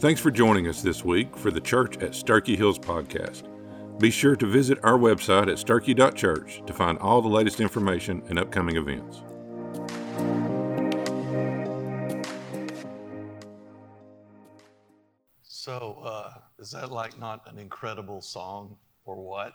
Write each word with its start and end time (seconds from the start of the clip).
Thanks 0.00 0.18
for 0.18 0.30
joining 0.30 0.66
us 0.66 0.80
this 0.80 1.04
week 1.04 1.36
for 1.36 1.50
the 1.50 1.60
Church 1.60 1.98
at 1.98 2.12
Sterchi 2.12 2.56
Hills 2.56 2.78
podcast. 2.78 3.42
Be 3.98 4.10
sure 4.10 4.34
to 4.34 4.46
visit 4.46 4.78
our 4.82 4.96
website 4.96 5.52
at 5.52 5.58
sterchi.church 5.58 6.62
to 6.64 6.72
find 6.72 6.96
all 7.00 7.20
the 7.20 7.28
latest 7.28 7.60
information 7.60 8.22
and 8.30 8.38
upcoming 8.38 8.76
events. 8.76 9.20
So, 15.42 16.00
uh, 16.02 16.30
is 16.58 16.70
that 16.70 16.90
like 16.90 17.18
not 17.18 17.42
an 17.52 17.58
incredible 17.58 18.22
song 18.22 18.78
or 19.04 19.16
what? 19.16 19.52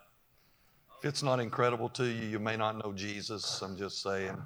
If 0.99 1.09
it's 1.09 1.23
not 1.23 1.39
incredible 1.39 1.89
to 1.89 2.05
you, 2.05 2.27
you 2.27 2.37
may 2.37 2.55
not 2.55 2.77
know 2.85 2.93
Jesus. 2.93 3.63
I'm 3.63 3.75
just 3.75 4.03
saying. 4.03 4.37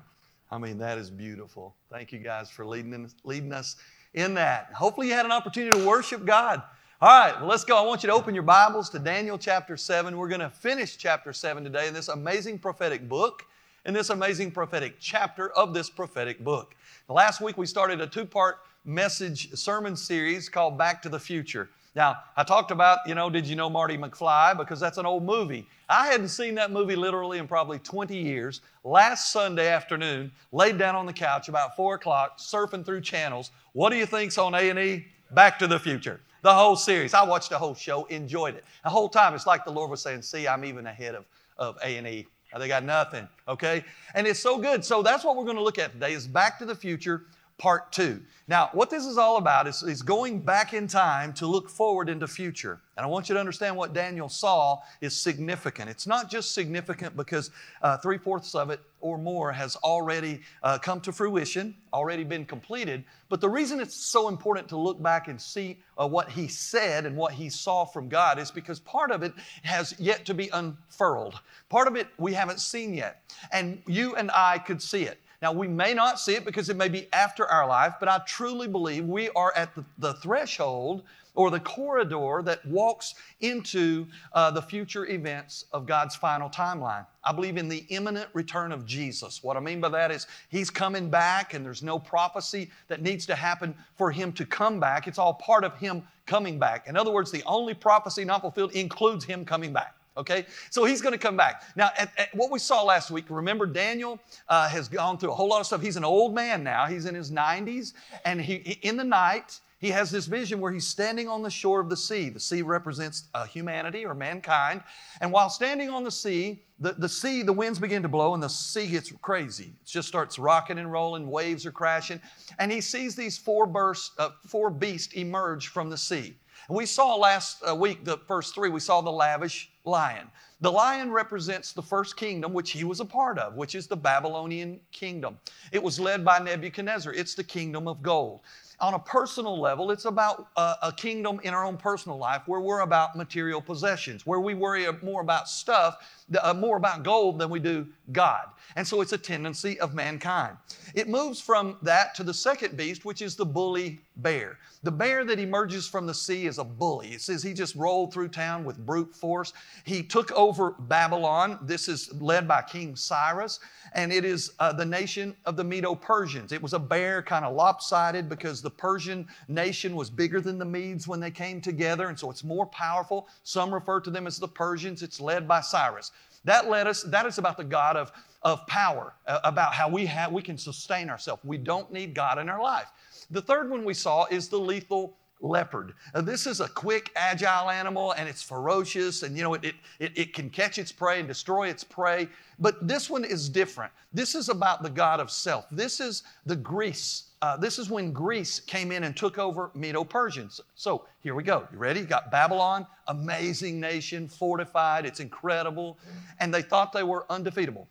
I 0.50 0.59
mean, 0.59 0.78
that 0.78 0.98
is 0.98 1.12
beautiful. 1.12 1.76
Thank 1.92 2.14
you 2.14 2.20
guys 2.20 2.50
for 2.50 2.66
leading, 2.66 3.12
leading 3.26 3.52
us 3.52 3.76
in 4.13 4.34
that. 4.36 4.72
Hopefully, 4.73 5.08
you 5.08 5.13
had 5.13 5.26
an 5.26 5.31
opportunity 5.31 5.77
to 5.77 5.88
worship 5.88 6.26
God. 6.26 6.62
All 7.02 7.09
right, 7.09 7.40
well, 7.40 7.50
let's 7.50 7.63
go. 7.63 7.77
I 7.77 7.86
want 7.86 8.04
you 8.04 8.08
to 8.08 8.13
open 8.13 8.34
your 8.34 8.44
Bibles 8.44 8.90
to 8.90 9.00
Daniel 9.00 9.38
chapter 9.38 9.77
7. 9.77 10.17
We're 10.17 10.27
going 10.27 10.41
to 10.41 10.50
finish 10.50 10.98
chapter 10.98 11.31
7 11.31 11.63
today 11.63 11.88
in 11.88 11.94
this 11.94 12.09
amazing 12.09 12.59
prophetic 12.59 13.08
book, 13.08 13.45
in 13.86 13.94
this 13.94 14.09
amazing 14.09 14.52
prophetic 14.52 14.95
chapter 15.00 15.50
of 15.52 15.73
this 15.73 15.90
prophetic 15.90 16.44
book. 16.44 16.76
Last 17.08 17.40
week, 17.40 17.58
we 17.58 17.66
started 17.66 18.02
a 18.02 18.08
two 18.08 18.26
part 18.26 18.59
message 18.84 19.53
sermon 19.53 19.95
series 19.95 20.50
called 20.50 20.78
Back 20.78 21.02
to 21.03 21.09
the 21.09 21.20
Future. 21.20 21.70
Now, 21.99 22.23
I 22.38 22.45
talked 22.45 22.71
about, 22.71 22.99
you 23.05 23.13
know, 23.13 23.30
did 23.30 23.45
you 23.45 23.58
know 23.58 23.70
Marty 23.70 23.98
McFly? 23.98 24.58
Because 24.58 24.80
that's 24.80 24.98
an 24.98 25.05
old 25.05 25.26
movie. 25.26 25.67
I 25.89 26.08
hadn't 26.08 26.30
seen 26.30 26.55
that 26.55 26.72
movie 26.72 26.95
literally 26.95 27.39
in 27.39 27.45
probably 27.45 27.77
20 27.77 28.16
years. 28.16 28.62
Last 28.85 29.34
Sunday 29.34 29.67
afternoon, 29.67 30.31
laid 30.53 30.77
down 30.77 30.95
on 30.95 31.05
the 31.05 31.12
couch 31.12 31.50
about 31.50 31.75
4 31.75 31.95
o'clock, 31.95 32.38
surfing 32.38 32.86
through 32.86 33.02
channels. 33.02 33.52
What 33.73 33.89
do 33.89 33.97
you 33.97 34.06
think's 34.06 34.38
on 34.38 34.56
A&E? 34.56 35.08
Back 35.31 35.59
to 35.59 35.67
the 35.67 35.78
Future. 35.78 36.22
The 36.41 36.53
whole 36.53 36.78
series. 36.78 37.14
I 37.14 37.25
watched 37.25 37.50
the 37.50 37.58
whole 37.58 37.75
show, 37.75 38.06
enjoyed 38.06 38.56
it. 38.56 38.63
The 38.86 38.89
whole 38.89 39.09
time, 39.09 39.34
it's 39.34 39.45
like 39.45 39.66
the 39.66 39.72
Lord 39.72 39.91
was 39.91 40.02
saying, 40.02 40.22
see, 40.22 40.47
I'm 40.47 40.63
even 40.63 40.88
ahead 40.88 41.16
of, 41.16 41.25
of 41.58 41.78
A&E. 41.84 42.25
They 42.58 42.67
got 42.69 42.86
nothing, 42.86 43.28
okay? 43.45 43.84
And 44.16 44.25
it's 44.25 44.39
so 44.39 44.58
good. 44.58 44.86
So 44.86 45.03
that's 45.03 45.25
what 45.25 45.36
we're 45.36 45.44
going 45.44 45.58
to 45.58 45.63
look 45.63 45.78
at 45.78 45.91
today 45.91 46.13
is 46.13 46.30
Back 46.30 46.59
to 46.59 46.66
the 46.66 46.75
Future 46.75 47.25
part 47.60 47.92
two. 47.92 48.22
Now, 48.48 48.72
what 48.74 48.90
this 48.90 49.06
is 49.06 49.20
all 49.20 49.38
about 49.38 49.68
is, 49.68 49.84
is 49.84 50.02
going 50.02 50.40
back 50.40 50.74
in 50.74 50.88
time 50.88 51.34
to 51.34 51.46
look 51.46 51.70
forward 51.70 52.10
into 52.10 52.28
future. 52.28 52.82
And 52.98 53.06
I 53.06 53.08
want 53.08 53.30
you 53.30 53.36
to 53.36 53.40
understand 53.40 53.76
what 53.76 53.94
Daniel 53.94 54.28
saw 54.28 54.80
is 55.02 55.16
significant. 55.16 55.88
It's 55.88 56.08
not 56.08 56.32
just 56.32 56.56
significant 56.56 57.16
because 57.16 57.52
uh, 57.84 57.98
three 57.98 58.18
fourths 58.18 58.56
of 58.56 58.72
it 58.72 58.80
or 59.02 59.20
more 59.20 59.52
has 59.52 59.76
already 59.78 60.42
uh, 60.64 60.80
come 60.80 61.00
to 61.02 61.12
fruition, 61.12 61.76
already 61.94 62.24
been 62.24 62.44
completed, 62.44 63.04
but 63.30 63.40
the 63.40 63.48
reason 63.48 63.80
it's 63.80 63.96
so 63.96 64.30
important 64.30 64.68
to 64.70 64.78
look 64.78 65.02
back 65.02 65.28
and 65.28 65.40
see 65.40 65.78
uh, 65.98 66.08
what 66.08 66.30
he 66.30 66.48
said 66.48 67.06
and 67.06 67.16
what 67.16 67.34
he 67.34 67.50
saw 67.50 67.86
from 67.86 68.10
God 68.10 68.40
is 68.40 68.50
because 68.50 68.80
part 68.80 69.12
of 69.12 69.22
it 69.22 69.34
has 69.64 69.94
yet 70.00 70.26
to 70.26 70.34
be 70.34 70.50
unfurled. 70.54 71.40
Part 71.70 71.88
of 71.88 71.96
it 71.96 72.08
we 72.18 72.34
haven't 72.34 72.60
seen 72.60 72.96
yet. 72.96 73.22
And 73.52 73.82
you 73.86 74.16
and 74.16 74.32
I 74.32 74.58
could 74.58 74.82
see 74.82 75.04
it. 75.04 75.20
Now, 75.42 75.54
we 75.54 75.68
may 75.68 75.94
not 75.94 76.20
see 76.20 76.36
it 76.36 76.44
because 76.44 76.70
it 76.70 76.76
may 76.76 76.90
be 76.90 77.08
after 77.14 77.45
our 77.48 77.66
life, 77.68 77.94
but 78.00 78.09
I 78.09 78.20
truly 78.28 78.68
believe 78.68 79.06
we 79.06 79.30
are 79.30 79.54
at 79.56 79.73
the, 79.73 79.86
the 79.98 80.14
threshold 80.16 81.04
or 81.34 81.50
the 81.50 81.59
corridor 81.62 82.42
that 82.44 82.66
walks 82.66 83.16
into 83.40 84.06
uh, 84.34 84.52
the 84.52 84.62
future 84.62 85.06
events 85.06 85.64
of 85.72 85.86
God's 85.86 86.14
final 86.14 86.50
timeline. 86.50 87.06
I 87.23 87.31
believe 87.31 87.56
in 87.56 87.70
the 87.70 87.86
imminent 87.88 88.30
return 88.34 88.73
of 88.73 88.86
Jesus. 88.86 89.42
What 89.42 89.56
I 89.56 89.62
mean 89.62 89.80
by 89.80 89.88
that 89.90 90.12
is 90.12 90.28
He's 90.50 90.70
coming 90.70 91.09
back, 91.09 91.53
and 91.53 91.66
there's 91.66 91.84
no 91.84 91.98
prophecy 91.98 92.70
that 92.90 93.02
needs 93.02 93.26
to 93.28 93.36
happen 93.36 93.74
for 93.96 94.12
Him 94.12 94.34
to 94.34 94.46
come 94.46 94.81
back. 94.81 95.08
It's 95.08 95.19
all 95.19 95.36
part 95.36 95.63
of 95.63 95.78
Him 95.78 96.03
coming 96.25 96.59
back. 96.59 96.88
In 96.88 96.97
other 96.97 97.12
words, 97.12 97.31
the 97.31 97.44
only 97.46 97.74
prophecy 97.74 98.25
not 98.25 98.42
fulfilled 98.42 98.74
includes 98.74 99.24
Him 99.24 99.46
coming 99.46 99.72
back. 99.72 99.96
Okay? 100.19 100.46
So 100.69 100.85
he's 100.85 101.02
going 101.02 101.13
to 101.13 101.19
come 101.19 101.38
back. 101.38 101.63
Now, 101.75 101.90
at, 101.97 102.12
at 102.18 102.35
what 102.35 102.52
we 102.52 102.59
saw 102.59 102.84
last 102.84 103.09
week, 103.09 103.25
remember 103.30 103.66
Daniel 103.66 104.19
uh, 104.47 104.69
has 104.69 104.88
gone 104.88 105.18
through 105.18 105.31
a 105.31 105.35
whole 105.35 105.47
lot 105.47 105.62
of 105.62 105.66
stuff. 105.66 105.81
He's 105.81 105.97
an 105.97 106.06
old 106.06 106.35
man 106.35 106.63
now, 106.63 106.85
he's 106.85 107.06
in 107.06 107.16
his 107.16 107.31
90s, 107.31 107.94
and 108.25 108.40
he, 108.41 108.56
in 108.84 108.97
the 108.97 109.03
night, 109.03 109.59
he 109.80 109.90
has 109.90 110.12
this 110.12 110.25
vision 110.25 110.59
where 110.59 110.74
he's 110.74 110.85
standing 110.85 111.30
on 111.30 111.41
the 111.41 111.50
shore 111.50 111.80
of 111.80 111.90
the 111.90 111.96
sea. 111.96 112.28
The 112.30 112.40
sea 112.40 112.62
represents 112.62 113.30
uh, 113.34 113.46
humanity 113.46 114.06
or 114.06 114.13
mankind. 114.13 114.84
And 115.22 115.31
while 115.31 115.50
standing 115.50 115.90
on 115.90 116.03
the 116.03 116.12
sea, 116.12 116.62
the, 116.81 116.91
the 116.94 117.07
sea, 117.07 117.44
the 117.44 117.53
winds 117.53 117.80
begin 117.80 118.01
to 118.01 118.09
blow 118.09 118.34
and 118.34 118.44
the 118.44 118.50
sea 118.50 118.88
gets 118.88 119.12
crazy. 119.22 119.74
It 119.81 119.88
just 119.88 120.09
starts 120.09 120.38
rocking 120.38 120.80
and 120.80 120.91
rolling, 120.91 121.31
waves 121.31 121.66
are 121.66 121.72
crashing. 121.72 122.19
And 122.59 122.74
he 122.74 122.81
sees 122.81 123.16
these 123.16 123.38
four, 123.38 123.66
bursts, 123.66 124.12
uh, 124.18 124.31
four 124.46 124.69
beasts 124.69 125.13
emerge 125.13 125.68
from 125.68 125.90
the 125.90 125.97
sea. 125.97 126.36
And 126.68 126.78
we 126.78 126.86
saw 126.86 127.16
last 127.16 127.63
uh, 127.68 127.74
week, 127.74 128.03
the 128.03 128.18
first 128.18 128.53
three, 128.53 128.69
we 128.69 128.81
saw 128.81 129.00
the 129.00 129.12
lavish 129.12 129.72
lion. 129.89 130.27
The 130.61 130.72
lion 130.72 131.11
represents 131.11 131.72
the 131.72 131.81
first 131.81 132.17
kingdom, 132.17 132.53
which 132.53 132.72
he 132.72 132.83
was 132.83 133.00
a 133.00 133.05
part 133.05 133.39
of, 133.39 133.55
which 133.55 133.75
is 133.75 133.88
the 133.88 133.95
Babylonian 133.95 134.79
kingdom. 134.91 135.38
It 135.72 135.81
was 135.81 136.00
led 136.00 136.23
by 136.23 136.39
Nebuchadnezzar. 136.39 137.13
It's 137.13 137.33
the 137.33 137.44
kingdom 137.44 137.88
of 137.88 138.01
gold. 138.01 138.41
On 138.81 138.94
a 138.94 139.00
personal 139.00 139.59
level, 139.59 139.91
it's 139.91 140.05
about 140.05 140.47
a, 140.55 140.75
a 140.83 140.94
kingdom 140.95 141.39
in 141.44 141.53
our 141.53 141.66
own 141.66 141.77
personal 141.77 142.17
life 142.17 142.44
where 142.45 142.61
we're 142.61 142.81
about 142.81 143.16
material 143.16 143.61
possessions, 143.61 144.25
where 144.25 144.39
we 144.39 144.53
worry 144.53 144.88
more 145.01 145.22
about 145.22 145.50
stuff, 145.50 145.97
uh, 146.41 146.53
more 146.53 146.78
about 146.78 147.03
gold 147.03 147.40
than 147.40 147.50
we 147.50 147.59
do 147.59 147.88
God. 148.12 148.45
And 148.75 148.88
so 148.88 149.01
it's 149.01 149.13
a 149.13 149.17
tendency 149.17 149.79
of 149.79 149.94
mankind. 149.94 150.57
It 150.94 151.07
moves 151.07 151.41
from 151.41 151.78
that 151.81 152.13
to 152.16 152.23
the 152.23 152.34
second 152.34 152.78
beast, 152.78 153.06
which 153.06 153.22
is 153.22 153.35
the 153.35 153.45
bully 153.45 154.00
bear. 154.17 154.57
The 154.84 154.91
bear 154.91 155.25
that 155.25 155.39
emerges 155.39 155.88
from 155.88 156.06
the 156.06 156.13
sea 156.13 156.45
is 156.45 156.57
a 156.57 156.63
bully. 156.63 157.09
It 157.09 157.22
says 157.22 157.41
he 157.41 157.53
just 157.53 157.75
rolled 157.75 158.13
through 158.13 158.29
town 158.29 158.63
with 158.63 158.85
brute 158.85 159.13
force. 159.16 159.53
He 159.85 160.03
took 160.03 160.31
over 160.34 160.72
Babylon. 160.72 161.59
This 161.63 161.88
is 161.88 162.13
led 162.22 162.47
by 162.47 162.62
King 162.62 162.95
Cyrus, 162.95 163.59
and 163.94 164.12
it 164.12 164.23
is 164.23 164.51
uh, 164.59 164.72
the 164.72 164.85
nation 164.85 165.35
of 165.45 165.57
the 165.57 165.63
Medo 165.63 165.95
Persians. 165.95 166.51
It 166.51 166.62
was 166.62 166.73
a 166.73 166.79
bear, 166.79 167.22
kind 167.22 167.45
of 167.45 167.56
lopsided, 167.56 168.29
because 168.29 168.62
the 168.62 168.69
Persian 168.69 169.28
nation 169.47 169.95
was 169.95 170.09
bigger 170.09 170.41
than 170.41 170.57
the 170.57 170.66
Medes 170.66 171.07
when 171.07 171.19
they 171.19 171.31
came 171.31 171.59
together, 171.59 172.07
and 172.07 172.18
so 172.18 172.29
it's 172.29 172.44
more 172.44 172.66
powerful. 172.68 173.28
Some 173.44 173.73
refer 173.73 174.00
to 174.01 174.12
them 174.12 174.28
as 174.28 174.38
the 174.38 174.47
Persians. 174.47 175.03
It's 175.03 175.19
led 175.19 175.47
by 175.47 175.62
Cyrus. 175.62 176.12
That 176.45 176.69
led 176.69 176.88
us, 176.88 177.03
that 177.03 177.25
is 177.25 177.38
about 177.38 177.57
the 177.57 177.63
God 177.63 177.97
of, 177.97 178.11
of 178.44 178.66
power, 178.67 179.13
uh, 179.27 179.39
about 179.44 179.73
how 179.73 179.89
we 179.89 180.05
have 180.05 180.31
we 180.31 180.41
can 180.41 180.57
sustain 180.57 181.09
ourselves. 181.09 181.44
We 181.44 181.57
don't 181.57 181.91
need 181.91 182.13
God 182.13 182.39
in 182.39 182.50
our 182.50 182.61
life. 182.61 182.88
The 183.31 183.41
third 183.41 183.69
one 183.69 183.83
we 183.83 183.94
saw 183.94 184.25
is 184.25 184.50
the 184.50 184.59
lethal 184.59 185.17
leopard. 185.41 185.94
This 186.23 186.47
is 186.47 186.59
a 186.59 186.67
quick, 186.67 187.11
agile 187.16 187.69
animal 187.69 188.11
and 188.13 188.27
it's 188.27 188.44
ferocious 188.44 189.23
and 189.23 189.38
you 189.38 189.44
know 189.44 189.53
it, 189.53 189.73
it, 190.00 190.11
it 190.17 190.33
can 190.33 190.50
catch 190.50 190.77
its 190.77 190.91
prey 190.91 191.19
and 191.19 191.27
destroy 191.27 191.67
its 191.67 191.83
prey. 191.83 192.27
But 192.59 192.88
this 192.88 193.09
one 193.09 193.23
is 193.23 193.47
different. 193.47 193.91
This 194.13 194.35
is 194.35 194.50
about 194.50 194.83
the 194.83 194.89
God 194.89 195.19
of 195.19 195.31
self. 195.31 195.66
This 195.71 196.00
is 196.00 196.23
the 196.45 196.56
Greece. 196.56 197.28
Uh, 197.41 197.55
this 197.55 197.79
is 197.79 197.89
when 197.89 198.11
Greece 198.11 198.59
came 198.59 198.91
in 198.91 199.05
and 199.05 199.16
took 199.16 199.38
over 199.38 199.72
Medo 199.73 200.03
Persians. 200.03 200.59
So 200.75 201.05
here 201.22 201.35
we 201.35 201.44
go. 201.44 201.66
You 201.72 201.77
ready? 201.77 202.01
You 202.01 202.05
got 202.05 202.31
Babylon, 202.31 202.85
amazing 203.07 203.79
nation, 203.79 204.27
fortified, 204.27 205.05
it's 205.05 205.22
incredible. 205.22 205.97
And 206.39 206.53
they 206.53 206.61
thought 206.61 206.91
they 206.91 207.03
were 207.03 207.25
undefeatable. 207.29 207.88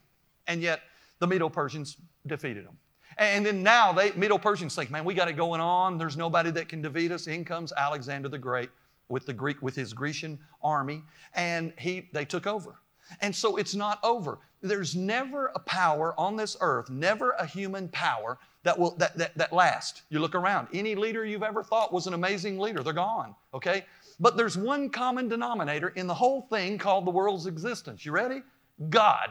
And 0.47 0.61
yet 0.61 0.83
the 1.19 1.27
Medo 1.27 1.49
Persians 1.49 1.97
defeated 2.27 2.67
them. 2.67 2.77
And 3.17 3.45
then 3.45 3.63
now 3.63 3.93
they 3.93 4.13
Medo 4.13 4.37
Persians 4.37 4.75
think, 4.75 4.91
man, 4.91 5.05
we 5.05 5.15
got 5.15 5.29
it 5.29 5.33
going 5.33 5.61
on. 5.61 5.97
There's 5.97 6.17
nobody 6.17 6.51
that 6.53 6.69
can 6.69 6.83
defeat 6.83 7.11
us. 7.11 7.27
In 7.27 7.45
comes 7.45 7.73
Alexander 7.73 8.29
the 8.29 8.39
Great 8.39 8.69
with 9.09 9.25
the 9.25 9.33
Greek 9.33 9.61
with 9.63 9.75
his 9.75 9.93
Grecian 9.93 10.39
army, 10.63 11.03
and 11.35 11.73
he 11.79 12.09
they 12.13 12.25
took 12.25 12.47
over. 12.47 12.77
And 13.23 13.35
so 13.35 13.57
it's 13.57 13.75
not 13.75 13.99
over. 14.05 14.39
There's 14.61 14.97
never 14.97 15.53
a 15.55 15.59
power 15.61 16.15
on 16.19 16.37
this 16.37 16.57
earth, 16.61 16.91
never 16.91 17.31
a 17.33 17.47
human 17.47 17.89
power 17.89 18.39
that 18.65 18.79
will 18.79 18.97
that, 18.97 19.17
that, 19.17 19.37
that 19.37 19.53
lasts. 19.53 20.03
You 20.11 20.19
look 20.19 20.35
around. 20.35 20.69
Any 20.73 20.95
leader 20.95 21.25
you've 21.25 21.43
ever 21.43 21.63
thought 21.63 21.93
was 21.93 22.07
an 22.07 22.15
amazing 22.15 22.59
leader, 22.59 22.83
they're 22.83 22.93
gone. 22.93 23.35
Okay? 23.55 23.85
But 24.21 24.37
there's 24.37 24.57
one 24.57 24.91
common 24.91 25.29
denominator 25.29 25.89
in 25.91 26.07
the 26.07 26.15
whole 26.15 26.43
thing 26.43 26.77
called 26.77 27.07
the 27.07 27.11
world's 27.11 27.47
existence. 27.47 28.05
You 28.05 28.13
ready? 28.13 28.43
God. 28.91 29.31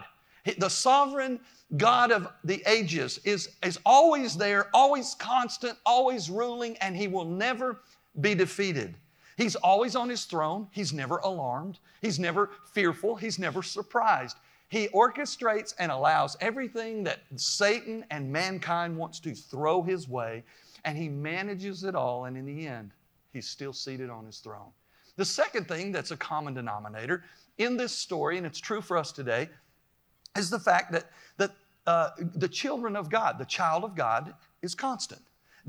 The 0.57 0.69
sovereign 0.69 1.41
God 1.75 2.11
of 2.11 2.29
the 2.45 2.63
ages 2.65 3.19
is, 3.25 3.49
is 3.63 3.77
always 3.85 4.37
there, 4.37 4.67
always 4.73 5.13
constant, 5.19 5.77
always 5.85 6.29
ruling, 6.29 6.77
and 6.77 6.95
He 6.95 7.09
will 7.09 7.25
never 7.25 7.81
be 8.21 8.33
defeated. 8.33 8.95
He's 9.35 9.55
always 9.57 9.95
on 9.95 10.09
His 10.09 10.23
throne. 10.23 10.67
He's 10.71 10.93
never 10.93 11.17
alarmed. 11.17 11.79
He's 12.01 12.17
never 12.17 12.51
fearful. 12.71 13.17
He's 13.17 13.37
never 13.37 13.61
surprised. 13.61 14.37
He 14.69 14.89
orchestrates 14.89 15.73
and 15.79 15.91
allows 15.91 16.35
everything 16.41 17.03
that 17.05 17.19
Satan 17.35 18.05
and 18.11 18.31
mankind 18.31 18.97
wants 18.97 19.19
to 19.21 19.33
throw 19.33 19.81
His 19.81 20.09
way, 20.09 20.43
and 20.83 20.97
He 20.97 21.09
manages 21.09 21.83
it 21.83 21.95
all, 21.95 22.25
and 22.25 22.37
in 22.37 22.45
the 22.45 22.67
end, 22.67 22.91
He's 23.33 23.47
still 23.47 23.73
seated 23.73 24.09
on 24.09 24.25
His 24.25 24.39
throne. 24.39 24.71
The 25.15 25.25
second 25.25 25.67
thing 25.67 25.91
that's 25.91 26.11
a 26.11 26.17
common 26.17 26.53
denominator 26.53 27.23
in 27.57 27.77
this 27.77 27.91
story, 27.91 28.37
and 28.37 28.45
it's 28.45 28.59
true 28.59 28.81
for 28.81 28.97
us 28.97 29.11
today, 29.11 29.49
is 30.35 30.49
the 30.49 30.59
fact 30.59 30.91
that, 30.91 31.11
that 31.37 31.51
uh, 31.87 32.09
the 32.35 32.47
children 32.47 32.95
of 32.95 33.09
God, 33.09 33.39
the 33.39 33.45
child 33.45 33.83
of 33.83 33.95
God, 33.95 34.33
is 34.61 34.75
constant. 34.75 35.21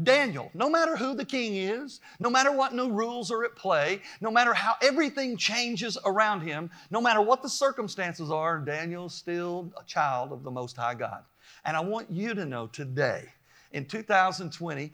Daniel, 0.03 0.51
no 0.55 0.71
matter 0.71 0.97
who 0.97 1.15
the 1.15 1.25
king 1.25 1.57
is, 1.57 2.01
no 2.21 2.31
matter 2.31 2.53
what 2.53 2.73
new 2.73 2.91
rules 2.91 3.31
are 3.33 3.45
at 3.45 3.57
play, 3.57 4.01
no 4.21 4.31
matter 4.31 4.55
how 4.55 4.75
everything 4.81 5.37
changes 5.37 5.99
around 6.05 6.41
him, 6.41 6.71
no 6.91 7.01
matter 7.01 7.21
what 7.21 7.43
the 7.43 7.49
circumstances 7.49 8.31
are, 8.31 8.59
Daniel's 8.59 9.15
still 9.15 9.73
a 9.81 9.85
child 9.85 10.33
of 10.33 10.45
the 10.45 10.51
Most 10.51 10.77
High 10.77 10.95
God. 10.95 11.25
And 11.65 11.77
I 11.77 11.81
want 11.81 12.11
you 12.11 12.35
to 12.35 12.47
know 12.47 12.69
today, 12.69 13.25
in 13.73 13.87
2020, 13.87 14.93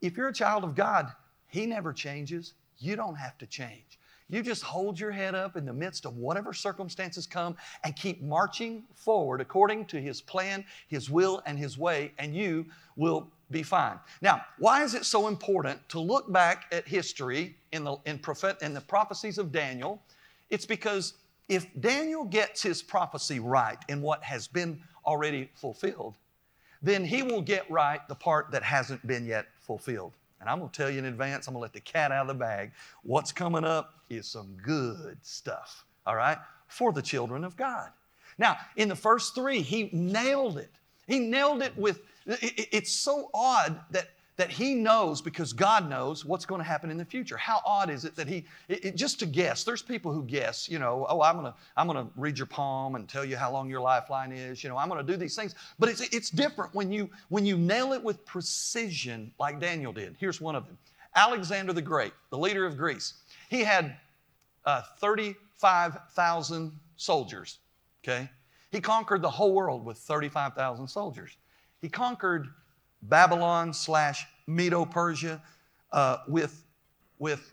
if 0.00 0.16
you're 0.16 0.28
a 0.28 0.32
child 0.32 0.64
of 0.64 0.74
God, 0.74 1.12
He 1.48 1.66
never 1.66 1.92
changes. 1.92 2.54
You 2.78 2.96
don't 2.96 3.16
have 3.16 3.36
to 3.38 3.46
change. 3.46 3.98
You 4.30 4.42
just 4.42 4.62
hold 4.62 4.98
your 4.98 5.10
head 5.10 5.34
up 5.34 5.56
in 5.56 5.66
the 5.66 5.72
midst 5.72 6.06
of 6.06 6.16
whatever 6.16 6.54
circumstances 6.54 7.26
come 7.26 7.56
and 7.84 7.94
keep 7.96 8.22
marching 8.22 8.84
forward 8.94 9.40
according 9.40 9.86
to 9.86 10.00
His 10.00 10.22
plan, 10.22 10.64
His 10.88 11.10
will, 11.10 11.42
and 11.44 11.58
His 11.58 11.76
way, 11.76 12.12
and 12.18 12.34
you 12.34 12.66
will 12.96 13.28
be 13.50 13.62
fine. 13.62 13.98
Now, 14.22 14.44
why 14.58 14.82
is 14.82 14.94
it 14.94 15.04
so 15.04 15.28
important 15.28 15.86
to 15.88 16.00
look 16.00 16.30
back 16.32 16.66
at 16.72 16.86
history 16.86 17.56
in 17.72 17.84
the, 17.84 17.96
in, 18.06 18.18
prophet, 18.18 18.58
in 18.62 18.74
the 18.74 18.80
prophecies 18.80 19.38
of 19.38 19.52
Daniel? 19.52 20.02
It's 20.50 20.66
because 20.66 21.14
if 21.48 21.66
Daniel 21.80 22.24
gets 22.24 22.62
his 22.62 22.82
prophecy 22.82 23.40
right 23.40 23.78
in 23.88 24.02
what 24.02 24.22
has 24.22 24.46
been 24.46 24.80
already 25.04 25.50
fulfilled, 25.54 26.16
then 26.82 27.04
he 27.04 27.22
will 27.22 27.42
get 27.42 27.70
right 27.70 28.06
the 28.08 28.14
part 28.14 28.50
that 28.52 28.62
hasn't 28.62 29.06
been 29.06 29.26
yet 29.26 29.46
fulfilled. 29.60 30.12
And 30.40 30.48
I'm 30.48 30.58
going 30.58 30.70
to 30.70 30.76
tell 30.76 30.90
you 30.90 30.98
in 30.98 31.04
advance, 31.04 31.46
I'm 31.46 31.54
going 31.54 31.60
to 31.60 31.62
let 31.62 31.72
the 31.72 31.80
cat 31.80 32.12
out 32.12 32.22
of 32.22 32.28
the 32.28 32.34
bag. 32.34 32.72
What's 33.02 33.32
coming 33.32 33.64
up 33.64 33.94
is 34.08 34.26
some 34.26 34.56
good 34.64 35.18
stuff, 35.22 35.84
all 36.06 36.16
right, 36.16 36.38
for 36.66 36.92
the 36.92 37.02
children 37.02 37.44
of 37.44 37.56
God. 37.56 37.90
Now, 38.38 38.56
in 38.76 38.88
the 38.88 38.96
first 38.96 39.34
three, 39.34 39.60
he 39.60 39.90
nailed 39.92 40.56
it. 40.56 40.70
He 41.06 41.18
nailed 41.18 41.60
it 41.62 41.76
with, 41.76 42.00
it's 42.40 42.92
so 42.92 43.30
odd 43.34 43.80
that 43.90 44.08
that 44.40 44.50
he 44.50 44.74
knows 44.74 45.20
because 45.20 45.52
God 45.52 45.90
knows 45.90 46.24
what's 46.24 46.46
going 46.46 46.60
to 46.60 46.64
happen 46.64 46.90
in 46.90 46.96
the 46.96 47.04
future. 47.04 47.36
How 47.36 47.60
odd 47.66 47.90
is 47.90 48.06
it 48.06 48.16
that 48.16 48.26
he, 48.26 48.46
it, 48.68 48.84
it, 48.86 48.96
just 48.96 49.18
to 49.18 49.26
guess, 49.26 49.64
there's 49.64 49.82
people 49.82 50.14
who 50.14 50.22
guess, 50.24 50.66
you 50.66 50.78
know, 50.78 51.04
oh, 51.10 51.20
I'm 51.20 51.38
going 51.38 51.52
to 51.52 51.54
I'm 51.76 51.86
gonna 51.86 52.08
read 52.16 52.38
your 52.38 52.46
palm 52.46 52.94
and 52.94 53.06
tell 53.06 53.22
you 53.22 53.36
how 53.36 53.52
long 53.52 53.68
your 53.68 53.82
lifeline 53.82 54.32
is, 54.32 54.64
you 54.64 54.70
know, 54.70 54.78
I'm 54.78 54.88
going 54.88 55.04
to 55.04 55.12
do 55.12 55.18
these 55.18 55.36
things. 55.36 55.54
But 55.78 55.90
it's, 55.90 56.00
it's 56.00 56.30
different 56.30 56.74
when 56.74 56.90
you, 56.90 57.10
when 57.28 57.44
you 57.44 57.58
nail 57.58 57.92
it 57.92 58.02
with 58.02 58.24
precision 58.24 59.30
like 59.38 59.60
Daniel 59.60 59.92
did. 59.92 60.16
Here's 60.18 60.40
one 60.40 60.56
of 60.56 60.64
them 60.64 60.78
Alexander 61.16 61.74
the 61.74 61.82
Great, 61.82 62.14
the 62.30 62.38
leader 62.38 62.64
of 62.64 62.78
Greece. 62.78 63.12
He 63.50 63.62
had 63.62 63.94
uh, 64.64 64.80
35,000 65.00 66.72
soldiers, 66.96 67.58
okay? 68.02 68.30
He 68.72 68.80
conquered 68.80 69.20
the 69.20 69.28
whole 69.28 69.52
world 69.52 69.84
with 69.84 69.98
35,000 69.98 70.88
soldiers. 70.88 71.36
He 71.80 71.88
conquered 71.88 72.48
Babylon 73.02 73.72
slash 73.72 74.26
Medo 74.46 74.84
Persia 74.84 75.40
uh, 75.92 76.18
with, 76.28 76.64
with 77.18 77.52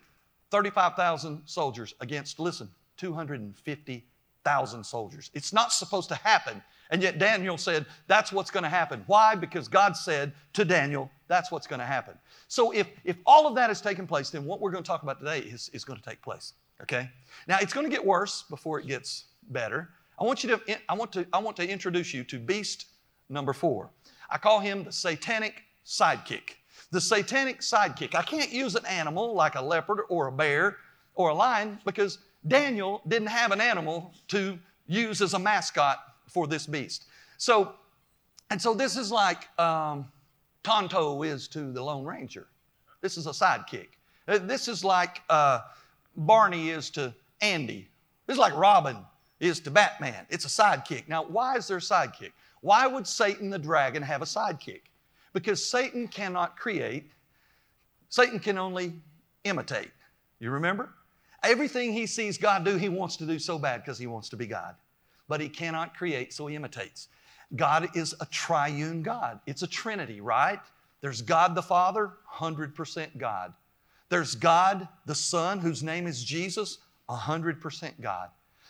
35,000 0.51 1.41
soldiers 1.45 1.93
against, 2.01 2.39
listen, 2.39 2.69
250,000 2.97 4.83
soldiers. 4.83 5.31
It's 5.33 5.53
not 5.53 5.71
supposed 5.71 6.09
to 6.09 6.15
happen. 6.15 6.61
And 6.89 7.01
yet 7.01 7.19
Daniel 7.19 7.57
said, 7.57 7.85
that's 8.07 8.31
what's 8.31 8.49
going 8.49 8.63
to 8.63 8.69
happen. 8.69 9.03
Why? 9.07 9.35
Because 9.35 9.67
God 9.67 9.95
said 9.97 10.33
to 10.53 10.63
Daniel, 10.63 11.11
that's 11.27 11.51
what's 11.51 11.67
going 11.67 11.79
to 11.79 11.85
happen. 11.85 12.13
So 12.47 12.71
if, 12.71 12.87
if 13.03 13.17
all 13.25 13.45
of 13.45 13.55
that 13.55 13.69
has 13.69 13.81
taken 13.81 14.07
place, 14.07 14.29
then 14.29 14.45
what 14.45 14.61
we're 14.61 14.71
going 14.71 14.83
to 14.83 14.87
talk 14.87 15.03
about 15.03 15.19
today 15.19 15.39
is, 15.39 15.69
is 15.73 15.83
going 15.83 15.99
to 15.99 16.05
take 16.05 16.21
place. 16.21 16.53
Okay? 16.81 17.09
Now 17.47 17.57
it's 17.59 17.73
going 17.73 17.85
to 17.85 17.91
get 17.91 18.05
worse 18.05 18.43
before 18.49 18.79
it 18.79 18.87
gets 18.87 19.25
better. 19.49 19.89
I 20.19 20.23
want 20.23 20.43
you 20.43 20.49
to 20.49 20.79
I 20.89 20.95
want 20.95 21.11
to 21.13 21.27
I 21.31 21.39
want 21.39 21.57
to 21.57 21.69
introduce 21.69 22.13
you 22.13 22.23
to 22.25 22.39
beast 22.39 22.87
number 23.29 23.53
four. 23.53 23.89
I 24.29 24.37
call 24.37 24.59
him 24.59 24.83
the 24.83 24.91
satanic 24.91 25.63
sidekick. 25.85 26.55
The 26.91 27.01
satanic 27.01 27.59
sidekick. 27.59 28.15
I 28.15 28.21
can't 28.21 28.51
use 28.51 28.75
an 28.75 28.85
animal 28.85 29.33
like 29.33 29.55
a 29.55 29.61
leopard 29.61 30.01
or 30.09 30.27
a 30.27 30.31
bear 30.31 30.77
or 31.15 31.29
a 31.29 31.33
lion 31.33 31.79
because 31.85 32.19
Daniel 32.47 33.01
didn't 33.07 33.27
have 33.27 33.51
an 33.51 33.61
animal 33.61 34.13
to 34.29 34.57
use 34.87 35.21
as 35.21 35.33
a 35.33 35.39
mascot 35.39 35.97
for 36.27 36.47
this 36.47 36.65
beast. 36.65 37.05
So, 37.37 37.73
and 38.49 38.61
so 38.61 38.73
this 38.73 38.95
is 38.95 39.11
like 39.11 39.47
um, 39.59 40.05
Tonto 40.63 41.23
is 41.23 41.47
to 41.49 41.71
the 41.71 41.81
Lone 41.81 42.05
Ranger. 42.05 42.47
This 43.01 43.17
is 43.17 43.27
a 43.27 43.31
sidekick. 43.31 43.89
Uh, 44.27 44.37
this 44.37 44.67
is 44.67 44.83
like 44.83 45.21
uh, 45.29 45.61
Barney 46.15 46.69
is 46.69 46.89
to 46.91 47.13
Andy. 47.41 47.87
This 48.25 48.35
is 48.35 48.39
like 48.39 48.55
Robin 48.55 48.97
is 49.39 49.59
to 49.61 49.71
Batman. 49.71 50.25
It's 50.29 50.45
a 50.45 50.47
sidekick. 50.47 51.07
Now, 51.07 51.23
why 51.23 51.55
is 51.55 51.67
there 51.67 51.77
a 51.77 51.81
sidekick? 51.81 52.31
Why 52.67 52.85
would 52.85 53.07
Satan 53.07 53.49
the 53.49 53.57
dragon 53.57 54.03
have 54.03 54.21
a 54.21 54.25
sidekick? 54.25 54.81
Because 55.31 55.63
Satan 55.63 56.05
cannot 56.05 56.57
create, 56.57 57.09
Satan 58.09 58.39
can 58.39 58.57
only 58.57 58.91
imitate. 59.45 59.91
You 60.41 60.51
remember? 60.51 60.89
Everything 61.43 61.93
he 61.93 62.05
sees 62.05 62.37
God 62.37 62.65
do, 62.65 62.75
he 62.75 62.89
wants 62.89 63.15
to 63.17 63.25
do 63.25 63.39
so 63.39 63.57
bad 63.57 63.85
because 63.85 63.97
he 63.97 64.05
wants 64.05 64.27
to 64.27 64.35
be 64.35 64.47
God. 64.47 64.75
But 65.29 65.39
he 65.39 65.47
cannot 65.47 65.95
create, 65.95 66.33
so 66.33 66.45
he 66.47 66.57
imitates. 66.57 67.07
God 67.55 67.87
is 67.95 68.13
a 68.19 68.25
triune 68.25 69.01
God. 69.01 69.39
It's 69.45 69.61
a 69.61 69.67
trinity, 69.67 70.19
right? 70.19 70.59
There's 70.99 71.21
God 71.21 71.55
the 71.55 71.63
Father, 71.63 72.15
100% 72.33 73.17
God. 73.17 73.53
There's 74.09 74.35
God 74.35 74.89
the 75.05 75.15
Son, 75.15 75.59
whose 75.59 75.83
name 75.83 76.05
is 76.05 76.21
Jesus, 76.21 76.79
100% 77.09 78.01
God. 78.01 78.27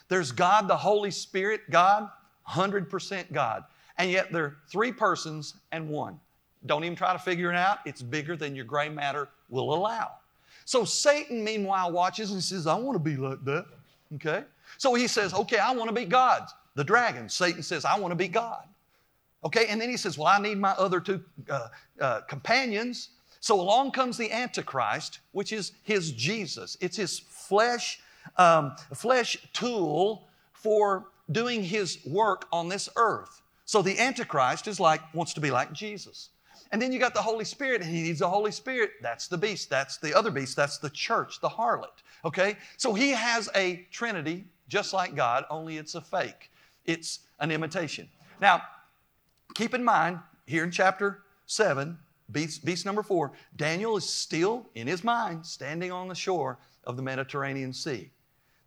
There's 0.08 0.32
God 0.32 0.68
the 0.68 0.78
Holy 0.78 1.10
Spirit, 1.10 1.62
God, 1.72 2.12
100% 2.48 3.34
God 3.34 3.64
and 3.98 4.12
yet 4.12 4.32
they're 4.32 4.58
three 4.70 4.92
persons 4.92 5.56
and 5.72 5.90
one. 5.90 6.20
Don't 6.66 6.84
even 6.84 6.96
try 6.96 7.14
to 7.14 7.20
figure 7.20 7.52
it 7.52 7.56
out. 7.56 7.80
It's 7.86 8.02
bigger 8.02 8.36
than 8.36 8.56
your 8.56 8.66
gray 8.66 8.90
matter 8.90 9.30
will 9.50 9.74
allow. 9.74 10.12
So 10.66 10.84
Satan, 10.84 11.44
meanwhile, 11.44 11.92
watches 11.92 12.32
and 12.32 12.44
says, 12.44 12.68
I 12.68 12.76
want 12.76 12.96
to 12.96 13.00
be 13.00 13.16
like 13.16 13.44
that. 13.46 13.66
Okay? 14.16 14.44
So 14.78 14.94
he 14.94 15.08
says, 15.08 15.34
Okay, 15.34 15.58
I 15.58 15.72
want 15.72 15.90
to 15.90 15.96
be 15.96 16.06
God. 16.06 16.48
The 16.76 16.84
dragon. 16.84 17.30
Satan 17.30 17.64
says, 17.64 17.86
I 17.86 17.98
want 17.98 18.12
to 18.12 18.16
be 18.16 18.28
God. 18.28 18.64
Okay? 19.44 19.68
And 19.68 19.80
then 19.80 19.90
he 19.90 19.98
says, 19.98 20.18
Well, 20.18 20.28
I 20.28 20.40
need 20.40 20.58
my 20.58 20.72
other 20.72 21.00
two 21.00 21.24
uh, 21.50 21.70
uh, 22.00 22.22
companions. 22.22 23.10
So 23.40 23.60
along 23.60 23.92
comes 23.92 24.18
the 24.18 24.32
Antichrist, 24.32 25.20
which 25.32 25.54
is 25.54 25.74
his 25.84 26.12
Jesus. 26.12 26.76
It's 26.82 26.98
his 26.98 27.20
flesh, 27.20 28.02
um, 28.38 28.76
flesh 28.94 29.38
tool 29.54 30.28
for 30.54 31.06
doing 31.32 31.64
his 31.64 32.00
work 32.06 32.48
on 32.52 32.68
this 32.68 32.90
earth. 32.98 33.42
So 33.68 33.82
the 33.82 34.00
Antichrist 34.00 34.66
is 34.68 34.80
like, 34.80 35.02
wants 35.14 35.34
to 35.34 35.42
be 35.42 35.52
like 35.52 35.74
Jesus. 35.74 36.30
And 36.72 36.82
then 36.82 36.94
you 36.94 37.00
got 37.00 37.14
the 37.14 37.22
Holy 37.22 37.44
Spirit, 37.44 37.82
and 37.82 37.92
he 37.92 38.02
needs 38.02 38.20
the 38.20 38.30
Holy 38.30 38.52
Spirit. 38.52 38.92
That's 39.02 39.28
the 39.28 39.38
beast. 39.38 39.70
That's 39.70 39.98
the 39.98 40.18
other 40.18 40.32
beast. 40.32 40.56
That's 40.56 40.78
the 40.78 40.90
church, 40.90 41.42
the 41.42 41.50
harlot. 41.50 42.02
Okay? 42.24 42.56
So 42.78 42.94
he 42.94 43.12
has 43.12 43.50
a 43.56 43.86
trinity 43.92 44.46
just 44.70 44.94
like 44.94 45.16
God, 45.16 45.44
only 45.50 45.78
it's 45.78 45.96
a 45.96 46.02
fake. 46.02 46.50
It's 46.86 47.20
an 47.42 47.52
imitation. 47.52 48.08
Now, 48.40 48.62
keep 49.54 49.74
in 49.74 49.84
mind, 49.84 50.20
here 50.46 50.64
in 50.64 50.72
chapter 50.72 51.24
7, 51.48 51.98
beast, 52.32 52.64
beast 52.64 52.86
number 52.86 53.04
4, 53.04 53.34
Daniel 53.58 53.98
is 53.98 54.08
still, 54.08 54.66
in 54.76 54.88
his 54.88 55.04
mind, 55.04 55.46
standing 55.46 55.92
on 55.92 56.08
the 56.08 56.16
shore 56.16 56.58
of 56.86 56.96
the 56.96 57.04
Mediterranean 57.04 57.74
Sea. 57.74 58.10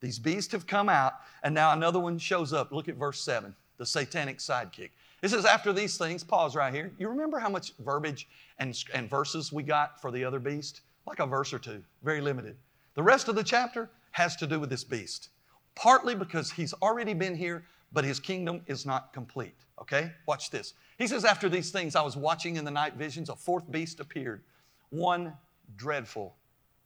These 0.01 0.19
beasts 0.19 0.53
have 0.53 0.67
come 0.67 0.91
out, 0.91 1.15
and 1.43 1.55
now 1.55 1.73
another 1.73 2.01
one 2.01 2.19
shows 2.19 2.53
up. 2.53 2.71
Look 2.71 2.89
at 2.89 2.97
verse 2.97 3.23
7 3.23 3.55
the 3.81 3.87
satanic 3.87 4.37
sidekick. 4.37 4.91
It 5.23 5.31
says, 5.31 5.47
after 5.47 5.73
these 5.73 5.97
things, 5.97 6.23
pause 6.23 6.55
right 6.55 6.73
here. 6.73 6.93
You 6.99 7.09
remember 7.09 7.39
how 7.39 7.49
much 7.49 7.73
verbiage 7.79 8.29
and, 8.59 8.77
and 8.93 9.09
verses 9.09 9.55
we 9.55 9.63
got 9.63 10.03
for 10.03 10.11
the 10.11 10.23
other 10.23 10.39
beast? 10.39 10.83
Like 11.07 11.19
a 11.19 11.27
verse 11.27 11.55
or 11.55 11.59
two, 11.59 11.83
very 12.03 12.21
limited. 12.21 12.57
The 12.95 13.03
rest 13.03 13.29
of 13.29 13.37
the 13.37 13.43
chapter 13.43 13.89
has 14.11 14.37
to 14.37 14.47
do 14.47 14.61
with 14.61 14.69
this 14.69 14.85
beast, 14.85 15.31
partly 15.75 16.15
because 16.15 16.51
he's 16.51 16.75
already 16.75 17.15
been 17.15 17.35
here, 17.35 17.65
but 17.91 18.05
his 18.05 18.21
kingdom 18.21 18.61
is 18.67 18.85
not 18.85 19.15
complete. 19.15 19.57
Okay? 19.81 20.13
Watch 20.27 20.51
this. 20.51 20.75
He 20.99 21.07
says, 21.07 21.25
After 21.25 21.49
these 21.49 21.71
things, 21.71 21.97
I 21.97 22.03
was 22.03 22.19
watching 22.19 22.57
in 22.57 22.67
the 22.67 22.71
night 22.71 22.97
visions, 22.97 23.31
a 23.31 23.35
fourth 23.35 23.71
beast 23.71 23.99
appeared, 23.99 24.43
one 24.91 25.33
dreadful. 25.77 26.35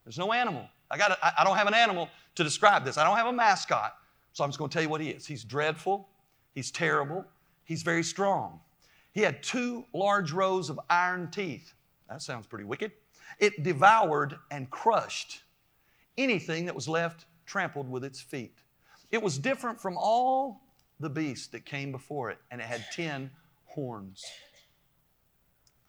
There's 0.04 0.18
no 0.18 0.32
animal. 0.32 0.68
I, 0.92 0.96
got 0.96 1.18
I 1.20 1.42
don't 1.42 1.56
have 1.56 1.66
an 1.66 1.74
animal 1.74 2.08
to 2.36 2.44
describe 2.44 2.84
this. 2.84 2.98
I 2.98 3.04
don't 3.04 3.16
have 3.16 3.26
a 3.26 3.32
mascot. 3.32 3.96
So 4.32 4.44
I'm 4.44 4.50
just 4.50 4.58
going 4.58 4.68
to 4.68 4.74
tell 4.74 4.82
you 4.82 4.88
what 4.88 5.00
he 5.00 5.10
is. 5.10 5.26
He's 5.26 5.44
dreadful, 5.44 6.08
He's 6.54 6.70
terrible. 6.70 7.24
He's 7.64 7.82
very 7.82 8.02
strong. 8.02 8.60
He 9.12 9.20
had 9.20 9.42
two 9.42 9.84
large 9.92 10.32
rows 10.32 10.70
of 10.70 10.80
iron 10.88 11.30
teeth. 11.30 11.72
That 12.08 12.22
sounds 12.22 12.46
pretty 12.46 12.64
wicked. 12.64 12.92
It 13.38 13.62
devoured 13.62 14.36
and 14.50 14.70
crushed 14.70 15.42
anything 16.16 16.66
that 16.66 16.74
was 16.74 16.88
left 16.88 17.26
trampled 17.46 17.90
with 17.90 18.04
its 18.04 18.20
feet. 18.20 18.58
It 19.10 19.22
was 19.22 19.38
different 19.38 19.80
from 19.80 19.96
all 19.98 20.62
the 21.00 21.10
beasts 21.10 21.48
that 21.48 21.64
came 21.64 21.92
before 21.92 22.30
it, 22.30 22.38
and 22.50 22.60
it 22.60 22.64
had 22.64 22.84
10 22.92 23.30
horns. 23.66 24.22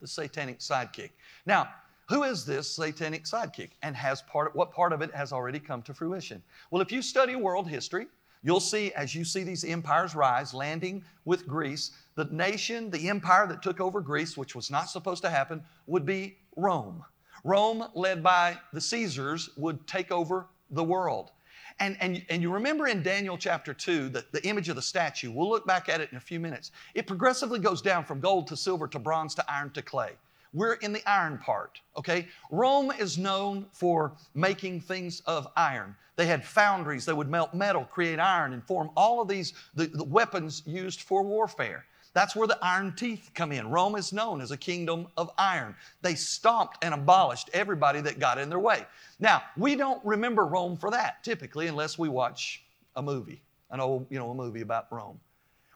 The 0.01 0.07
satanic 0.07 0.59
sidekick. 0.59 1.11
Now, 1.45 1.69
who 2.07 2.23
is 2.23 2.45
this 2.45 2.69
satanic 2.75 3.23
sidekick 3.23 3.71
and 3.81 3.95
has 3.95 4.21
part 4.23 4.49
of, 4.49 4.55
what 4.55 4.71
part 4.71 4.93
of 4.93 5.01
it 5.01 5.13
has 5.13 5.31
already 5.33 5.59
come 5.59 5.81
to 5.83 5.93
fruition? 5.93 6.43
Well, 6.69 6.81
if 6.81 6.91
you 6.91 7.01
study 7.01 7.35
world 7.35 7.67
history, 7.67 8.07
you'll 8.45 8.59
see 8.61 8.93
as 8.93 9.15
you 9.15 9.25
see 9.25 9.43
these 9.43 9.65
empires 9.65 10.15
rise, 10.15 10.53
landing 10.53 11.03
with 11.25 11.47
Greece, 11.47 11.91
the 12.13 12.25
nation, 12.25 12.91
the 12.91 13.09
empire 13.09 13.47
that 13.47 13.63
took 13.63 13.81
over 13.81 13.99
Greece, 13.99 14.37
which 14.37 14.55
was 14.55 14.69
not 14.69 14.89
supposed 14.89 15.23
to 15.23 15.29
happen, 15.29 15.63
would 15.87 16.05
be 16.05 16.37
Rome. 16.55 17.03
Rome, 17.43 17.87
led 17.95 18.23
by 18.23 18.57
the 18.71 18.79
Caesars, 18.79 19.49
would 19.57 19.85
take 19.87 20.11
over 20.11 20.45
the 20.69 20.83
world. 20.83 21.31
And, 21.79 21.97
and, 21.99 22.23
and 22.29 22.41
you 22.41 22.53
remember 22.53 22.87
in 22.87 23.03
Daniel 23.03 23.37
chapter 23.37 23.73
2, 23.73 24.09
the, 24.09 24.25
the 24.31 24.45
image 24.47 24.69
of 24.69 24.75
the 24.75 24.81
statue, 24.81 25.31
we'll 25.31 25.49
look 25.49 25.65
back 25.65 25.89
at 25.89 25.99
it 25.99 26.09
in 26.11 26.17
a 26.17 26.21
few 26.21 26.39
minutes. 26.39 26.71
It 26.93 27.07
progressively 27.07 27.59
goes 27.59 27.81
down 27.81 28.05
from 28.05 28.19
gold 28.19 28.47
to 28.47 28.55
silver 28.55 28.87
to 28.87 28.99
bronze 28.99 29.35
to 29.35 29.51
iron 29.51 29.71
to 29.71 29.81
clay. 29.81 30.11
We're 30.55 30.75
in 30.75 30.93
the 30.93 31.07
iron 31.07 31.37
part, 31.37 31.81
okay? 31.97 32.29
Rome 32.49 32.91
is 32.97 33.17
known 33.17 33.65
for 33.73 34.13
making 34.33 34.79
things 34.79 35.21
of 35.25 35.49
iron. 35.57 35.95
They 36.15 36.27
had 36.27 36.45
foundries 36.45 37.05
that 37.05 37.15
would 37.15 37.29
melt 37.29 37.53
metal, 37.53 37.83
create 37.83 38.19
iron, 38.19 38.53
and 38.53 38.63
form 38.63 38.89
all 38.95 39.21
of 39.21 39.27
these 39.27 39.53
the, 39.75 39.87
the 39.87 40.05
weapons 40.05 40.63
used 40.65 41.01
for 41.01 41.23
warfare. 41.23 41.85
That's 42.13 42.37
where 42.37 42.47
the 42.47 42.57
iron 42.61 42.93
teeth 42.95 43.31
come 43.33 43.51
in. 43.51 43.69
Rome 43.69 43.97
is 43.97 44.13
known 44.13 44.39
as 44.39 44.51
a 44.51 44.57
kingdom 44.57 45.07
of 45.17 45.29
iron. 45.37 45.75
They 46.01 46.15
stomped 46.15 46.77
and 46.81 46.93
abolished 46.93 47.49
everybody 47.51 47.99
that 47.99 48.19
got 48.19 48.37
in 48.37 48.49
their 48.49 48.59
way. 48.59 48.85
Now, 49.19 49.43
we 49.57 49.75
don't 49.75 50.03
remember 50.05 50.45
Rome 50.45 50.77
for 50.77 50.89
that 50.91 51.21
typically 51.25 51.67
unless 51.67 51.99
we 51.99 52.07
watch 52.07 52.63
a 52.95 53.01
movie, 53.01 53.41
an 53.71 53.81
old, 53.81 54.07
you 54.09 54.17
know, 54.17 54.31
a 54.31 54.33
movie 54.33 54.61
about 54.61 54.87
Rome. 54.89 55.19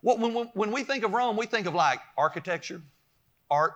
Well, 0.01 0.17
when, 0.17 0.33
when 0.53 0.71
we 0.71 0.86
think 0.86 1.03
of 1.03 1.12
Rome, 1.12 1.36
we 1.36 1.45
think 1.45 1.67
of 1.67 1.75
like 1.75 2.00
architecture, 2.17 2.81
art, 3.51 3.74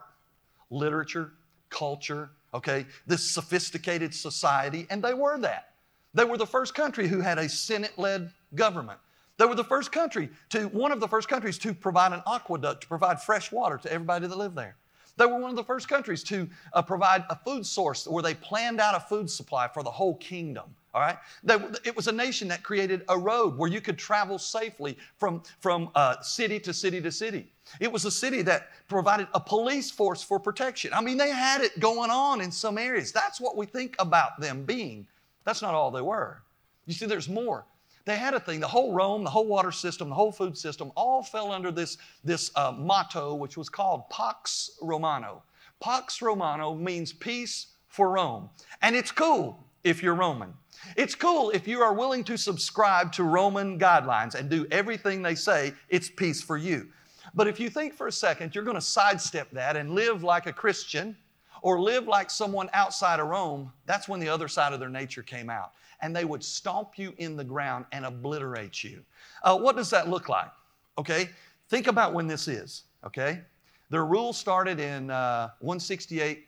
literature, 0.73 1.31
culture, 1.69 2.31
okay, 2.53 2.85
this 3.07 3.29
sophisticated 3.29 4.13
society, 4.13 4.87
and 4.89 5.03
they 5.03 5.13
were 5.13 5.37
that. 5.39 5.69
They 6.13 6.25
were 6.25 6.37
the 6.37 6.45
first 6.45 6.75
country 6.75 7.07
who 7.07 7.21
had 7.21 7.37
a 7.37 7.49
Senate 7.49 7.97
led 7.97 8.31
government. 8.53 8.99
They 9.37 9.45
were 9.45 9.55
the 9.55 9.63
first 9.63 9.91
country 9.91 10.29
to, 10.49 10.65
one 10.67 10.91
of 10.91 10.99
the 10.99 11.07
first 11.07 11.27
countries 11.27 11.57
to 11.59 11.73
provide 11.73 12.13
an 12.13 12.21
aqueduct 12.27 12.81
to 12.81 12.87
provide 12.87 13.21
fresh 13.21 13.51
water 13.51 13.77
to 13.79 13.91
everybody 13.91 14.27
that 14.27 14.37
lived 14.37 14.55
there. 14.55 14.75
They 15.17 15.25
were 15.25 15.37
one 15.37 15.51
of 15.51 15.55
the 15.55 15.63
first 15.63 15.87
countries 15.87 16.23
to 16.25 16.49
uh, 16.73 16.81
provide 16.81 17.23
a 17.29 17.35
food 17.35 17.65
source 17.65 18.07
where 18.07 18.23
they 18.23 18.33
planned 18.33 18.79
out 18.79 18.95
a 18.95 18.99
food 18.99 19.29
supply 19.29 19.67
for 19.67 19.83
the 19.83 19.91
whole 19.91 20.15
kingdom. 20.15 20.65
All 20.93 21.01
right? 21.01 21.17
They, 21.43 21.55
it 21.83 21.95
was 21.95 22.07
a 22.07 22.11
nation 22.11 22.47
that 22.49 22.61
created 22.61 23.03
a 23.09 23.17
road 23.17 23.57
where 23.57 23.69
you 23.69 23.81
could 23.81 23.97
travel 23.97 24.37
safely 24.37 24.97
from, 25.17 25.41
from 25.59 25.89
uh, 25.95 26.21
city 26.21 26.59
to 26.61 26.73
city 26.73 27.01
to 27.01 27.11
city. 27.11 27.51
It 27.79 27.91
was 27.91 28.05
a 28.05 28.11
city 28.11 28.41
that 28.43 28.69
provided 28.87 29.27
a 29.33 29.39
police 29.39 29.89
force 29.89 30.21
for 30.21 30.39
protection. 30.39 30.93
I 30.93 31.01
mean, 31.01 31.17
they 31.17 31.29
had 31.29 31.61
it 31.61 31.79
going 31.79 32.11
on 32.11 32.41
in 32.41 32.51
some 32.51 32.77
areas. 32.77 33.11
That's 33.11 33.41
what 33.41 33.57
we 33.57 33.65
think 33.65 33.95
about 33.99 34.39
them 34.39 34.63
being. 34.63 35.07
That's 35.45 35.61
not 35.61 35.73
all 35.73 35.89
they 35.89 36.01
were. 36.01 36.41
You 36.85 36.93
see, 36.93 37.05
there's 37.05 37.29
more. 37.29 37.65
They 38.05 38.17
had 38.17 38.33
a 38.33 38.39
thing, 38.39 38.59
the 38.59 38.67
whole 38.67 38.93
Rome, 38.93 39.23
the 39.23 39.29
whole 39.29 39.47
water 39.47 39.71
system, 39.71 40.09
the 40.09 40.15
whole 40.15 40.31
food 40.31 40.57
system, 40.57 40.91
all 40.95 41.23
fell 41.23 41.51
under 41.51 41.71
this, 41.71 41.97
this 42.23 42.51
uh, 42.55 42.73
motto, 42.77 43.33
which 43.33 43.55
was 43.55 43.69
called 43.69 44.09
Pax 44.09 44.71
Romana. 44.81 45.35
Pax 45.79 46.21
Romana 46.21 46.75
means 46.75 47.13
peace 47.13 47.67
for 47.87 48.11
Rome. 48.11 48.49
And 48.81 48.95
it's 48.95 49.11
cool 49.11 49.57
if 49.85 50.03
you're 50.03 50.15
Roman. 50.15 50.53
It's 50.97 51.15
cool 51.15 51.51
if 51.51 51.65
you 51.65 51.81
are 51.81 51.93
willing 51.93 52.25
to 52.25 52.37
subscribe 52.37 53.13
to 53.13 53.23
Roman 53.23 53.79
guidelines 53.79 54.35
and 54.35 54.49
do 54.49 54.67
everything 54.69 55.21
they 55.21 55.35
say, 55.35 55.73
it's 55.87 56.09
peace 56.09 56.41
for 56.41 56.57
you. 56.57 56.87
But 57.33 57.47
if 57.47 57.59
you 57.59 57.69
think 57.69 57.93
for 57.93 58.07
a 58.07 58.11
second 58.11 58.53
you're 58.53 58.65
going 58.65 58.75
to 58.75 58.81
sidestep 58.81 59.49
that 59.51 59.77
and 59.77 59.91
live 59.91 60.23
like 60.23 60.45
a 60.45 60.53
Christian 60.53 61.15
or 61.61 61.79
live 61.79 62.07
like 62.07 62.29
someone 62.29 62.69
outside 62.73 63.21
of 63.21 63.27
Rome, 63.27 63.71
that's 63.85 64.09
when 64.09 64.19
the 64.19 64.27
other 64.27 64.49
side 64.49 64.73
of 64.73 64.81
their 64.81 64.89
nature 64.89 65.23
came 65.23 65.49
out 65.49 65.71
and 66.03 66.13
they 66.13 66.25
would 66.25 66.43
stomp 66.43 66.99
you 66.99 67.13
in 67.17 67.37
the 67.37 67.43
ground 67.43 67.85
and 67.93 68.05
obliterate 68.05 68.83
you. 68.83 69.03
Uh, 69.41 69.57
what 69.57 69.77
does 69.77 69.89
that 69.89 70.09
look 70.09 70.27
like? 70.27 70.51
Okay, 70.97 71.29
think 71.69 71.87
about 71.87 72.13
when 72.13 72.27
this 72.27 72.47
is, 72.47 72.83
okay? 73.05 73.41
Their 73.89 74.05
rule 74.05 74.33
started 74.33 74.79
in 74.79 75.09
uh, 75.09 75.49
168 75.61 76.45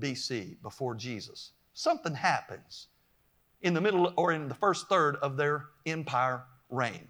BC, 0.00 0.56
before 0.62 0.94
Jesus. 0.94 1.52
Something 1.74 2.14
happens 2.14 2.88
in 3.60 3.74
the 3.74 3.80
middle 3.80 4.14
or 4.16 4.32
in 4.32 4.48
the 4.48 4.54
first 4.54 4.88
third 4.88 5.16
of 5.16 5.36
their 5.36 5.66
empire 5.84 6.44
reign. 6.70 7.06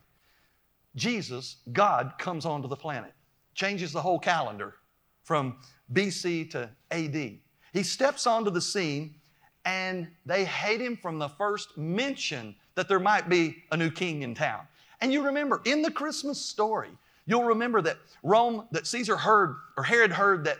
Jesus, 0.96 1.58
God, 1.72 2.14
comes 2.18 2.44
onto 2.44 2.66
the 2.66 2.76
planet, 2.76 3.12
changes 3.54 3.92
the 3.92 4.02
whole 4.02 4.18
calendar 4.18 4.74
from 5.22 5.56
BC 5.92 6.50
to 6.50 6.68
AD. 6.90 7.38
He 7.72 7.82
steps 7.84 8.26
onto 8.26 8.50
the 8.50 8.60
scene 8.60 9.14
and 9.64 10.08
they 10.26 10.44
hate 10.44 10.80
him 10.80 10.96
from 10.96 11.18
the 11.18 11.28
first 11.28 11.76
mention 11.76 12.54
that 12.74 12.88
there 12.88 13.00
might 13.00 13.28
be 13.28 13.62
a 13.72 13.76
new 13.76 13.90
king 13.90 14.22
in 14.22 14.34
town. 14.34 14.66
And 15.00 15.12
you 15.12 15.22
remember 15.22 15.60
in 15.64 15.82
the 15.82 15.90
Christmas 15.90 16.40
story, 16.40 16.90
you'll 17.26 17.44
remember 17.44 17.82
that 17.82 17.98
Rome, 18.22 18.66
that 18.72 18.86
Caesar 18.86 19.16
heard, 19.16 19.56
or 19.76 19.82
Herod 19.82 20.12
heard 20.12 20.44
that 20.44 20.58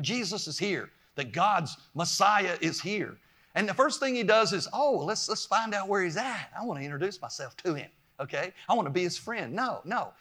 Jesus 0.00 0.46
is 0.46 0.58
here, 0.58 0.90
that 1.16 1.32
God's 1.32 1.76
Messiah 1.94 2.56
is 2.60 2.80
here. 2.80 3.16
And 3.54 3.68
the 3.68 3.74
first 3.74 4.00
thing 4.00 4.14
he 4.14 4.22
does 4.22 4.52
is, 4.52 4.68
oh, 4.72 5.02
let's, 5.04 5.28
let's 5.28 5.44
find 5.44 5.74
out 5.74 5.88
where 5.88 6.02
he's 6.02 6.16
at. 6.16 6.50
I 6.58 6.64
want 6.64 6.78
to 6.78 6.84
introduce 6.84 7.20
myself 7.20 7.56
to 7.58 7.74
him, 7.74 7.90
okay? 8.20 8.52
I 8.68 8.74
want 8.74 8.86
to 8.86 8.92
be 8.92 9.02
his 9.02 9.18
friend. 9.18 9.52
No, 9.52 9.80
no. 9.84 10.12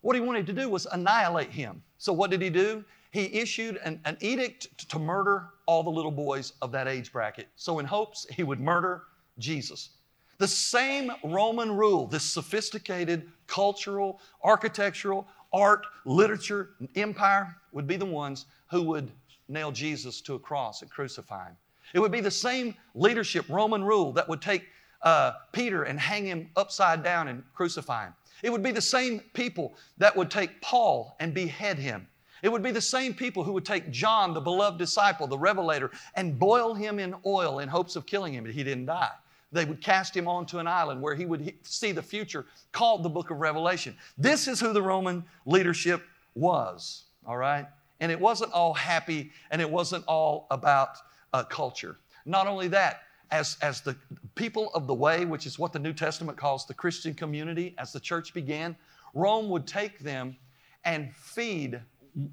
What 0.00 0.16
he 0.16 0.22
wanted 0.22 0.46
to 0.46 0.52
do 0.52 0.68
was 0.68 0.86
annihilate 0.90 1.50
him. 1.50 1.82
So 1.98 2.12
what 2.12 2.30
did 2.30 2.40
he 2.40 2.50
do? 2.50 2.84
He 3.12 3.24
issued 3.26 3.78
an, 3.84 4.00
an 4.04 4.16
edict 4.20 4.88
to 4.88 4.98
murder 4.98 5.50
all 5.66 5.82
the 5.82 5.90
little 5.90 6.10
boys 6.10 6.54
of 6.62 6.72
that 6.72 6.88
age 6.88 7.12
bracket. 7.12 7.46
So, 7.56 7.78
in 7.78 7.86
hopes 7.86 8.26
he 8.30 8.42
would 8.42 8.58
murder 8.58 9.04
Jesus. 9.38 9.90
The 10.38 10.48
same 10.48 11.12
Roman 11.22 11.70
rule, 11.70 12.06
this 12.06 12.24
sophisticated 12.24 13.30
cultural, 13.46 14.20
architectural, 14.42 15.28
art, 15.52 15.86
literature, 16.06 16.70
empire, 16.96 17.54
would 17.72 17.86
be 17.86 17.96
the 17.96 18.06
ones 18.06 18.46
who 18.70 18.82
would 18.82 19.10
nail 19.46 19.70
Jesus 19.70 20.20
to 20.22 20.34
a 20.34 20.38
cross 20.38 20.80
and 20.80 20.90
crucify 20.90 21.48
him. 21.48 21.56
It 21.94 22.00
would 22.00 22.12
be 22.12 22.20
the 22.20 22.30
same 22.30 22.74
leadership, 22.94 23.44
Roman 23.50 23.84
rule, 23.84 24.12
that 24.12 24.28
would 24.28 24.40
take 24.40 24.64
uh, 25.02 25.32
Peter 25.52 25.82
and 25.82 26.00
hang 26.00 26.24
him 26.24 26.48
upside 26.56 27.02
down 27.04 27.28
and 27.28 27.42
crucify 27.54 28.06
him. 28.06 28.14
It 28.42 28.50
would 28.50 28.62
be 28.62 28.72
the 28.72 28.80
same 28.80 29.20
people 29.34 29.74
that 29.98 30.16
would 30.16 30.30
take 30.30 30.62
Paul 30.62 31.14
and 31.20 31.34
behead 31.34 31.78
him. 31.78 32.08
It 32.42 32.50
would 32.50 32.62
be 32.62 32.72
the 32.72 32.80
same 32.80 33.14
people 33.14 33.44
who 33.44 33.52
would 33.52 33.64
take 33.64 33.90
John, 33.90 34.34
the 34.34 34.40
beloved 34.40 34.78
disciple, 34.78 35.26
the 35.28 35.38
revelator, 35.38 35.92
and 36.16 36.38
boil 36.38 36.74
him 36.74 36.98
in 36.98 37.14
oil 37.24 37.60
in 37.60 37.68
hopes 37.68 37.94
of 37.94 38.04
killing 38.04 38.34
him, 38.34 38.44
but 38.44 38.52
he 38.52 38.64
didn't 38.64 38.86
die. 38.86 39.12
They 39.52 39.64
would 39.64 39.80
cast 39.80 40.16
him 40.16 40.26
onto 40.26 40.58
an 40.58 40.66
island 40.66 41.00
where 41.00 41.14
he 41.14 41.26
would 41.26 41.54
see 41.62 41.92
the 41.92 42.02
future 42.02 42.46
called 42.72 43.02
the 43.02 43.08
book 43.08 43.30
of 43.30 43.38
Revelation. 43.38 43.94
This 44.18 44.48
is 44.48 44.58
who 44.58 44.72
the 44.72 44.82
Roman 44.82 45.24
leadership 45.46 46.02
was, 46.34 47.04
all 47.26 47.36
right? 47.36 47.66
And 48.00 48.10
it 48.10 48.18
wasn't 48.18 48.52
all 48.52 48.74
happy 48.74 49.30
and 49.50 49.60
it 49.60 49.70
wasn't 49.70 50.04
all 50.06 50.46
about 50.50 50.96
uh, 51.32 51.44
culture. 51.44 51.96
Not 52.24 52.46
only 52.46 52.66
that, 52.68 53.02
as, 53.30 53.56
as 53.62 53.80
the 53.80 53.96
people 54.34 54.70
of 54.74 54.86
the 54.86 54.94
way, 54.94 55.24
which 55.24 55.46
is 55.46 55.58
what 55.58 55.72
the 55.72 55.78
New 55.78 55.92
Testament 55.92 56.36
calls 56.36 56.66
the 56.66 56.74
Christian 56.74 57.14
community, 57.14 57.74
as 57.78 57.92
the 57.92 58.00
church 58.00 58.34
began, 58.34 58.74
Rome 59.14 59.48
would 59.50 59.66
take 59.66 60.00
them 60.00 60.36
and 60.84 61.14
feed 61.14 61.80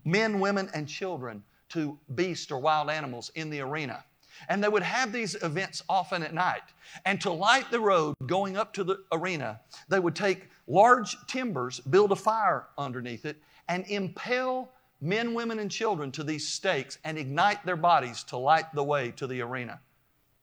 men, 0.04 0.40
women, 0.40 0.70
and 0.74 0.88
children 0.88 1.44
to 1.70 1.98
beasts 2.16 2.52
or 2.52 2.60
wild 2.60 2.90
animals 2.90 3.32
in 3.36 3.50
the 3.50 3.62
arena. 3.62 4.04
And 4.48 4.64
they 4.64 4.70
would 4.70 4.84
have 4.84 5.12
these 5.12 5.36
events 5.44 5.84
often 5.90 6.24
at 6.24 6.34
night. 6.34 6.62
And 7.06 7.20
to 7.22 7.32
light 7.32 7.70
the 7.72 7.80
road 7.80 8.16
going 8.26 8.58
up 8.58 8.74
to 8.74 8.84
the 8.84 9.04
arena, 9.12 9.60
they 9.90 10.00
would 10.00 10.16
take 10.16 10.50
large 10.68 11.18
timbers, 11.28 11.80
build 11.80 12.12
a 12.12 12.16
fire 12.16 12.68
underneath 12.78 13.26
it, 13.26 13.38
and 13.68 13.86
impale 13.88 14.70
men, 15.02 15.34
women, 15.34 15.60
and 15.60 15.70
children 15.70 16.12
to 16.12 16.24
these 16.24 16.48
stakes 16.48 16.98
and 17.04 17.18
ignite 17.18 17.66
their 17.66 17.76
bodies 17.76 18.24
to 18.26 18.38
light 18.38 18.74
the 18.74 18.84
way 18.84 19.12
to 19.12 19.28
the 19.28 19.42
arena. 19.42 19.80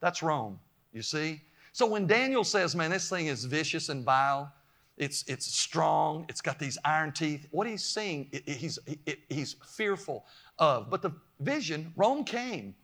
That's 0.01 0.23
Rome, 0.23 0.59
you 0.93 1.03
see? 1.03 1.41
So 1.73 1.87
when 1.87 2.07
Daniel 2.07 2.45
says, 2.45 2.75
man, 2.75 2.91
this 2.91 3.09
thing 3.09 3.27
is 3.27 3.45
vicious 3.45 3.89
and 3.89 4.05
vile, 4.05 4.53
it's, 4.97 5.25
it's 5.27 5.47
strong. 5.47 6.25
It's 6.29 6.41
got 6.41 6.59
these 6.59 6.79
iron 6.85 7.13
teeth. 7.13 7.47
What 7.51 7.67
he's 7.67 7.85
seeing, 7.85 8.29
it, 8.33 8.43
it, 8.47 8.57
he's, 8.57 8.79
it, 9.05 9.19
he's 9.29 9.57
fearful 9.77 10.25
of. 10.59 10.89
But 10.91 11.03
the 11.03 11.13
vision, 11.41 11.93
Rome 11.97 12.25
came 12.25 12.75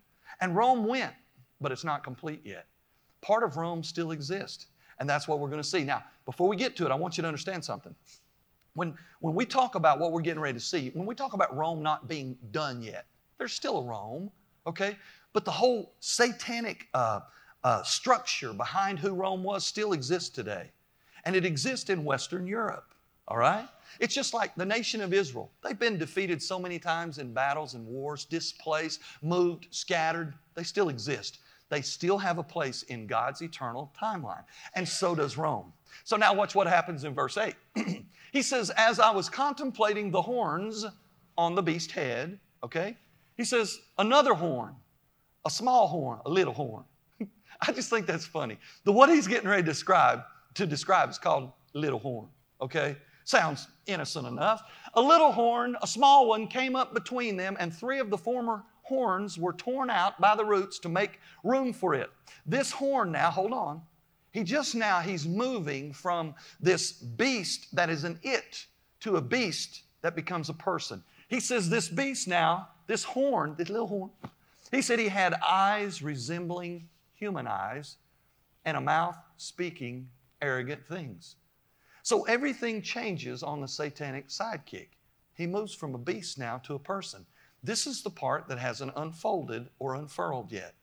and 0.41 0.55
Rome 0.55 0.87
went, 0.87 1.15
but 1.61 1.73
it's 1.73 1.85
not 1.85 2.05
complete 2.05 2.43
yet. 2.45 2.67
Part 3.23 3.43
of 3.43 3.57
Rome 3.57 3.83
still 3.83 4.11
exists. 4.11 4.67
And 4.99 5.09
that's 5.09 5.27
what 5.27 5.41
we're 5.41 5.49
going 5.49 5.63
to 5.63 5.69
see. 5.69 5.85
Now, 5.85 6.05
before 6.27 6.49
we 6.49 6.57
get 6.57 6.77
to 6.77 6.87
it, 6.87 6.91
I 6.91 6.95
want 6.95 7.17
you 7.17 7.23
to 7.23 7.29
understand 7.29 7.65
something. 7.65 7.95
When, 8.75 8.95
when 9.21 9.35
we 9.35 9.47
talk 9.47 9.75
about 9.75 9.99
what 9.99 10.13
we're 10.13 10.21
getting 10.21 10.41
ready 10.41 10.59
to 10.59 10.65
see, 10.65 10.91
when 10.91 11.07
we 11.07 11.15
talk 11.15 11.33
about 11.33 11.57
Rome 11.57 11.83
not 11.83 12.09
being 12.09 12.37
done 12.51 12.83
yet, 12.83 13.07
there's 13.39 13.53
still 13.53 13.79
a 13.79 13.85
Rome, 13.85 14.31
okay? 14.67 14.97
But 15.33 15.45
the 15.45 15.51
whole 15.51 15.95
satanic 16.01 16.89
uh, 16.95 17.21
uh, 17.65 17.83
structure 17.83 18.53
behind 18.53 18.99
who 18.99 19.15
Rome 19.15 19.43
was 19.43 19.67
still 19.67 19.93
exists 19.93 20.29
today 20.29 20.71
and 21.25 21.37
it 21.37 21.45
exists 21.45 21.91
in 21.91 22.05
Western 22.05 22.47
Europe, 22.47 22.95
all 23.29 23.37
right? 23.37 23.69
It's 24.01 24.15
just 24.15 24.35
like 24.35 24.55
the 24.55 24.65
nation 24.65 25.01
of 25.01 25.13
Israel. 25.13 25.51
They've 25.63 25.79
been 25.79 25.99
defeated 25.99 26.43
so 26.43 26.59
many 26.59 26.79
times 26.79 27.19
in 27.19 27.33
battles 27.33 27.75
and 27.75 27.87
wars, 27.87 28.25
displaced, 28.25 29.01
moved, 29.23 29.69
scattered. 29.71 30.35
They 30.55 30.63
still 30.63 30.89
exist. 30.89 31.39
They 31.69 31.83
still 31.83 32.19
have 32.19 32.39
a 32.39 32.43
place 32.43 32.83
in 32.85 33.07
God's 33.07 33.41
eternal 33.43 33.93
timeline. 33.99 34.45
And 34.75 34.87
so 34.87 35.15
does 35.15 35.39
Rome. 35.39 35.73
So 36.05 36.17
now 36.17 36.35
watch 36.35 36.55
what 36.55 36.67
happens 36.67 37.05
in 37.05 37.15
verse 37.15 37.39
8. 37.39 37.55
he 38.33 38.43
says, 38.43 38.71
As 38.71 38.99
I 38.99 39.11
was 39.11 39.29
contemplating 39.29 40.11
the 40.11 40.21
horns 40.21 40.85
on 41.39 41.55
the 41.55 41.63
beast 41.63 41.91
head, 41.93 42.39
okay, 42.63 42.97
he 43.37 43.45
says, 43.45 43.81
another 43.99 44.35
horn, 44.35 44.75
a 45.45 45.51
small 45.51 45.89
horn, 45.89 46.21
a 46.27 46.31
little 46.31 46.53
horn. 46.53 46.85
I 47.61 47.73
just 47.73 47.89
think 47.89 48.07
that's 48.07 48.27
funny. 48.27 48.59
The 48.85 48.93
what 48.93 49.09
he's 49.09 49.27
getting 49.27 49.49
ready 49.49 49.63
to 49.63 49.67
describe 49.67 50.23
to 50.55 50.67
describe 50.67 51.09
It's 51.09 51.19
called 51.19 51.53
little 51.75 51.99
horn. 51.99 52.29
Okay? 52.61 52.97
Sounds 53.25 53.69
innocent 53.87 54.27
enough. 54.27 54.63
A 54.95 55.01
little 55.01 55.33
horn, 55.33 55.77
a 55.83 55.87
small 55.87 56.29
one, 56.29 56.49
came 56.49 56.75
up 56.75 56.93
between 56.93 57.37
them, 57.37 57.57
and 57.61 57.73
three 57.73 57.99
of 57.99 58.11
the 58.11 58.19
former 58.19 58.65
horns 58.83 59.39
were 59.39 59.53
torn 59.53 59.91
out 59.91 60.21
by 60.21 60.35
the 60.35 60.45
roots 60.45 60.79
to 60.81 60.89
make 60.89 61.21
room 61.45 61.73
for 61.73 61.95
it. 61.95 62.11
This 62.45 62.73
horn 62.73 63.13
now, 63.13 63.31
hold 63.31 63.53
on. 63.53 63.83
He 64.33 64.43
just 64.43 64.75
now 64.75 65.01
he's 65.01 65.27
moving 65.27 65.93
from 65.93 66.35
this 66.61 66.93
beast 66.93 67.75
that 67.75 67.91
is 67.91 68.05
an 68.05 68.19
it 68.23 68.67
to 69.01 69.17
a 69.17 69.21
beast 69.21 69.83
that 70.01 70.17
becomes 70.17 70.49
a 70.49 70.55
person. 70.55 71.03
He 71.29 71.39
says 71.39 71.71
this 71.71 71.89
beast 71.89 72.27
now, 72.29 72.69
this 72.87 73.05
horn, 73.05 73.55
this 73.57 73.69
little 73.69 73.87
horn, 73.87 74.11
he 74.71 74.83
said 74.83 74.99
he 74.99 75.09
had 75.09 75.35
eyes 75.35 76.03
resembling 76.03 76.89
human 77.15 77.47
eyes 77.47 77.97
and 78.65 78.77
a 78.77 78.81
mouth 78.81 79.17
speaking 79.37 80.09
arrogant 80.43 80.87
things. 80.87 81.37
So 82.03 82.25
everything 82.25 82.83
changes 82.83 83.43
on 83.43 83.61
the 83.61 83.69
satanic 83.69 84.29
sidekick. 84.29 84.89
He 85.35 85.47
moves 85.47 85.73
from 85.75 85.95
a 85.95 85.99
beast 85.99 86.39
now 86.39 86.59
to 86.59 86.75
a 86.75 86.79
person. 86.79 87.25
This 87.63 87.87
is 87.87 88.03
the 88.03 88.11
part 88.11 88.49
that 88.49 88.59
hasn't 88.59 88.93
unfolded 88.97 89.69
or 89.79 89.95
unfurled 89.95 90.51
yet. 90.51 90.75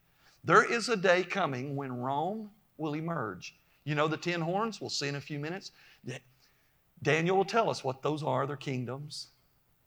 There 0.46 0.64
is 0.64 0.88
a 0.88 0.96
day 0.96 1.24
coming 1.24 1.76
when 1.76 1.92
Rome 1.92 2.50
will 2.78 2.96
emerge. 2.96 3.56
You 3.84 3.96
know 3.96 4.08
the 4.08 4.18
ten 4.18 4.40
horns? 4.40 4.80
We'll 4.80 4.90
see 4.90 5.10
in 5.10 5.16
a 5.16 5.22
few 5.22 5.40
minutes. 5.40 5.72
Daniel 7.04 7.38
will 7.38 7.46
tell 7.46 7.70
us 7.70 7.84
what 7.84 8.02
those 8.02 8.24
are, 8.24 8.48
their 8.48 8.56
kingdoms. 8.56 9.28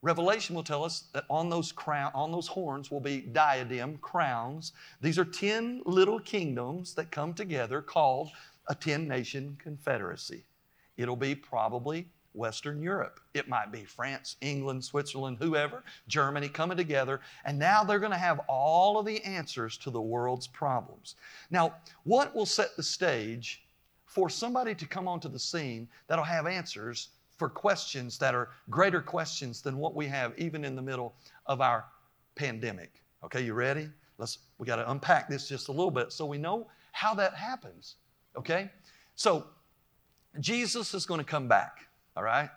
Revelation 0.02 0.56
will 0.56 0.64
tell 0.64 0.84
us 0.84 1.04
that 1.12 1.24
on 1.30 1.48
those 1.48 1.70
crown, 1.70 2.10
on 2.14 2.32
those 2.32 2.48
horns 2.48 2.90
will 2.90 3.00
be 3.00 3.20
diadem 3.20 3.98
crowns. 3.98 4.72
These 5.00 5.18
are 5.18 5.24
10 5.24 5.82
little 5.86 6.18
kingdoms 6.18 6.94
that 6.94 7.12
come 7.12 7.32
together 7.32 7.80
called 7.80 8.30
a 8.68 8.74
10 8.74 9.08
nation 9.08 9.56
confederacy. 9.60 10.44
It'll 10.96 11.16
be 11.16 11.34
probably 11.34 12.08
Western 12.34 12.82
Europe. 12.82 13.20
It 13.34 13.48
might 13.48 13.72
be 13.72 13.84
France, 13.84 14.36
England, 14.40 14.84
Switzerland, 14.84 15.36
whoever, 15.38 15.84
Germany 16.08 16.48
coming 16.48 16.76
together. 16.76 17.20
And 17.44 17.58
now 17.58 17.84
they're 17.84 17.98
going 17.98 18.12
to 18.12 18.18
have 18.18 18.40
all 18.48 18.98
of 18.98 19.06
the 19.06 19.22
answers 19.24 19.76
to 19.78 19.90
the 19.90 20.00
world's 20.00 20.46
problems. 20.46 21.16
Now, 21.50 21.74
what 22.04 22.34
will 22.34 22.46
set 22.46 22.76
the 22.76 22.82
stage 22.82 23.64
for 24.06 24.28
somebody 24.28 24.74
to 24.74 24.86
come 24.86 25.08
onto 25.08 25.28
the 25.28 25.38
scene 25.38 25.88
that'll 26.06 26.24
have 26.24 26.46
answers 26.46 27.08
for 27.38 27.48
questions 27.48 28.18
that 28.18 28.34
are 28.34 28.50
greater 28.70 29.00
questions 29.00 29.62
than 29.62 29.76
what 29.76 29.94
we 29.94 30.06
have 30.06 30.32
even 30.38 30.64
in 30.64 30.76
the 30.76 30.82
middle 30.82 31.14
of 31.46 31.60
our 31.60 31.84
pandemic? 32.34 33.02
Okay, 33.24 33.42
you 33.42 33.54
ready? 33.54 33.88
Let's 34.18 34.38
we 34.58 34.66
got 34.66 34.76
to 34.76 34.90
unpack 34.90 35.28
this 35.28 35.48
just 35.48 35.68
a 35.68 35.72
little 35.72 35.90
bit 35.90 36.12
so 36.12 36.26
we 36.26 36.38
know 36.38 36.68
how 36.92 37.14
that 37.14 37.34
happens. 37.34 37.96
Okay? 38.36 38.70
So 39.14 39.46
Jesus 40.40 40.94
is 40.94 41.06
going 41.06 41.18
to 41.18 41.24
come 41.24 41.48
back, 41.48 41.86
all 42.16 42.22
right? 42.22 42.50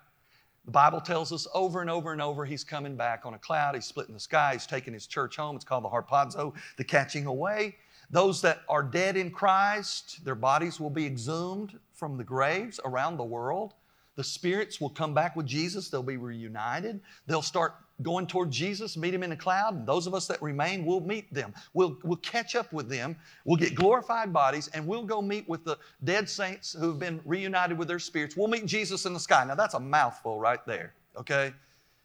The 0.66 0.72
Bible 0.72 1.00
tells 1.00 1.32
us 1.32 1.48
over 1.54 1.82
and 1.82 1.90
over 1.90 2.12
and 2.12 2.22
over 2.22 2.44
he's 2.44 2.64
coming 2.64 2.96
back 2.96 3.26
on 3.26 3.36
a 3.36 3.38
cloud. 3.38 3.76
He's 3.76 3.86
splitting 3.86 4.16
the 4.16 4.20
sky. 4.20 4.54
He's 4.54 4.66
taking 4.66 4.94
his 4.94 5.06
church 5.06 5.36
home. 5.36 5.56
It's 5.56 5.66
called 5.66 5.84
the 5.84 5.90
harpazo, 5.90 6.54
the 6.78 6.84
catching 6.84 7.28
away. 7.28 7.76
Those 8.10 8.42
that 8.42 8.62
are 8.68 8.84
dead 8.84 9.16
in 9.16 9.32
Christ, 9.32 10.24
their 10.26 10.36
bodies 10.36 10.80
will 10.80 10.90
be 10.90 11.06
exhumed 11.06 11.78
from 11.94 12.18
the 12.18 12.24
graves 12.24 12.80
around 12.84 13.18
the 13.18 13.24
world. 13.24 13.74
The 14.16 14.24
spirits 14.24 14.80
will 14.80 14.90
come 14.90 15.14
back 15.14 15.36
with 15.36 15.46
Jesus. 15.46 15.90
They'll 15.90 16.04
be 16.04 16.18
reunited. 16.18 17.02
They'll 17.28 17.42
start 17.42 17.76
going 18.02 18.28
toward 18.28 18.52
Jesus, 18.52 18.98
meet 18.98 19.14
him 19.14 19.24
in 19.24 19.30
the 19.30 19.36
cloud. 19.36 19.76
And 19.76 19.88
those 19.88 20.08
of 20.08 20.14
us 20.14 20.28
that 20.28 20.42
remain 20.42 20.86
will 20.86 21.02
meet 21.02 21.34
them. 21.34 21.54
We'll, 21.74 21.98
we'll 22.04 22.18
catch 22.18 22.56
up 22.56 22.74
with 22.74 22.90
them. 22.90 23.16
We'll 23.46 23.58
get 23.58 23.76
glorified 23.76 24.34
bodies 24.34 24.68
and 24.70 24.86
we'll 24.86 25.06
go 25.06 25.22
meet 25.22 25.48
with 25.48 25.64
the 25.64 25.78
dead 26.04 26.30
saints 26.30 26.76
who've 26.78 27.00
been 27.00 27.22
reunited 27.26 27.78
with 27.78 27.88
their 27.88 28.00
spirits. 28.00 28.36
We'll 28.36 28.48
meet 28.48 28.66
Jesus 28.66 29.06
in 29.06 29.14
the 29.14 29.20
sky. 29.20 29.46
Now, 29.46 29.56
that's 29.56 29.76
a 29.76 29.80
mouthful 29.80 30.40
right 30.40 30.66
there, 30.66 30.94
okay? 31.18 31.54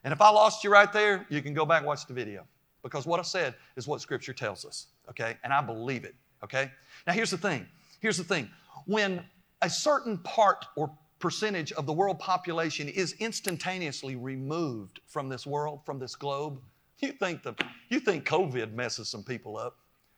And 0.05 0.12
if 0.12 0.20
I 0.20 0.31
lost 0.31 0.64
you 0.64 0.70
right 0.70 0.92
there, 0.92 1.26
you 1.29 1.42
can 1.42 1.55
go 1.55 1.66
back 1.66 1.79
and 1.79 1.87
watch 1.87 2.07
the 2.07 2.14
video 2.14 2.46
because 2.83 3.07
what 3.07 3.20
I 3.20 3.24
said 3.24 3.55
is 3.76 3.87
what 3.87 4.00
Scripture 4.00 4.33
tells 4.33 4.64
us, 4.64 4.87
okay? 5.09 5.37
And 5.44 5.53
I 5.53 5.61
believe 5.61 6.05
it, 6.05 6.14
okay? 6.44 6.70
Now, 7.07 7.12
here's 7.12 7.31
the 7.31 7.38
thing. 7.38 7.66
Here's 8.00 8.16
the 8.16 8.24
thing. 8.24 8.48
When 8.87 9.22
a 9.62 9.68
certain 9.68 10.18
part 10.18 10.64
or 10.76 10.90
percentage 11.20 11.70
of 11.72 11.87
the 11.87 11.92
world 11.92 12.18
population 12.18 12.88
is 12.88 13.14
instantaneously 13.20 14.16
removed 14.16 15.00
from 15.06 15.28
this 15.28 15.46
world, 15.46 15.80
from 15.85 15.98
this 15.98 16.16
globe. 16.16 16.61
You 16.98 17.12
think, 17.12 17.42
the, 17.42 17.54
you 17.88 18.00
think 18.00 18.26
COVID 18.26 18.74
messes 18.74 19.09
some 19.09 19.22
people 19.22 19.56
up. 19.56 19.76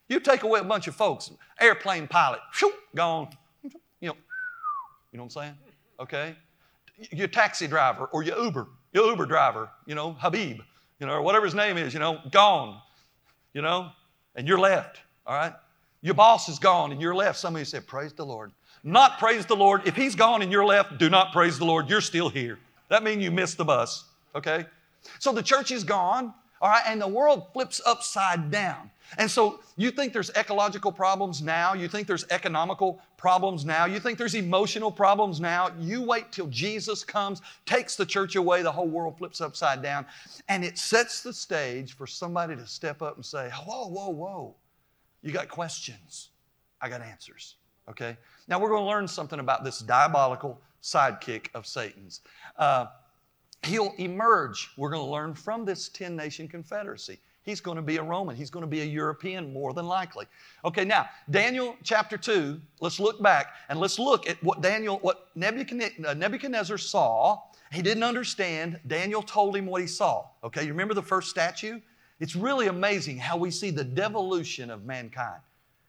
You 0.09 0.21
take 0.21 0.43
away 0.43 0.61
a 0.61 0.65
bunch 0.65 0.89
of 0.89 0.95
folks, 0.95 1.31
airplane 1.61 2.09
pilot, 2.09 2.41
shoo, 2.53 2.73
gone. 2.95 3.31
You 3.63 4.09
know, 4.09 4.17
you 5.13 5.19
know 5.19 5.25
what 5.25 5.25
I'm 5.25 5.31
saying? 5.31 5.55
Okay? 6.01 6.37
Your 7.11 7.29
taxi 7.29 7.67
driver 7.67 8.07
or 8.07 8.23
your 8.23 8.39
Uber, 8.39 8.69
your 8.93 9.07
Uber 9.11 9.27
driver, 9.27 9.71
you 9.87 9.95
know, 9.95 10.13
Habib, 10.15 10.61
you 11.01 11.07
know, 11.07 11.13
or 11.13 11.23
whatever 11.23 11.45
his 11.45 11.55
name 11.55 11.77
is, 11.77 11.93
you 11.95 12.01
know, 12.01 12.19
gone, 12.31 12.81
you 13.55 13.63
know, 13.63 13.91
and 14.35 14.47
you're 14.47 14.59
left, 14.59 15.01
all 15.27 15.35
right? 15.35 15.55
Your 16.01 16.15
boss 16.15 16.49
is 16.49 16.59
gone 16.59 16.91
and 16.91 17.01
you're 17.01 17.15
left. 17.15 17.39
Somebody 17.39 17.65
said, 17.65 17.87
Praise 17.87 18.13
the 18.13 18.27
Lord 18.27 18.53
not 18.85 19.19
praise 19.19 19.47
the 19.47 19.57
Lord. 19.57 19.83
If 19.87 19.97
he's 19.97 20.15
gone 20.15 20.43
and 20.43 20.51
you're 20.51 20.65
left, 20.65 20.99
do 20.99 21.09
not 21.09 21.33
praise 21.33 21.59
the 21.59 21.65
Lord. 21.65 21.89
You're 21.89 22.01
still 22.01 22.29
here. 22.29 22.59
That 22.89 23.03
means 23.03 23.23
you 23.23 23.31
missed 23.31 23.57
the 23.57 23.65
bus, 23.65 24.05
okay? 24.35 24.67
So 25.19 25.33
the 25.33 25.43
church 25.43 25.71
is 25.71 25.85
gone, 25.85 26.35
all 26.61 26.69
right, 26.69 26.83
and 26.87 27.01
the 27.01 27.09
world 27.09 27.47
flips 27.53 27.81
upside 27.87 28.51
down. 28.51 28.91
And 29.19 29.31
so 29.31 29.61
you 29.77 29.91
think 29.91 30.13
there's 30.13 30.31
ecological 30.31 30.91
problems 30.91 31.43
now, 31.43 31.75
you 31.75 31.89
think 31.89 32.07
there's 32.07 32.25
economical 32.31 33.01
problems 33.17 33.65
now, 33.65 33.85
you 33.85 34.01
think 34.01 34.19
there's 34.19 34.35
emotional 34.35 34.91
problems 34.91 35.41
now. 35.41 35.71
You 35.79 36.03
wait 36.03 36.33
till 36.33 36.47
Jesus 36.49 37.05
comes, 37.05 37.43
takes 37.67 37.97
the 37.97 38.07
church 38.07 38.37
away, 38.37 38.63
the 38.63 38.73
whole 38.73 38.89
world 38.89 39.19
flips 39.19 39.41
upside 39.41 39.83
down, 39.83 40.07
and 40.49 40.65
it 40.65 40.79
sets 40.79 41.23
the 41.23 41.33
stage 41.33 41.95
for 41.95 42.07
somebody 42.07 42.57
to 42.57 42.67
step 42.67 43.03
up 43.03 43.17
and 43.17 43.25
say, 43.25 43.51
Whoa, 43.51 43.89
whoa, 43.89 44.09
whoa, 44.09 44.55
you 45.23 45.33
got 45.33 45.49
questions. 45.49 46.31
I 46.81 46.89
got 46.89 47.01
answers. 47.01 47.57
Okay? 47.89 48.17
Now 48.49 48.59
we're 48.59 48.69
going 48.69 48.83
to 48.83 48.89
learn 48.89 49.09
something 49.09 49.41
about 49.41 49.65
this 49.65 49.81
diabolical 49.81 50.61
sidekick 50.83 51.47
of 51.55 51.67
Satan's. 51.67 52.21
Uh, 52.57 52.87
he'll 53.65 53.95
emerge, 53.99 54.71
we're 54.77 54.91
going 54.91 55.05
to 55.05 55.11
learn 55.11 55.35
from 55.35 55.65
this 55.65 55.89
10 55.89 56.17
nation 56.17 56.49
confederacy. 56.49 57.19
He's 57.45 57.61
going 57.61 57.77
to 57.77 57.83
be 57.83 57.97
a 57.97 58.03
Roman. 58.03 58.37
He's 58.37 58.51
going 58.51 58.63
to 58.63 58.69
be 58.69 58.83
a 58.83 58.85
European 58.85 59.53
more 59.53 59.73
than 59.73 59.87
likely. 59.87 60.27
Okay, 60.65 60.85
now, 60.85 61.09
Daniel 61.31 61.77
chapter 61.83 62.17
2, 62.17 62.61
let's 62.81 63.01
look 63.01 63.21
back 63.21 63.55
and 63.69 63.81
let's 63.81 63.99
look 63.99 64.29
at 64.29 64.43
what 64.45 64.61
Daniel, 64.61 64.99
what 64.99 65.29
uh, 65.37 66.15
Nebuchadnezzar 66.15 66.79
saw. 66.79 67.41
He 67.73 67.83
didn't 67.83 68.05
understand. 68.05 68.79
Daniel 68.87 69.23
told 69.23 69.57
him 69.57 69.67
what 69.67 69.81
he 69.81 69.89
saw. 69.89 70.27
Okay, 70.45 70.63
you 70.63 70.69
remember 70.69 70.95
the 70.95 71.03
first 71.03 71.31
statue? 71.31 71.81
It's 72.21 72.37
really 72.37 72.69
amazing 72.69 73.19
how 73.19 73.37
we 73.37 73.51
see 73.51 73.71
the 73.71 73.83
devolution 73.83 74.71
of 74.71 74.85
mankind. 74.85 75.41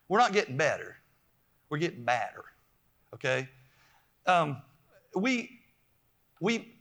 We're 0.07 0.19
not 0.19 0.33
getting 0.33 0.57
better, 0.57 0.97
we're 1.73 1.79
getting 1.79 2.03
badder. 2.03 2.45
Okay? 3.15 3.49
Um, 4.27 4.61
we, 5.15 5.59
we 6.39 6.71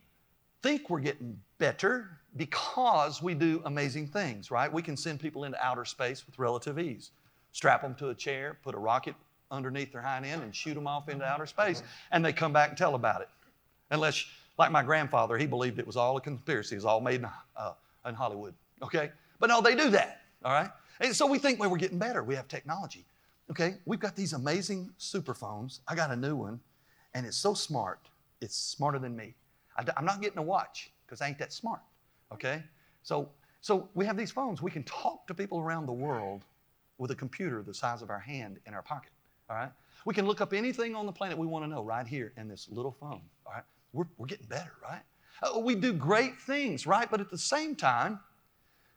think 0.61 0.87
we're 0.87 0.99
getting 0.99 1.39
better 1.57 2.19
because 2.37 3.19
we 3.19 3.33
do 3.33 3.59
amazing 3.65 4.05
things, 4.05 4.51
right? 4.51 4.71
We 4.71 4.83
can 4.83 4.95
send 4.95 5.19
people 5.19 5.45
into 5.45 5.57
outer 5.65 5.83
space 5.83 6.27
with 6.27 6.37
relative 6.37 6.77
ease. 6.77 7.09
Strap 7.53 7.81
them 7.81 7.95
to 7.95 8.09
a 8.09 8.13
chair, 8.13 8.59
put 8.63 8.75
a 8.75 8.77
rocket 8.77 9.15
underneath 9.49 9.91
their 9.91 10.03
hind 10.03 10.27
end, 10.27 10.43
and 10.43 10.55
shoot 10.55 10.75
them 10.75 10.85
off 10.85 11.09
into 11.09 11.25
outer 11.25 11.47
space, 11.47 11.81
and 12.11 12.23
they 12.23 12.31
come 12.31 12.53
back 12.53 12.69
and 12.69 12.77
tell 12.77 12.93
about 12.93 13.21
it. 13.21 13.29
Unless, 13.89 14.27
like 14.59 14.71
my 14.71 14.83
grandfather, 14.83 15.39
he 15.39 15.47
believed 15.47 15.79
it 15.79 15.87
was 15.87 15.97
all 15.97 16.17
a 16.17 16.21
conspiracy, 16.21 16.75
it 16.75 16.77
was 16.77 16.85
all 16.85 17.01
made 17.01 17.21
in, 17.21 17.27
uh, 17.57 17.73
in 18.05 18.13
Hollywood, 18.13 18.53
okay? 18.83 19.09
But 19.39 19.47
no, 19.49 19.59
they 19.59 19.73
do 19.73 19.89
that, 19.89 20.21
all 20.45 20.51
right? 20.51 20.69
And 20.99 21.15
so 21.15 21.25
we 21.25 21.39
think, 21.39 21.59
well, 21.59 21.71
we're 21.71 21.77
getting 21.77 21.97
better. 21.97 22.23
We 22.23 22.35
have 22.35 22.47
technology. 22.47 23.05
Okay, 23.51 23.75
we've 23.85 23.99
got 23.99 24.15
these 24.15 24.33
amazing 24.33 24.89
super 24.97 25.33
phones. 25.33 25.81
I 25.87 25.95
got 25.95 26.11
a 26.11 26.15
new 26.15 26.35
one, 26.35 26.59
and 27.13 27.25
it's 27.25 27.37
so 27.37 27.53
smart. 27.53 27.99
It's 28.41 28.55
smarter 28.55 28.99
than 28.99 29.15
me. 29.15 29.35
I, 29.77 29.83
am 29.97 30.05
not 30.05 30.21
getting 30.21 30.37
a 30.37 30.43
watch 30.43 30.91
because 31.05 31.21
I 31.21 31.27
ain't 31.27 31.39
that 31.39 31.51
smart. 31.51 31.81
Okay, 32.31 32.63
so 33.03 33.29
so 33.61 33.89
we 33.93 34.05
have 34.05 34.17
these 34.17 34.31
phones. 34.31 34.61
We 34.61 34.71
can 34.71 34.83
talk 34.83 35.27
to 35.27 35.33
people 35.33 35.59
around 35.59 35.85
the 35.85 35.93
world 35.93 36.45
with 36.97 37.11
a 37.11 37.15
computer 37.15 37.61
the 37.63 37.73
size 37.73 38.01
of 38.01 38.09
our 38.09 38.19
hand 38.19 38.59
in 38.65 38.73
our 38.73 38.81
pocket. 38.81 39.11
All 39.49 39.57
right, 39.57 39.71
we 40.05 40.13
can 40.13 40.25
look 40.25 40.39
up 40.39 40.53
anything 40.53 40.95
on 40.95 41.05
the 41.05 41.11
planet 41.11 41.37
we 41.37 41.47
want 41.47 41.65
to 41.65 41.69
know 41.69 41.83
right 41.83 42.07
here 42.07 42.33
in 42.37 42.47
this 42.47 42.69
little 42.71 42.95
phone. 42.99 43.21
All 43.45 43.53
right, 43.53 43.63
we're, 43.91 44.07
we're 44.17 44.27
getting 44.27 44.47
better, 44.47 44.73
right? 44.81 45.01
Uh, 45.41 45.59
we 45.59 45.75
do 45.75 45.91
great 45.91 46.39
things, 46.39 46.87
right? 46.87 47.11
But 47.11 47.19
at 47.19 47.29
the 47.29 47.37
same 47.37 47.75
time, 47.75 48.19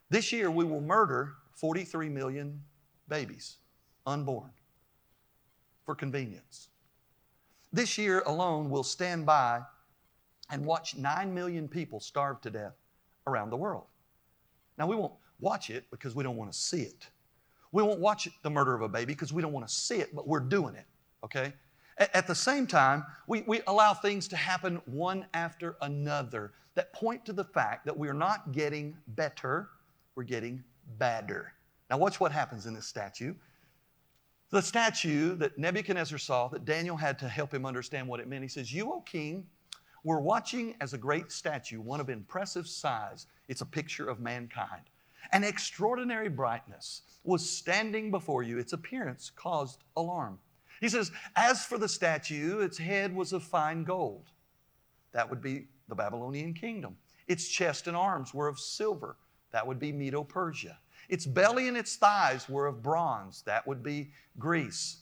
this 0.09 0.33
year 0.33 0.51
we 0.53 0.65
will 0.65 0.81
murder 0.81 1.35
43 1.55 2.09
million 2.09 2.63
babies 3.09 3.57
unborn 4.07 4.51
for 5.85 5.95
convenience. 5.95 6.69
this 7.73 7.99
year 7.99 8.23
alone 8.27 8.71
we'll 8.71 8.83
stand 8.83 9.27
by 9.27 9.61
and 10.51 10.65
watch 10.65 10.97
9 10.97 11.35
million 11.35 11.69
people 11.69 12.01
starve 12.01 12.41
to 12.41 12.51
death 12.51 12.75
around 13.27 13.51
the 13.51 13.57
world. 13.57 13.85
Now, 14.79 14.87
we 14.87 14.97
won't 14.97 15.15
watch 15.41 15.71
it 15.71 15.85
because 15.91 16.15
we 16.15 16.23
don't 16.23 16.37
want 16.37 16.53
to 16.53 16.59
see 16.59 16.83
it. 16.83 17.09
We 17.73 17.83
won't 17.83 18.01
watch 18.01 18.29
the 18.43 18.51
murder 18.51 18.75
of 18.75 18.83
a 18.83 18.89
baby 18.89 19.13
because 19.13 19.33
we 19.33 19.43
don't 19.43 19.53
want 19.53 19.67
to 19.67 19.75
see 19.75 19.97
it, 19.97 20.15
but 20.15 20.27
we're 20.27 20.41
doing 20.41 20.75
it, 20.75 20.87
okay? 21.25 21.53
At 21.99 22.27
the 22.27 22.35
same 22.35 22.67
time, 22.67 23.05
we, 23.27 23.43
we 23.47 23.61
allow 23.67 23.95
things 23.95 24.29
to 24.29 24.37
happen 24.37 24.81
one 24.87 25.27
after 25.35 25.77
another 25.81 26.53
that 26.75 26.93
point 26.93 27.25
to 27.25 27.33
the 27.33 27.45
fact 27.45 27.87
that 27.87 27.97
we're 27.97 28.13
not 28.13 28.53
getting 28.53 28.97
better, 29.09 29.71
we're 30.15 30.25
getting 30.25 30.63
badder. 30.99 31.53
Now, 31.91 31.97
watch 31.99 32.21
what 32.21 32.33
happens 32.33 32.67
in 32.67 32.75
this 32.75 32.87
statue. 32.87 33.35
The 34.51 34.63
statue 34.63 35.35
that 35.37 35.59
Nebuchadnezzar 35.59 36.19
saw, 36.19 36.49
that 36.49 36.65
Daniel 36.65 36.97
had 36.97 37.19
to 37.19 37.29
help 37.29 37.53
him 37.53 37.67
understand 37.67 38.07
what 38.07 38.21
it 38.21 38.29
meant, 38.29 38.43
he 38.43 38.49
says, 38.49 38.73
You, 38.73 38.93
O 38.93 39.01
king, 39.01 39.47
were 40.05 40.21
watching 40.21 40.77
as 40.81 40.93
a 40.93 40.99
great 40.99 41.33
statue, 41.33 41.81
one 41.81 42.01
of 42.01 42.09
impressive 42.09 42.69
size. 42.69 43.27
It's 43.49 43.61
a 43.61 43.67
picture 43.67 44.09
of 44.09 44.21
mankind. 44.21 44.83
An 45.33 45.43
extraordinary 45.43 46.29
brightness 46.29 47.03
was 47.25 47.49
standing 47.49 48.13
before 48.13 48.45
you. 48.45 48.59
Its 48.59 48.73
appearance 48.73 49.31
caused 49.35 49.83
alarm. 49.97 50.39
He 50.81 50.89
says, 50.89 51.11
As 51.35 51.65
for 51.65 51.77
the 51.77 51.89
statue, 51.89 52.61
its 52.61 52.79
head 52.79 53.15
was 53.15 53.33
of 53.33 53.43
fine 53.43 53.83
gold. 53.83 54.31
That 55.13 55.29
would 55.29 55.43
be 55.43 55.67
the 55.89 55.97
Babylonian 55.97 56.55
kingdom. 56.55 56.97
Its 57.27 57.49
chest 57.49 57.89
and 57.89 57.97
arms 57.97 58.33
were 58.33 58.47
of 58.47 58.61
silver. 58.61 59.17
That 59.51 59.67
would 59.67 59.81
be 59.81 59.91
Medo 59.91 60.23
Persia. 60.23 60.79
Its 61.09 61.27
belly 61.27 61.69
and 61.69 61.77
its 61.77 61.97
thighs 61.97 62.49
were 62.49 62.67
of 62.67 62.83
bronze. 62.83 63.43
That 63.43 63.67
would 63.67 63.83
be 63.83 64.11
Greece. 64.39 64.99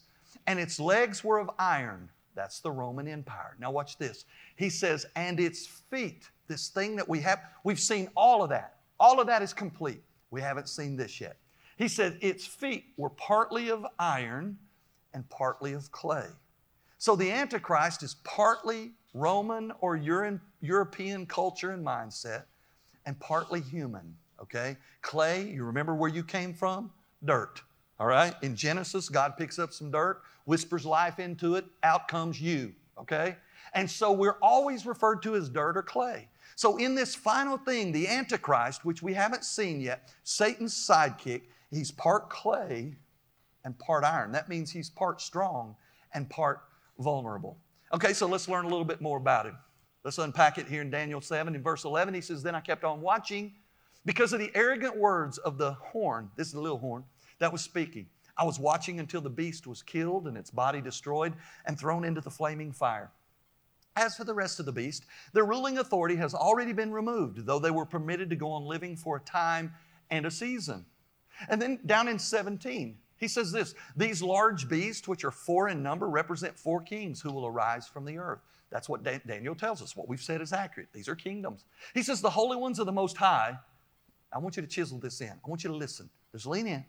And 0.46 0.58
its 0.58 0.78
legs 0.78 1.24
were 1.24 1.38
of 1.38 1.50
iron. 1.58 2.08
That's 2.34 2.60
the 2.60 2.70
Roman 2.70 3.06
Empire. 3.08 3.56
Now, 3.58 3.70
watch 3.70 3.96
this. 3.96 4.24
He 4.56 4.68
says, 4.68 5.06
and 5.16 5.38
its 5.38 5.66
feet, 5.66 6.28
this 6.48 6.68
thing 6.68 6.96
that 6.96 7.08
we 7.08 7.20
have, 7.20 7.40
we've 7.62 7.80
seen 7.80 8.08
all 8.16 8.42
of 8.42 8.50
that. 8.50 8.76
All 8.98 9.20
of 9.20 9.26
that 9.28 9.40
is 9.42 9.52
complete. 9.52 10.02
We 10.30 10.40
haven't 10.40 10.68
seen 10.68 10.96
this 10.96 11.20
yet. 11.20 11.36
He 11.76 11.88
said, 11.88 12.18
its 12.20 12.46
feet 12.46 12.86
were 12.96 13.10
partly 13.10 13.70
of 13.70 13.86
iron 13.98 14.58
and 15.12 15.28
partly 15.30 15.72
of 15.72 15.90
clay. 15.92 16.26
So 16.98 17.16
the 17.16 17.30
Antichrist 17.30 18.02
is 18.02 18.16
partly 18.24 18.92
Roman 19.12 19.72
or 19.80 19.96
European 19.96 21.26
culture 21.26 21.70
and 21.70 21.86
mindset 21.86 22.44
and 23.06 23.18
partly 23.20 23.60
human 23.60 24.16
okay? 24.44 24.76
Clay, 25.02 25.50
you 25.50 25.64
remember 25.64 25.94
where 25.94 26.10
you 26.10 26.22
came 26.22 26.54
from? 26.54 26.90
Dirt, 27.24 27.62
all 27.98 28.06
right? 28.06 28.34
In 28.42 28.54
Genesis, 28.54 29.08
God 29.08 29.36
picks 29.36 29.58
up 29.58 29.72
some 29.72 29.90
dirt, 29.90 30.22
whispers 30.44 30.86
life 30.86 31.18
into 31.18 31.56
it, 31.56 31.64
out 31.82 32.08
comes 32.08 32.40
you, 32.40 32.72
okay? 32.98 33.36
And 33.72 33.90
so 33.90 34.12
we're 34.12 34.38
always 34.40 34.86
referred 34.86 35.22
to 35.22 35.34
as 35.34 35.48
dirt 35.48 35.76
or 35.76 35.82
clay. 35.82 36.28
So 36.56 36.76
in 36.76 36.94
this 36.94 37.14
final 37.14 37.56
thing, 37.56 37.90
the 37.90 38.06
Antichrist, 38.06 38.84
which 38.84 39.02
we 39.02 39.12
haven't 39.14 39.44
seen 39.44 39.80
yet, 39.80 40.12
Satan's 40.22 40.74
sidekick, 40.74 41.42
he's 41.70 41.90
part 41.90 42.30
clay 42.30 42.94
and 43.64 43.76
part 43.78 44.04
iron. 44.04 44.30
That 44.32 44.48
means 44.48 44.70
he's 44.70 44.90
part 44.90 45.20
strong 45.20 45.74
and 46.12 46.28
part 46.30 46.60
vulnerable. 46.98 47.58
Okay, 47.92 48.12
so 48.12 48.26
let's 48.26 48.48
learn 48.48 48.66
a 48.66 48.68
little 48.68 48.84
bit 48.84 49.00
more 49.00 49.18
about 49.18 49.46
him. 49.46 49.56
Let's 50.04 50.18
unpack 50.18 50.58
it 50.58 50.68
here 50.68 50.82
in 50.82 50.90
Daniel 50.90 51.20
7. 51.20 51.54
In 51.54 51.62
verse 51.62 51.84
11, 51.84 52.12
he 52.14 52.20
says, 52.20 52.42
Then 52.42 52.54
I 52.54 52.60
kept 52.60 52.84
on 52.84 53.00
watching 53.00 53.54
because 54.04 54.32
of 54.32 54.40
the 54.40 54.50
arrogant 54.54 54.96
words 54.96 55.38
of 55.38 55.58
the 55.58 55.72
horn, 55.72 56.30
this 56.36 56.48
is 56.48 56.52
the 56.52 56.60
little 56.60 56.78
horn, 56.78 57.04
that 57.38 57.52
was 57.52 57.62
speaking. 57.62 58.06
I 58.36 58.44
was 58.44 58.58
watching 58.58 59.00
until 59.00 59.20
the 59.20 59.30
beast 59.30 59.66
was 59.66 59.82
killed 59.82 60.26
and 60.26 60.36
its 60.36 60.50
body 60.50 60.80
destroyed 60.80 61.34
and 61.66 61.78
thrown 61.78 62.04
into 62.04 62.20
the 62.20 62.30
flaming 62.30 62.72
fire. 62.72 63.10
As 63.96 64.16
for 64.16 64.24
the 64.24 64.34
rest 64.34 64.58
of 64.58 64.66
the 64.66 64.72
beast, 64.72 65.04
their 65.32 65.44
ruling 65.44 65.78
authority 65.78 66.16
has 66.16 66.34
already 66.34 66.72
been 66.72 66.92
removed, 66.92 67.46
though 67.46 67.60
they 67.60 67.70
were 67.70 67.86
permitted 67.86 68.28
to 68.30 68.36
go 68.36 68.50
on 68.50 68.64
living 68.64 68.96
for 68.96 69.16
a 69.16 69.20
time 69.20 69.72
and 70.10 70.26
a 70.26 70.30
season. 70.30 70.84
And 71.48 71.62
then 71.62 71.78
down 71.86 72.08
in 72.08 72.18
17, 72.18 72.96
he 73.16 73.28
says 73.28 73.52
this 73.52 73.74
These 73.96 74.20
large 74.20 74.68
beasts, 74.68 75.06
which 75.06 75.24
are 75.24 75.30
four 75.30 75.68
in 75.68 75.82
number, 75.82 76.08
represent 76.08 76.58
four 76.58 76.80
kings 76.82 77.20
who 77.20 77.32
will 77.32 77.46
arise 77.46 77.86
from 77.86 78.04
the 78.04 78.18
earth. 78.18 78.40
That's 78.70 78.88
what 78.88 79.04
Daniel 79.04 79.54
tells 79.54 79.80
us. 79.80 79.96
What 79.96 80.08
we've 80.08 80.20
said 80.20 80.40
is 80.40 80.52
accurate. 80.52 80.88
These 80.92 81.08
are 81.08 81.14
kingdoms. 81.14 81.64
He 81.94 82.02
says, 82.02 82.20
The 82.20 82.30
holy 82.30 82.56
ones 82.56 82.80
of 82.80 82.86
the 82.86 82.92
Most 82.92 83.16
High 83.16 83.56
I 84.34 84.38
want 84.38 84.56
you 84.56 84.62
to 84.62 84.68
chisel 84.68 84.98
this 84.98 85.20
in. 85.20 85.30
I 85.30 85.48
want 85.48 85.62
you 85.62 85.70
to 85.70 85.76
listen. 85.76 86.10
Just 86.32 86.46
lean 86.46 86.66
in. 86.66 86.84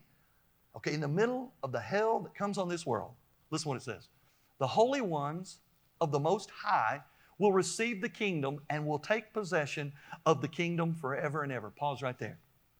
Okay, 0.75 0.93
in 0.93 0.99
the 0.99 1.07
middle 1.07 1.53
of 1.63 1.71
the 1.71 1.79
hell 1.79 2.19
that 2.19 2.35
comes 2.35 2.57
on 2.57 2.67
this 2.67 2.85
world, 2.85 3.11
listen 3.51 3.69
what 3.69 3.77
it 3.77 3.83
says. 3.83 4.09
The 4.57 4.67
holy 4.67 5.01
ones 5.01 5.59
of 6.01 6.11
the 6.11 6.19
Most 6.19 6.49
High 6.49 7.01
will 7.37 7.53
receive 7.53 8.01
the 8.01 8.09
kingdom 8.09 8.59
and 8.69 8.85
will 8.85 8.99
take 8.99 9.33
possession 9.33 9.93
of 10.25 10.41
the 10.41 10.47
kingdom 10.47 10.93
forever 10.93 11.43
and 11.43 11.51
ever. 11.51 11.69
Pause 11.69 12.01
right 12.01 12.17
there. 12.17 12.37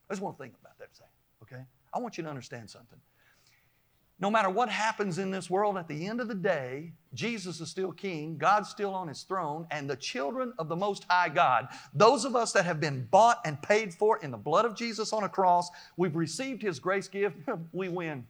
I 0.10 0.13
just 0.13 0.21
want 0.21 0.38
to 0.38 0.43
think 0.43 0.56
about 0.60 0.78
that 0.80 0.89
a 0.99 1.43
okay? 1.43 1.63
I 1.93 1.99
want 1.99 2.17
you 2.17 2.23
to 2.23 2.30
understand 2.30 2.69
something. 2.69 2.99
No 4.17 4.32
matter 4.32 4.49
what 4.49 4.69
happens 4.69 5.17
in 5.17 5.30
this 5.30 5.49
world, 5.49 5.78
at 5.78 5.89
the 5.89 6.08
end 6.08 6.21
of 6.21 6.30
the 6.30 6.36
day, 6.36 6.93
Jesus 7.13 7.60
is 7.60 7.69
still 7.69 7.91
king, 7.91 8.38
God's 8.38 8.69
still 8.69 8.93
on 8.93 9.10
his 9.10 9.23
throne, 9.23 9.67
and 9.71 9.89
the 9.89 9.97
children 9.97 10.54
of 10.58 10.69
the 10.69 10.75
Most 10.75 11.06
High 11.10 11.28
God, 11.28 11.67
those 11.93 12.23
of 12.23 12.34
us 12.34 12.54
that 12.54 12.63
have 12.63 12.80
been 12.80 13.08
bought 13.12 13.41
and 13.43 13.62
paid 13.62 13.93
for 13.93 14.19
in 14.19 14.32
the 14.32 14.38
blood 14.38 14.63
of 14.63 14.73
Jesus 14.73 15.12
on 15.12 15.25
a 15.25 15.30
cross, 15.30 15.69
we've 15.97 16.15
received 16.15 16.62
his 16.62 16.80
grace 16.80 17.10
gift, 17.10 17.36
we 17.73 17.89
win. 17.89 18.25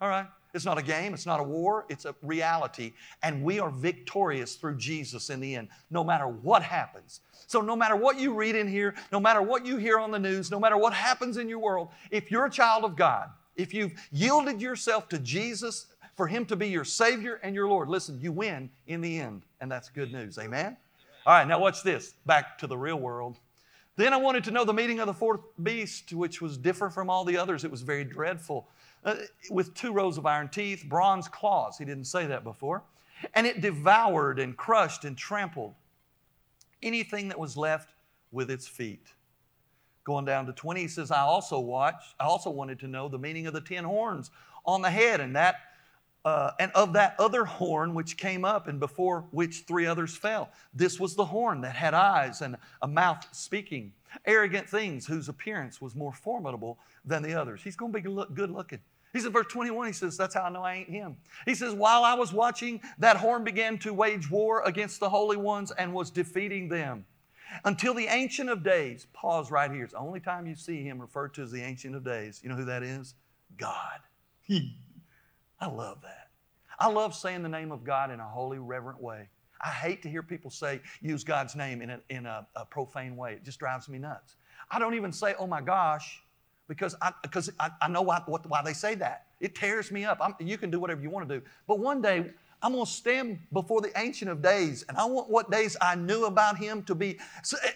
All 0.00 0.08
right? 0.08 0.26
It's 0.54 0.64
not 0.64 0.76
a 0.76 0.82
game, 0.82 1.14
it's 1.14 1.24
not 1.24 1.40
a 1.40 1.42
war, 1.42 1.86
it's 1.88 2.04
a 2.04 2.14
reality. 2.20 2.92
And 3.22 3.42
we 3.42 3.58
are 3.60 3.70
victorious 3.70 4.56
through 4.56 4.76
Jesus 4.76 5.30
in 5.30 5.40
the 5.40 5.54
end, 5.54 5.68
no 5.90 6.04
matter 6.04 6.26
what 6.26 6.62
happens. 6.62 7.20
So, 7.46 7.60
no 7.60 7.76
matter 7.76 7.96
what 7.96 8.18
you 8.18 8.34
read 8.34 8.54
in 8.54 8.68
here, 8.68 8.94
no 9.12 9.20
matter 9.20 9.40
what 9.40 9.64
you 9.64 9.76
hear 9.76 9.98
on 9.98 10.10
the 10.10 10.18
news, 10.18 10.50
no 10.50 10.60
matter 10.60 10.76
what 10.76 10.92
happens 10.92 11.36
in 11.38 11.48
your 11.48 11.58
world, 11.58 11.88
if 12.10 12.30
you're 12.30 12.46
a 12.46 12.50
child 12.50 12.84
of 12.84 12.96
God, 12.96 13.28
if 13.56 13.74
you've 13.74 13.92
yielded 14.10 14.60
yourself 14.60 15.08
to 15.10 15.18
Jesus 15.18 15.86
for 16.16 16.26
Him 16.26 16.44
to 16.46 16.56
be 16.56 16.68
your 16.68 16.84
Savior 16.84 17.40
and 17.42 17.54
your 17.54 17.68
Lord, 17.68 17.88
listen, 17.88 18.18
you 18.20 18.32
win 18.32 18.70
in 18.86 19.00
the 19.00 19.18
end. 19.18 19.42
And 19.60 19.70
that's 19.70 19.88
good 19.88 20.12
news. 20.12 20.38
Amen? 20.38 20.76
All 21.26 21.34
right, 21.34 21.46
now 21.46 21.58
watch 21.58 21.82
this. 21.82 22.14
Back 22.26 22.58
to 22.58 22.66
the 22.66 22.76
real 22.76 22.96
world. 22.96 23.36
Then 23.96 24.12
I 24.12 24.16
wanted 24.16 24.44
to 24.44 24.50
know 24.50 24.64
the 24.64 24.72
meaning 24.72 25.00
of 25.00 25.06
the 25.06 25.14
fourth 25.14 25.40
beast, 25.62 26.12
which 26.12 26.40
was 26.40 26.56
different 26.56 26.94
from 26.94 27.10
all 27.10 27.24
the 27.24 27.36
others. 27.36 27.64
It 27.64 27.70
was 27.70 27.82
very 27.82 28.04
dreadful, 28.04 28.66
uh, 29.04 29.16
with 29.50 29.74
two 29.74 29.92
rows 29.92 30.16
of 30.16 30.26
iron 30.26 30.48
teeth, 30.48 30.84
bronze 30.88 31.28
claws. 31.28 31.76
He 31.78 31.84
didn't 31.84 32.06
say 32.06 32.26
that 32.26 32.42
before. 32.42 32.82
And 33.34 33.46
it 33.46 33.60
devoured 33.60 34.38
and 34.38 34.56
crushed 34.56 35.04
and 35.04 35.16
trampled 35.16 35.74
anything 36.82 37.28
that 37.28 37.38
was 37.38 37.56
left 37.56 37.90
with 38.32 38.50
its 38.50 38.66
feet. 38.66 39.06
Going 40.04 40.24
down 40.24 40.46
to 40.46 40.52
20, 40.52 40.80
he 40.80 40.88
says, 40.88 41.10
I 41.10 41.20
also 41.20 41.60
watched, 41.60 42.14
I 42.18 42.24
also 42.24 42.50
wanted 42.50 42.80
to 42.80 42.88
know 42.88 43.08
the 43.08 43.18
meaning 43.18 43.46
of 43.46 43.54
the 43.54 43.60
ten 43.60 43.84
horns 43.84 44.30
on 44.64 44.82
the 44.82 44.90
head 44.90 45.20
and 45.20 45.36
that 45.36 45.56
uh, 46.24 46.52
and 46.60 46.70
of 46.72 46.92
that 46.92 47.16
other 47.18 47.44
horn 47.44 47.94
which 47.94 48.16
came 48.16 48.44
up 48.44 48.68
and 48.68 48.78
before 48.78 49.24
which 49.32 49.64
three 49.66 49.86
others 49.86 50.16
fell. 50.16 50.50
This 50.72 51.00
was 51.00 51.16
the 51.16 51.24
horn 51.24 51.60
that 51.62 51.74
had 51.74 51.94
eyes 51.94 52.42
and 52.42 52.56
a 52.80 52.86
mouth 52.88 53.26
speaking 53.32 53.92
arrogant 54.26 54.68
things 54.68 55.06
whose 55.06 55.28
appearance 55.28 55.80
was 55.80 55.94
more 55.94 56.12
formidable 56.12 56.78
than 57.04 57.22
the 57.22 57.34
others. 57.34 57.62
He's 57.62 57.76
going 57.76 57.92
to 57.92 58.00
be 58.00 58.34
good 58.34 58.50
looking. 58.50 58.78
He's 59.12 59.26
in 59.26 59.32
verse 59.32 59.46
21, 59.48 59.88
he 59.88 59.92
says, 59.92 60.16
That's 60.16 60.34
how 60.34 60.42
I 60.42 60.48
know 60.48 60.62
I 60.62 60.74
ain't 60.74 60.88
him. 60.88 61.16
He 61.44 61.54
says, 61.54 61.74
While 61.74 62.04
I 62.04 62.14
was 62.14 62.32
watching, 62.32 62.80
that 62.98 63.16
horn 63.16 63.44
began 63.44 63.78
to 63.78 63.92
wage 63.92 64.30
war 64.30 64.62
against 64.64 65.00
the 65.00 65.08
holy 65.08 65.36
ones 65.36 65.70
and 65.72 65.92
was 65.92 66.10
defeating 66.10 66.68
them 66.68 67.04
until 67.64 67.94
the 67.94 68.06
Ancient 68.06 68.50
of 68.50 68.62
Days. 68.62 69.06
Pause 69.12 69.50
right 69.50 69.70
here. 69.70 69.84
It's 69.84 69.92
the 69.92 69.98
only 69.98 70.20
time 70.20 70.46
you 70.46 70.54
see 70.54 70.82
him 70.82 71.00
referred 71.00 71.34
to 71.34 71.42
as 71.42 71.50
the 71.50 71.62
Ancient 71.62 71.94
of 71.94 72.04
Days. 72.04 72.40
You 72.42 72.48
know 72.48 72.56
who 72.56 72.64
that 72.66 72.82
is? 72.82 73.14
God. 73.56 74.00
I 74.50 75.66
love 75.66 76.02
that. 76.02 76.30
I 76.78 76.88
love 76.88 77.14
saying 77.14 77.42
the 77.42 77.48
name 77.48 77.70
of 77.70 77.84
God 77.84 78.10
in 78.10 78.20
a 78.20 78.28
holy, 78.28 78.58
reverent 78.58 79.00
way. 79.00 79.28
I 79.60 79.68
hate 79.68 80.02
to 80.02 80.08
hear 80.08 80.22
people 80.22 80.50
say, 80.50 80.80
use 81.00 81.22
God's 81.22 81.54
name 81.54 81.80
in 81.82 81.90
a, 81.90 82.00
in 82.10 82.26
a, 82.26 82.46
a 82.56 82.64
profane 82.64 83.16
way. 83.16 83.34
It 83.34 83.44
just 83.44 83.60
drives 83.60 83.88
me 83.88 83.98
nuts. 83.98 84.34
I 84.70 84.78
don't 84.78 84.94
even 84.94 85.12
say, 85.12 85.34
oh 85.38 85.46
my 85.46 85.60
gosh, 85.60 86.20
because 86.66 86.96
I, 87.00 87.12
because 87.22 87.50
I, 87.60 87.70
I 87.80 87.88
know 87.88 88.02
why, 88.02 88.22
what, 88.26 88.48
why 88.48 88.62
they 88.62 88.72
say 88.72 88.94
that. 88.96 89.26
It 89.40 89.54
tears 89.54 89.92
me 89.92 90.04
up. 90.04 90.18
I'm, 90.20 90.34
you 90.40 90.58
can 90.58 90.70
do 90.70 90.80
whatever 90.80 91.00
you 91.00 91.10
want 91.10 91.28
to 91.28 91.38
do. 91.38 91.46
But 91.68 91.78
one 91.78 92.02
day, 92.02 92.30
I'm 92.62 92.72
going 92.72 92.84
to 92.84 92.90
stand 92.90 93.40
before 93.52 93.80
the 93.80 93.90
Ancient 93.98 94.30
of 94.30 94.40
Days, 94.40 94.84
and 94.88 94.96
I 94.96 95.04
want 95.04 95.28
what 95.28 95.50
days 95.50 95.76
I 95.80 95.96
knew 95.96 96.26
about 96.26 96.56
Him 96.56 96.82
to 96.84 96.94
be 96.94 97.18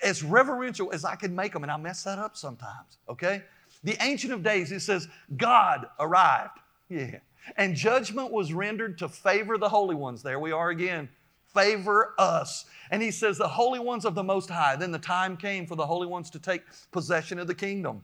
as 0.02 0.22
reverential 0.22 0.92
as 0.92 1.04
I 1.04 1.16
can 1.16 1.34
make 1.34 1.52
them, 1.52 1.64
and 1.64 1.72
I 1.72 1.76
mess 1.76 2.04
that 2.04 2.18
up 2.18 2.36
sometimes, 2.36 2.98
okay? 3.08 3.42
The 3.82 3.96
Ancient 4.00 4.32
of 4.32 4.42
Days, 4.42 4.70
it 4.72 4.80
says, 4.80 5.08
God 5.36 5.86
arrived. 5.98 6.58
Yeah. 6.88 7.18
And 7.56 7.74
judgment 7.74 8.32
was 8.32 8.52
rendered 8.52 8.98
to 8.98 9.08
favor 9.08 9.58
the 9.58 9.68
holy 9.68 9.94
ones. 9.94 10.22
There 10.22 10.38
we 10.38 10.52
are 10.52 10.70
again. 10.70 11.08
Favor 11.54 12.14
us. 12.18 12.66
And 12.90 13.02
he 13.02 13.10
says, 13.10 13.38
the 13.38 13.48
holy 13.48 13.78
ones 13.78 14.04
of 14.04 14.14
the 14.14 14.22
Most 14.22 14.50
High. 14.50 14.76
Then 14.76 14.92
the 14.92 14.98
time 14.98 15.36
came 15.36 15.66
for 15.66 15.74
the 15.74 15.86
holy 15.86 16.06
ones 16.06 16.30
to 16.30 16.38
take 16.38 16.62
possession 16.92 17.38
of 17.38 17.46
the 17.46 17.54
kingdom. 17.54 18.02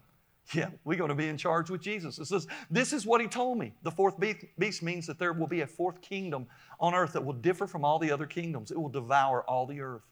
Yeah, 0.55 0.69
we're 0.85 0.99
going 0.99 1.09
to 1.09 1.15
be 1.15 1.29
in 1.29 1.39
charge 1.39 1.71
with 1.71 1.81
Jesus. 1.81 2.19
It 2.19 2.27
says, 2.27 2.47
This 2.71 2.93
is 2.93 3.07
what 3.07 3.21
he 3.21 3.27
told 3.27 3.59
me. 3.59 3.73
The 3.83 3.91
fourth 3.91 4.17
beast 4.59 4.83
means 4.83 5.07
that 5.07 5.19
there 5.19 5.33
will 5.33 5.47
be 5.47 5.63
a 5.63 5.67
fourth 5.67 6.01
kingdom 6.03 6.47
on 6.79 6.95
earth 6.95 7.15
that 7.15 7.25
will 7.25 7.33
differ 7.33 7.67
from 7.67 7.85
all 7.85 7.99
the 7.99 8.11
other 8.11 8.27
kingdoms. 8.27 8.71
It 8.71 8.79
will 8.79 8.91
devour 8.91 9.43
all 9.45 9.67
the 9.67 9.81
earth 9.81 10.03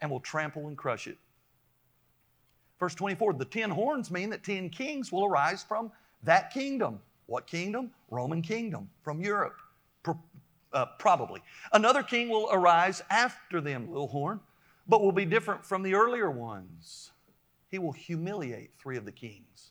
and 0.00 0.10
will 0.10 0.20
trample 0.20 0.68
and 0.68 0.76
crush 0.76 1.06
it. 1.06 1.18
Verse 2.78 2.94
24 2.94 3.34
the 3.34 3.44
ten 3.44 3.70
horns 3.70 4.10
mean 4.10 4.30
that 4.30 4.44
ten 4.44 4.68
kings 4.68 5.12
will 5.12 5.24
arise 5.24 5.62
from 5.62 5.90
that 6.24 6.52
kingdom. 6.52 7.00
What 7.26 7.46
kingdom? 7.46 7.92
Roman 8.10 8.42
kingdom 8.42 8.90
from 9.02 9.20
Europe, 9.20 9.56
uh, 10.72 10.86
probably. 10.98 11.40
Another 11.72 12.02
king 12.02 12.28
will 12.28 12.48
arise 12.52 13.02
after 13.08 13.60
them, 13.60 13.88
little 13.88 14.08
horn, 14.08 14.40
but 14.88 15.00
will 15.00 15.12
be 15.12 15.24
different 15.24 15.64
from 15.64 15.82
the 15.82 15.94
earlier 15.94 16.30
ones. 16.30 17.12
He 17.72 17.78
will 17.78 17.92
humiliate 17.92 18.70
three 18.78 18.98
of 18.98 19.06
the 19.06 19.10
kings. 19.10 19.70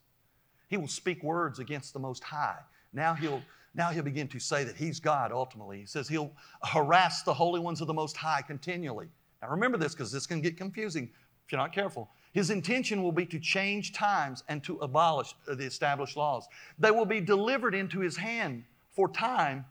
He 0.67 0.75
will 0.75 0.87
speak 0.87 1.23
words 1.23 1.59
against 1.59 1.93
the 1.93 1.99
Most 1.99 2.23
High. 2.23 2.57
Now 2.93 3.13
he'll, 3.13 3.43
now 3.75 3.91
he'll 3.91 4.03
begin 4.03 4.27
to 4.29 4.39
say 4.39 4.63
that 4.63 4.75
he's 4.75 4.99
God 4.99 5.31
ultimately. 5.31 5.79
He 5.79 5.85
says 5.85 6.07
he'll 6.07 6.31
harass 6.63 7.21
the 7.21 7.33
holy 7.33 7.59
ones 7.59 7.79
of 7.79 7.85
the 7.85 7.93
Most 7.93 8.17
High 8.17 8.41
continually. 8.41 9.05
Now 9.39 9.49
remember 9.49 9.77
this 9.77 9.93
because 9.93 10.11
this 10.11 10.25
can 10.25 10.41
get 10.41 10.57
confusing 10.57 11.11
if 11.45 11.51
you're 11.51 11.61
not 11.61 11.73
careful. 11.73 12.09
His 12.33 12.49
intention 12.49 13.03
will 13.03 13.11
be 13.11 13.25
to 13.27 13.39
change 13.39 13.93
times 13.93 14.43
and 14.49 14.63
to 14.63 14.77
abolish 14.77 15.35
the 15.45 15.63
established 15.63 16.17
laws. 16.17 16.47
They 16.79 16.89
will 16.89 17.05
be 17.05 17.21
delivered 17.21 17.75
into 17.75 17.99
his 17.99 18.17
hand 18.17 18.63
for 18.89 19.09
time, 19.09 19.63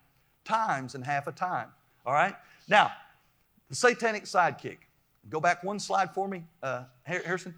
times, 0.44 0.94
and 0.94 1.04
half 1.04 1.26
a 1.26 1.32
time. 1.32 1.68
All 2.06 2.12
right? 2.12 2.36
Now, 2.68 2.92
the 3.68 3.74
satanic 3.74 4.24
sidekick. 4.24 4.78
Go 5.28 5.40
back 5.40 5.64
one 5.64 5.80
slide 5.80 6.14
for 6.14 6.28
me, 6.28 6.44
uh, 6.62 6.84
Harrison. 7.02 7.54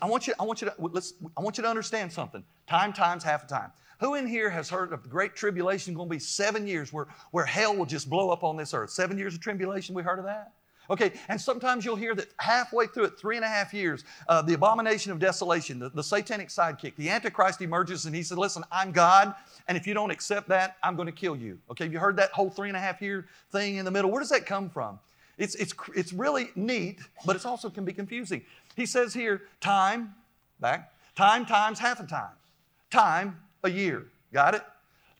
I 0.00 0.06
want 0.06 0.26
you, 0.26 0.34
I 0.38 0.44
want 0.44 0.62
you 0.62 0.68
to 0.68 0.74
let's 0.78 1.14
I 1.36 1.40
want 1.40 1.58
you 1.58 1.62
to 1.62 1.68
understand 1.68 2.12
something. 2.12 2.42
Time 2.66 2.92
times 2.92 3.22
half 3.22 3.44
a 3.44 3.46
time. 3.46 3.70
Who 4.00 4.14
in 4.14 4.26
here 4.26 4.50
has 4.50 4.68
heard 4.68 4.92
of 4.92 5.02
the 5.02 5.08
great 5.08 5.34
tribulation 5.34 5.94
going 5.94 6.08
to 6.08 6.14
be 6.14 6.18
seven 6.18 6.66
years 6.66 6.92
where, 6.92 7.06
where 7.30 7.46
hell 7.46 7.74
will 7.74 7.86
just 7.86 8.10
blow 8.10 8.28
up 8.28 8.44
on 8.44 8.56
this 8.56 8.74
earth? 8.74 8.90
Seven 8.90 9.16
years 9.16 9.34
of 9.34 9.40
tribulation, 9.40 9.94
we 9.94 10.02
heard 10.02 10.18
of 10.18 10.26
that? 10.26 10.52
Okay, 10.88 11.12
and 11.28 11.40
sometimes 11.40 11.84
you'll 11.84 11.96
hear 11.96 12.14
that 12.14 12.28
halfway 12.38 12.86
through 12.86 13.04
it, 13.04 13.18
three 13.18 13.36
and 13.36 13.44
a 13.44 13.48
half 13.48 13.74
years, 13.74 14.04
uh, 14.28 14.40
the 14.42 14.54
abomination 14.54 15.10
of 15.10 15.18
desolation, 15.18 15.78
the, 15.80 15.88
the 15.88 16.02
satanic 16.02 16.48
sidekick, 16.48 16.94
the 16.96 17.08
Antichrist 17.08 17.60
emerges 17.60 18.06
and 18.06 18.14
he 18.14 18.22
said, 18.22 18.38
Listen, 18.38 18.62
I'm 18.70 18.92
God, 18.92 19.34
and 19.66 19.76
if 19.76 19.86
you 19.86 19.94
don't 19.94 20.10
accept 20.10 20.48
that, 20.48 20.76
I'm 20.82 20.94
going 20.94 21.06
to 21.06 21.12
kill 21.12 21.34
you. 21.34 21.58
Okay, 21.70 21.84
have 21.84 21.92
you 21.92 21.98
heard 21.98 22.16
that 22.18 22.30
whole 22.30 22.50
three 22.50 22.68
and 22.68 22.76
a 22.76 22.80
half 22.80 23.02
year 23.02 23.26
thing 23.50 23.76
in 23.76 23.84
the 23.84 23.90
middle? 23.90 24.10
Where 24.10 24.20
does 24.20 24.30
that 24.30 24.46
come 24.46 24.70
from? 24.70 25.00
It's, 25.38 25.54
it's, 25.56 25.74
it's 25.94 26.12
really 26.12 26.50
neat, 26.54 27.00
but 27.24 27.36
it 27.36 27.44
also 27.44 27.68
can 27.68 27.84
be 27.84 27.92
confusing. 27.92 28.42
He 28.76 28.86
says 28.86 29.14
here, 29.14 29.42
time, 29.60 30.14
back, 30.60 30.92
time 31.16 31.46
times 31.46 31.78
half 31.78 31.98
a 31.98 32.06
time. 32.06 32.34
Time, 32.90 33.40
a 33.64 33.70
year. 33.70 34.04
Got 34.32 34.54
it? 34.54 34.62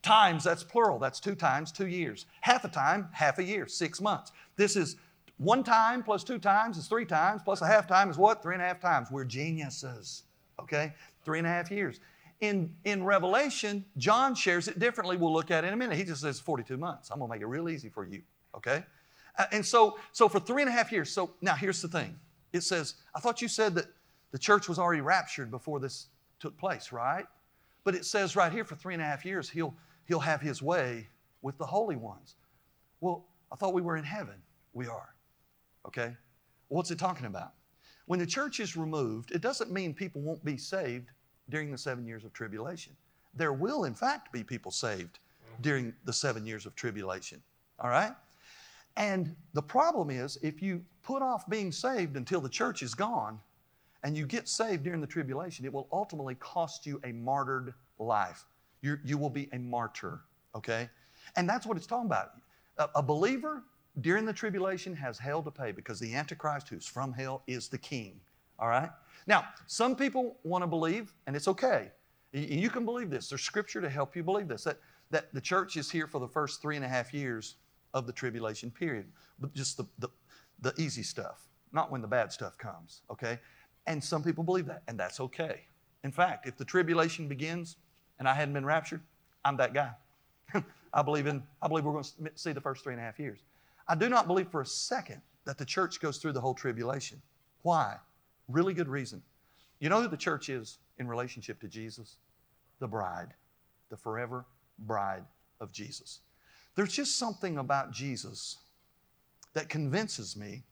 Times, 0.03 0.45
that's 0.45 0.63
plural. 0.63 0.99
That's 0.99 1.19
two 1.19 1.35
times, 1.35 1.73
two 1.73 1.87
years. 1.89 2.27
Half 2.43 2.65
a 2.65 2.69
time, 2.69 3.09
half 3.13 3.39
a 3.39 3.45
year, 3.45 3.67
six 3.67 4.01
months. 4.01 4.31
This 4.57 4.77
is 4.77 4.97
one 5.39 5.65
time 5.65 6.03
plus 6.03 6.23
two 6.23 6.39
times 6.39 6.79
is 6.79 6.87
three 6.87 7.05
times, 7.05 7.43
plus 7.43 7.61
a 7.63 7.67
half 7.67 7.87
time 7.87 8.09
is 8.11 8.17
what? 8.17 8.43
Three 8.43 8.55
and 8.55 8.63
a 8.63 8.67
half 8.67 8.81
times. 8.81 9.11
We're 9.11 9.25
geniuses. 9.25 10.23
Okay? 10.61 10.93
Three 11.25 11.39
and 11.39 11.47
a 11.47 11.51
half 11.51 11.71
years. 11.71 12.01
In, 12.41 12.75
in 12.85 13.03
Revelation, 13.03 13.85
John 13.97 14.35
shares 14.35 14.69
it 14.69 14.79
differently. 14.79 15.17
We'll 15.17 15.33
look 15.33 15.51
at 15.51 15.65
it 15.65 15.69
in 15.69 15.75
a 15.75 15.77
minute. 15.77 15.97
He 15.97 16.05
just 16.05 16.21
says 16.21 16.39
42 16.39 16.77
months. 16.77 17.11
I'm 17.11 17.19
to 17.19 17.27
make 17.27 17.41
it 17.41 17.47
real 17.47 17.69
easy 17.69 17.89
for 17.89 18.07
you. 18.07 18.23
Okay? 18.55 18.85
Uh, 19.39 19.45
and 19.53 19.65
so, 19.65 19.99
so 20.13 20.29
for 20.29 20.41
three 20.41 20.63
and 20.63 20.69
a 20.69 20.73
half 20.73 20.93
years, 20.93 21.11
so 21.11 21.31
now 21.41 21.55
here's 21.55 21.81
the 21.81 21.89
thing 21.89 22.19
it 22.57 22.63
says, 22.63 22.95
I 23.15 23.21
thought 23.21 23.43
you 23.43 23.49
said 23.49 23.75
that 23.75 23.87
the 24.33 24.39
church 24.39 24.69
was 24.69 24.79
already 24.79 25.01
raptured 25.01 25.51
before 25.51 25.79
this 25.81 26.09
took 26.41 26.57
place, 26.59 26.93
right? 26.93 27.27
But 27.85 27.95
it 27.95 28.05
says 28.05 28.35
right 28.35 28.53
here 28.53 28.65
for 28.65 28.75
three 28.75 28.95
and 28.95 29.03
a 29.03 29.07
half 29.07 29.25
years, 29.25 29.49
he'll, 29.49 29.75
he'll 30.07 30.21
have 30.21 30.41
his 30.41 30.63
way 30.63 31.09
with 31.43 31.57
the 31.59 31.67
holy 31.67 31.97
ones. 31.97 32.35
Well, 33.01 33.25
I 33.53 33.57
thought 33.57 33.75
we 33.75 33.83
were 33.83 33.97
in 33.97 34.05
heaven. 34.05 34.35
We 34.73 34.87
are. 34.87 35.15
Okay? 35.87 36.17
What's 36.69 36.91
it 36.91 36.99
talking 36.99 37.27
about? 37.27 37.53
When 38.07 38.19
the 38.19 38.27
church 38.27 38.61
is 38.61 38.77
removed, 38.77 39.31
it 39.31 39.41
doesn't 39.41 39.71
mean 39.71 39.95
people 39.95 40.21
won't 40.21 40.45
be 40.45 40.57
saved 40.57 41.11
during 41.49 41.71
the 41.71 41.79
seven 41.79 42.07
years 42.07 42.25
of 42.25 42.33
tribulation. 42.33 42.93
There 43.35 43.53
will, 43.53 43.85
in 43.85 43.95
fact, 43.95 44.33
be 44.33 44.43
people 44.43 44.71
saved 44.73 45.19
during 45.61 45.95
the 46.05 46.13
seven 46.13 46.47
years 46.47 46.67
of 46.67 46.75
tribulation. 46.75 47.41
All 47.79 47.91
right? 47.91 48.13
And 48.97 49.35
the 49.53 49.63
problem 49.63 50.11
is, 50.11 50.39
if 50.43 50.63
you 50.63 50.83
put 51.03 51.23
off 51.23 51.49
being 51.49 51.71
saved 51.71 52.17
until 52.17 52.41
the 52.41 52.49
church 52.49 52.83
is 52.83 52.95
gone 52.95 53.39
and 54.03 54.17
you 54.17 54.27
get 54.27 54.49
saved 54.49 54.85
during 54.85 55.01
the 55.01 55.07
tribulation, 55.07 55.65
it 55.65 55.73
will 55.73 55.89
ultimately 55.93 56.35
cost 56.37 56.87
you 56.87 57.01
a 57.05 57.13
martyred 57.13 57.75
life. 57.99 58.45
You're, 58.81 59.01
you 59.05 59.19
will 59.19 59.31
be 59.31 59.49
a 59.53 59.59
martyr, 59.59 60.21
okay? 60.55 60.89
And 61.37 61.49
that's 61.49 61.67
what 61.67 61.77
it's 61.77 61.87
talking 61.87 62.07
about. 62.07 62.31
A, 62.79 62.89
a 62.97 63.03
believer 63.03 63.65
during 64.01 64.25
the 64.25 64.33
tribulation 64.33 64.95
has 64.95 65.19
hell 65.19 65.43
to 65.43 65.51
pay 65.51 65.73
because 65.73 65.99
the 65.99 66.15
Antichrist, 66.15 66.69
who's 66.69 66.87
from 66.87 67.13
hell, 67.13 67.43
is 67.47 67.69
the 67.69 67.79
king, 67.79 68.21
all 68.59 68.69
right? 68.69 68.91
Now, 69.27 69.45
some 69.67 69.97
people 69.97 70.37
want 70.45 70.63
to 70.63 70.67
believe, 70.67 71.13
and 71.27 71.35
it's 71.35 71.49
okay. 71.49 71.91
You 72.33 72.71
can 72.71 72.85
believe 72.85 73.11
this. 73.11 73.29
There's 73.29 73.43
scripture 73.43 73.81
to 73.81 73.89
help 73.89 74.15
you 74.15 74.23
believe 74.23 74.49
this 74.49 74.65
that, 74.65 74.79
that 75.11 75.33
the 75.33 75.41
church 75.41 75.77
is 75.77 75.91
here 75.91 76.07
for 76.07 76.21
the 76.21 76.29
first 76.29 76.61
three 76.61 76.77
and 76.77 76.85
a 76.85 76.89
half 76.89 77.15
years 77.15 77.57
of 77.95 78.07
the 78.07 78.13
tribulation 78.13 78.71
period, 78.71 79.07
but 79.39 79.55
just 79.55 79.77
the, 79.77 79.87
the, 79.99 80.09
the 80.61 80.75
easy 80.79 81.03
stuff, 81.03 81.49
not 81.73 81.91
when 81.91 82.03
the 82.03 82.09
bad 82.09 82.33
stuff 82.33 82.59
comes, 82.59 83.03
okay? 83.11 83.39
And 83.87 84.03
some 84.03 84.23
people 84.23 84.45
believe 84.45 84.67
that, 84.67 84.83
and 84.89 84.99
that's 84.99 85.21
okay. 85.21 85.63
In 86.05 86.13
fact, 86.13 86.47
if 86.47 86.57
the 86.57 86.65
tribulation 86.65 87.29
begins 87.29 87.77
and 88.19 88.29
I 88.29 88.35
hadn't 88.35 88.55
been 88.55 88.65
raptured, 88.65 89.01
I'm 89.45 89.57
that 89.59 89.75
guy. 89.75 89.91
I 90.93 91.03
believe 91.03 91.27
in, 91.27 91.43
I 91.61 91.69
believe 91.69 91.85
we're 91.85 91.93
going 91.93 92.05
to 92.05 92.31
see 92.35 92.53
the 92.53 92.61
first 92.61 92.83
three 92.83 92.95
and 92.95 93.01
a 93.01 93.05
half 93.05 93.19
years. 93.19 93.41
I 93.89 93.95
do 93.95 94.09
not 94.09 94.27
believe 94.27 94.49
for 94.49 94.61
a 94.61 94.67
second 94.67 95.21
that 95.45 95.59
the 95.59 95.65
church 95.65 96.01
goes 96.01 96.19
through 96.19 96.33
the 96.33 96.41
whole 96.41 96.55
tribulation. 96.55 97.21
Why? 97.63 97.97
Really 98.49 98.75
good 98.75 98.89
reason. 98.89 99.23
You 99.81 99.89
know 99.89 100.01
who 100.01 100.09
the 100.09 100.17
church 100.17 100.49
is 100.49 100.79
in 100.99 101.07
relationship 101.07 101.61
to 101.61 101.69
Jesus? 101.69 102.17
The 102.81 102.89
bride, 102.89 103.35
the 103.91 103.97
forever 103.97 104.47
bride 104.79 105.25
of 105.61 105.73
Jesus. 105.73 106.21
There's 106.77 106.93
just 106.93 107.19
something 107.19 107.59
about 107.59 107.91
Jesus 107.91 108.59
that 109.55 109.69
convinces 109.69 110.37
me 110.37 110.63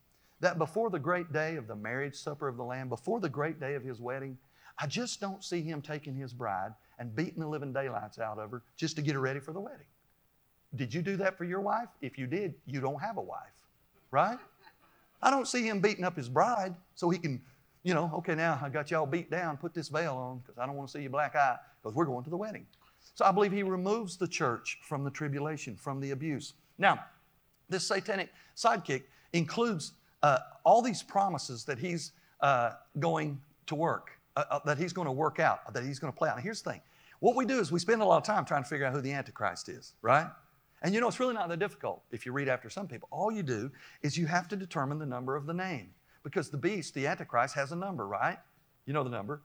that 0.41 0.59
before 0.59 0.91
the 0.91 0.99
great 0.99 1.33
day 1.33 1.57
of 1.57 1.67
the 1.67 1.75
marriage 1.75 2.15
supper 2.15 2.47
of 2.47 2.57
the 2.57 2.63
Lamb, 2.63 2.91
before 2.91 3.19
the 3.19 3.29
great 3.29 3.59
day 3.59 3.75
of 3.75 3.83
his 3.83 4.01
wedding, 4.01 4.37
I 4.79 4.87
just 4.87 5.21
don't 5.21 5.43
see 5.43 5.63
him 5.63 5.81
taking 5.81 6.15
his 6.15 6.35
bride 6.35 6.73
and 6.99 7.15
beating 7.17 7.41
the 7.41 7.49
living 7.49 7.73
daylights 7.73 8.19
out 8.19 8.39
of 8.39 8.51
her 8.51 8.63
just 8.77 8.97
to 8.97 9.03
get 9.03 9.15
her 9.15 9.21
ready 9.21 9.41
for 9.41 9.53
the 9.53 9.61
wedding. 9.61 9.87
Did 10.77 10.93
you 10.93 11.03
do 11.03 11.17
that 11.17 11.39
for 11.39 11.45
your 11.45 11.61
wife? 11.61 11.89
If 12.03 12.19
you 12.19 12.27
did, 12.27 12.55
you 12.67 12.81
don't 12.81 13.01
have 13.01 13.17
a 13.17 13.23
wife, 13.23 13.55
right? 14.11 14.39
I 15.23 15.31
don't 15.31 15.49
see 15.49 15.67
him 15.67 15.81
beating 15.81 16.05
up 16.05 16.17
his 16.17 16.29
bride 16.29 16.75
so 16.95 17.09
he 17.09 17.19
can, 17.19 17.41
you 17.83 17.95
know, 17.95 18.11
okay, 18.17 18.35
now 18.35 18.61
I 18.63 18.69
got 18.69 18.91
y'all 18.91 19.07
beat 19.07 19.31
down, 19.31 19.57
put 19.57 19.73
this 19.73 19.89
veil 19.89 20.15
on 20.17 20.39
because 20.41 20.59
I 20.59 20.67
don't 20.67 20.75
want 20.75 20.91
to 20.91 20.93
see 20.93 21.03
your 21.03 21.11
black 21.11 21.37
eye 21.37 21.57
because 21.83 21.95
we're 21.95 22.05
going 22.05 22.25
to 22.25 22.31
the 22.31 22.37
wedding. 22.37 22.67
So 23.15 23.25
I 23.25 23.33
believe 23.33 23.53
he 23.53 23.63
removes 23.63 24.17
the 24.17 24.27
church 24.27 24.79
from 24.83 25.05
the 25.05 25.11
tribulation, 25.11 25.77
from 25.77 26.01
the 26.01 26.11
abuse. 26.11 26.55
Now, 26.79 27.05
this 27.69 27.87
satanic 27.87 28.31
sidekick 28.57 29.05
includes 29.33 29.93
uh, 30.23 30.39
all 30.65 30.83
these 30.83 31.03
promises 31.03 31.65
that 31.65 31.79
he's 31.79 32.13
uh, 32.41 32.73
going 32.99 33.41
to 33.67 33.75
work, 33.75 34.11
uh, 34.37 34.45
uh 34.51 34.59
that 34.65 34.79
he's 34.79 34.93
going 34.93 35.07
to 35.07 35.13
work 35.13 35.39
out, 35.39 35.73
that 35.73 35.85
he's 35.85 35.99
going 35.99 36.13
to 36.13 36.17
play 36.17 36.29
out. 36.29 36.37
Now, 36.37 36.43
here's 36.43 36.63
the 36.63 36.73
thing 36.73 36.81
what 37.21 37.37
we 37.37 37.47
do 37.47 37.59
is 37.59 37.73
we 37.73 37.79
spend 37.79 38.03
a 38.03 38.05
lot 38.05 38.19
of 38.19 38.23
time 38.23 38.45
trying 38.45 38.65
to 38.65 38.69
figure 38.69 38.85
out 38.85 38.93
who 38.93 39.01
the 39.01 39.13
Antichrist 39.13 39.69
is, 39.69 39.95
right? 40.03 40.27
And 40.83 40.95
you 40.95 41.01
know, 41.01 41.09
it's 41.09 41.19
really 41.19 41.33
not 41.33 41.49
that 41.49 41.59
difficult 41.59 42.03
if 42.11 42.27
you 42.27 42.33
read 42.33 42.49
after 42.49 42.69
some 42.69 42.87
people. 42.87 43.09
All 43.11 43.33
you 43.33 43.43
do 43.43 43.71
is 44.03 44.19
you 44.19 44.27
have 44.27 44.47
to 44.49 44.57
determine 44.57 44.99
the 44.99 45.07
number 45.07 45.35
of 45.35 45.47
the 45.47 45.55
name 45.55 45.95
because 46.23 46.51
the 46.51 46.59
beast, 46.59 46.93
the 46.93 47.07
Antichrist, 47.07 47.55
has 47.55 47.73
a 47.73 47.77
number, 47.77 48.07
right? 48.07 48.37
You 48.85 48.93
know 48.93 49.03
the 49.03 49.11
number 49.11 49.41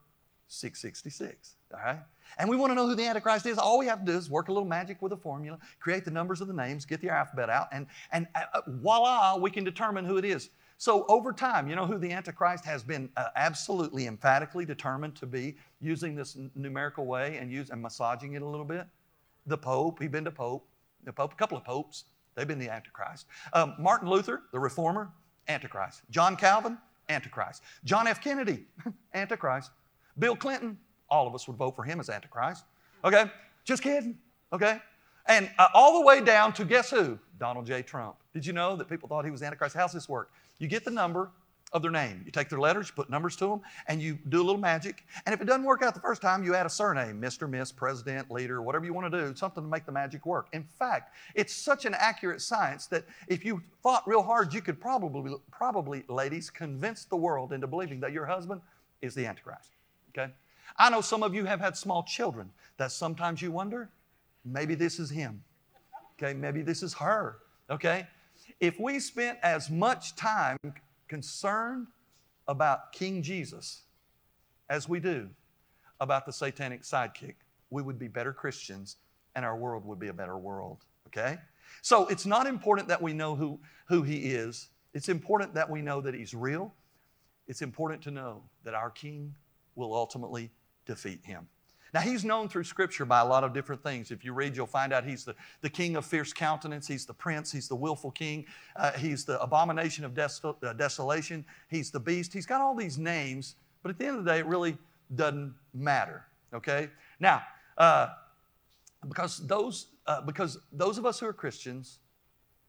666, 0.49 1.55
all 1.73 1.79
right? 1.84 1.99
And 2.38 2.49
we 2.49 2.55
want 2.55 2.71
to 2.71 2.75
know 2.75 2.88
who 2.88 2.95
the 2.95 3.05
Antichrist 3.05 3.45
is. 3.45 3.58
All 3.58 3.77
we 3.77 3.86
have 3.88 3.99
to 3.99 4.12
do 4.12 4.17
is 4.17 4.29
work 4.29 4.49
a 4.49 4.53
little 4.53 4.67
magic 4.67 5.01
with 5.01 5.12
a 5.13 5.17
formula, 5.17 5.58
create 5.79 6.05
the 6.05 6.12
numbers 6.12 6.41
of 6.41 6.47
the 6.47 6.53
names, 6.53 6.86
get 6.86 7.01
the 7.01 7.10
alphabet 7.10 7.49
out, 7.49 7.67
and, 7.71 7.88
and 8.12 8.27
uh, 8.36 8.43
uh, 8.53 8.62
voila, 8.67 9.38
we 9.38 9.51
can 9.51 9.63
determine 9.63 10.05
who 10.05 10.17
it 10.17 10.25
is. 10.25 10.49
So 10.77 11.05
over 11.08 11.34
time, 11.34 11.67
you 11.67 11.75
know 11.75 11.86
who 11.86 11.97
the 11.97 12.12
Antichrist 12.12 12.63
has 12.63 12.84
been 12.84 13.10
uh, 13.17 13.25
absolutely 13.36 14.08
emphatically 14.08 14.65
determined 14.65 15.15
to 15.17 15.25
be 15.25 15.58
using 15.82 16.15
this 16.15 16.38
n- 16.38 16.49
numerical 16.55 17.05
way 17.05 17.36
and, 17.38 17.51
use, 17.51 17.69
and 17.69 17.82
massaging 17.82 18.34
it 18.34 18.41
a 18.41 18.47
little 18.47 18.65
bit? 18.65 18.88
The 19.45 19.58
Pope. 19.58 19.99
He's 19.99 20.10
been 20.10 20.23
to 20.23 20.32
Pope. 20.32 20.65
The 21.03 21.12
Pope, 21.12 21.34
a 21.34 21.36
couple 21.36 21.58
of 21.58 21.65
popes. 21.65 22.05
They've 22.36 22.47
been 22.47 22.60
the 22.60 22.69
Antichrist. 22.69 23.25
Um, 23.51 23.75
Martin 23.77 24.10
Luther, 24.10 24.43
the 24.53 24.60
Reformer, 24.60 25.10
Antichrist. 25.49 26.03
John 26.10 26.38
Calvin, 26.38 26.77
Antichrist. 27.10 27.63
John 27.84 28.08
F. 28.08 28.21
Kennedy, 28.21 28.65
Antichrist. 29.13 29.71
Bill 30.17 30.38
Clinton, 30.38 30.77
all 31.10 31.28
of 31.28 31.36
us 31.36 31.48
would 31.48 31.58
vote 31.58 31.76
for 31.76 31.84
him 31.84 32.00
as 32.00 32.10
Antichrist. 32.10 32.65
Okay? 33.04 33.26
Just 33.65 33.84
kidding. 33.84 34.17
Okay? 34.54 34.80
And 35.28 35.50
uh, 35.60 35.67
all 35.74 36.00
the 36.00 36.06
way 36.06 36.22
down 36.22 36.54
to 36.54 36.65
guess 36.65 36.89
who? 36.89 37.19
Donald 37.39 37.65
J. 37.65 37.82
Trump. 37.82 38.15
Did 38.34 38.45
you 38.45 38.54
know 38.54 38.76
that 38.76 38.89
people 38.89 39.08
thought 39.08 39.26
he 39.26 39.32
was 39.32 39.41
Antichrist? 39.41 39.76
How's 39.76 39.93
this 39.93 40.10
work? 40.10 40.32
You 40.58 40.67
get 40.67 40.84
the 40.84 40.91
number, 40.91 41.32
of 41.72 41.82
their 41.82 41.91
name. 41.91 42.24
You 42.26 42.32
take 42.32 42.50
their 42.50 42.60
letters, 42.60 42.88
you 42.88 42.93
put 42.93 43.10
numbers 43.10 43.36
to 43.38 43.48
them, 43.48 43.62
and 43.88 44.02
you 44.02 44.17
do 44.30 44.41
a 44.41 44.43
little 44.43 44.60
magic. 44.60 45.06
And 45.26 45.34
if 45.34 45.41
it 45.41 45.45
doesn't 45.45 45.63
work 45.63 45.84
out 45.84 45.93
the 45.93 46.00
first 46.00 46.22
time, 46.22 46.43
you 46.43 46.56
add 46.56 46.65
a 46.65 46.69
surname 46.69 47.22
Mr., 47.22 47.50
Miss, 47.50 47.72
President, 47.72 48.32
Leader, 48.32 48.62
whatever 48.62 48.86
you 48.86 48.93
want 48.93 49.12
to 49.12 49.28
do, 49.28 49.36
something 49.36 49.63
to 49.63 49.69
make 49.69 49.86
the 49.86 49.91
magic 49.91 50.26
work. 50.26 50.48
In 50.54 50.63
fact, 50.63 51.15
it's 51.36 51.54
such 51.54 51.86
an 51.86 51.95
accurate 51.98 52.41
science 52.41 52.88
that 52.88 53.06
if 53.28 53.45
you 53.45 53.62
thought 53.84 54.08
real 54.08 54.24
hard, 54.24 54.54
you 54.54 54.62
could 54.62 54.80
probably, 54.80 55.36
probably, 55.52 56.04
ladies, 56.08 56.50
convince 56.50 57.06
the 57.06 57.17
world 57.17 57.54
into 57.54 57.67
believing 57.67 58.00
that 58.00 58.12
your 58.12 58.26
husband 58.26 58.62
is 59.02 59.13
the 59.13 59.26
Antichrist. 59.26 59.76
Okay? 60.10 60.32
I 60.80 60.89
know 60.89 61.02
some 61.02 61.24
of 61.24 61.36
you 61.36 61.44
have 61.44 61.60
had 61.60 61.76
small 61.76 62.04
children 62.04 62.50
that 62.78 62.94
sometimes 62.94 63.42
you 63.42 63.52
wonder, 63.52 63.89
maybe 64.46 64.76
this 64.76 64.98
is 64.98 65.10
him. 65.10 65.44
Okay, 66.13 66.34
maybe 66.34 66.62
this 66.62 66.82
is 66.82 66.94
her. 66.94 67.39
Okay? 67.70 68.08
If 68.62 68.80
we 68.80 69.00
spent 69.00 69.38
as 69.44 69.70
much 69.70 70.15
time 70.15 70.58
concerned 71.10 71.88
about 72.48 72.94
King 72.94 73.22
Jesus 73.22 73.82
as 74.70 74.88
we 74.88 75.02
do 75.02 75.30
about 76.00 76.26
the 76.26 76.32
satanic 76.32 76.84
sidekick, 76.84 77.36
we 77.70 77.82
would 77.82 78.00
be 78.00 78.08
better 78.08 78.32
Christians 78.32 78.96
and 79.36 79.44
our 79.44 79.58
world 79.58 79.86
would 79.86 80.00
be 80.00 80.08
a 80.08 80.13
better 80.13 80.38
world. 80.38 80.86
Okay? 81.08 81.38
So 81.82 82.08
it's 82.08 82.26
not 82.26 82.48
important 82.48 82.88
that 82.88 83.02
we 83.02 83.13
know 83.13 83.36
who, 83.36 83.60
who 83.88 84.02
he 84.02 84.34
is. 84.34 84.70
It's 84.94 85.10
important 85.10 85.54
that 85.56 85.70
we 85.70 85.82
know 85.82 86.00
that 86.02 86.13
he's 86.13 86.34
real. 86.34 86.74
It's 87.48 87.62
important 87.62 88.02
to 88.04 88.12
know 88.12 88.44
that 88.63 88.74
our 88.74 88.89
king 88.89 89.36
will 89.76 89.94
ultimately 89.94 90.52
defeat 90.89 91.19
him. 91.23 91.47
Now, 91.93 92.02
he's 92.02 92.23
known 92.23 92.49
through 92.49 92.65
Scripture 92.65 93.06
by 93.06 93.19
a 93.21 93.25
lot 93.25 93.43
of 93.43 93.54
different 93.54 93.82
things. 93.82 94.12
If 94.12 94.23
you 94.23 94.34
read, 94.34 94.56
you'll 94.56 94.67
find 94.67 94.93
out 94.93 95.04
he's 95.06 95.23
the, 95.23 95.36
the 95.62 95.69
king 95.69 95.95
of 95.95 96.06
fierce 96.06 96.34
countenance, 96.34 96.88
he's 96.88 97.06
the 97.06 97.13
prince, 97.13 97.52
he's 97.52 97.67
the 97.67 97.75
willful 97.75 98.12
king, 98.12 98.45
uh, 98.75 98.91
he's 98.91 99.25
the 99.25 99.41
abomination 99.41 100.06
of 100.06 100.17
uh, 100.17 100.73
desolation, 100.73 101.45
he's 101.67 101.89
the 101.89 101.99
beast. 101.99 102.32
He's 102.32 102.45
got 102.45 102.62
all 102.62 102.75
these 102.75 102.97
names, 102.97 103.56
but 103.82 103.89
at 103.89 103.97
the 103.97 104.06
end 104.06 104.19
of 104.19 104.25
the 104.25 104.32
day, 104.32 104.39
it 104.39 104.45
really 104.45 104.78
doesn't 105.15 105.54
matter, 105.73 106.25
okay? 106.54 106.89
Now, 107.19 107.41
uh, 107.78 108.10
because, 109.08 109.47
those, 109.47 109.88
uh, 110.06 110.21
because 110.21 110.60
those 110.71 110.99
of 110.99 111.06
us 111.06 111.19
who 111.19 111.25
are 111.25 111.34
Christians 111.34 111.99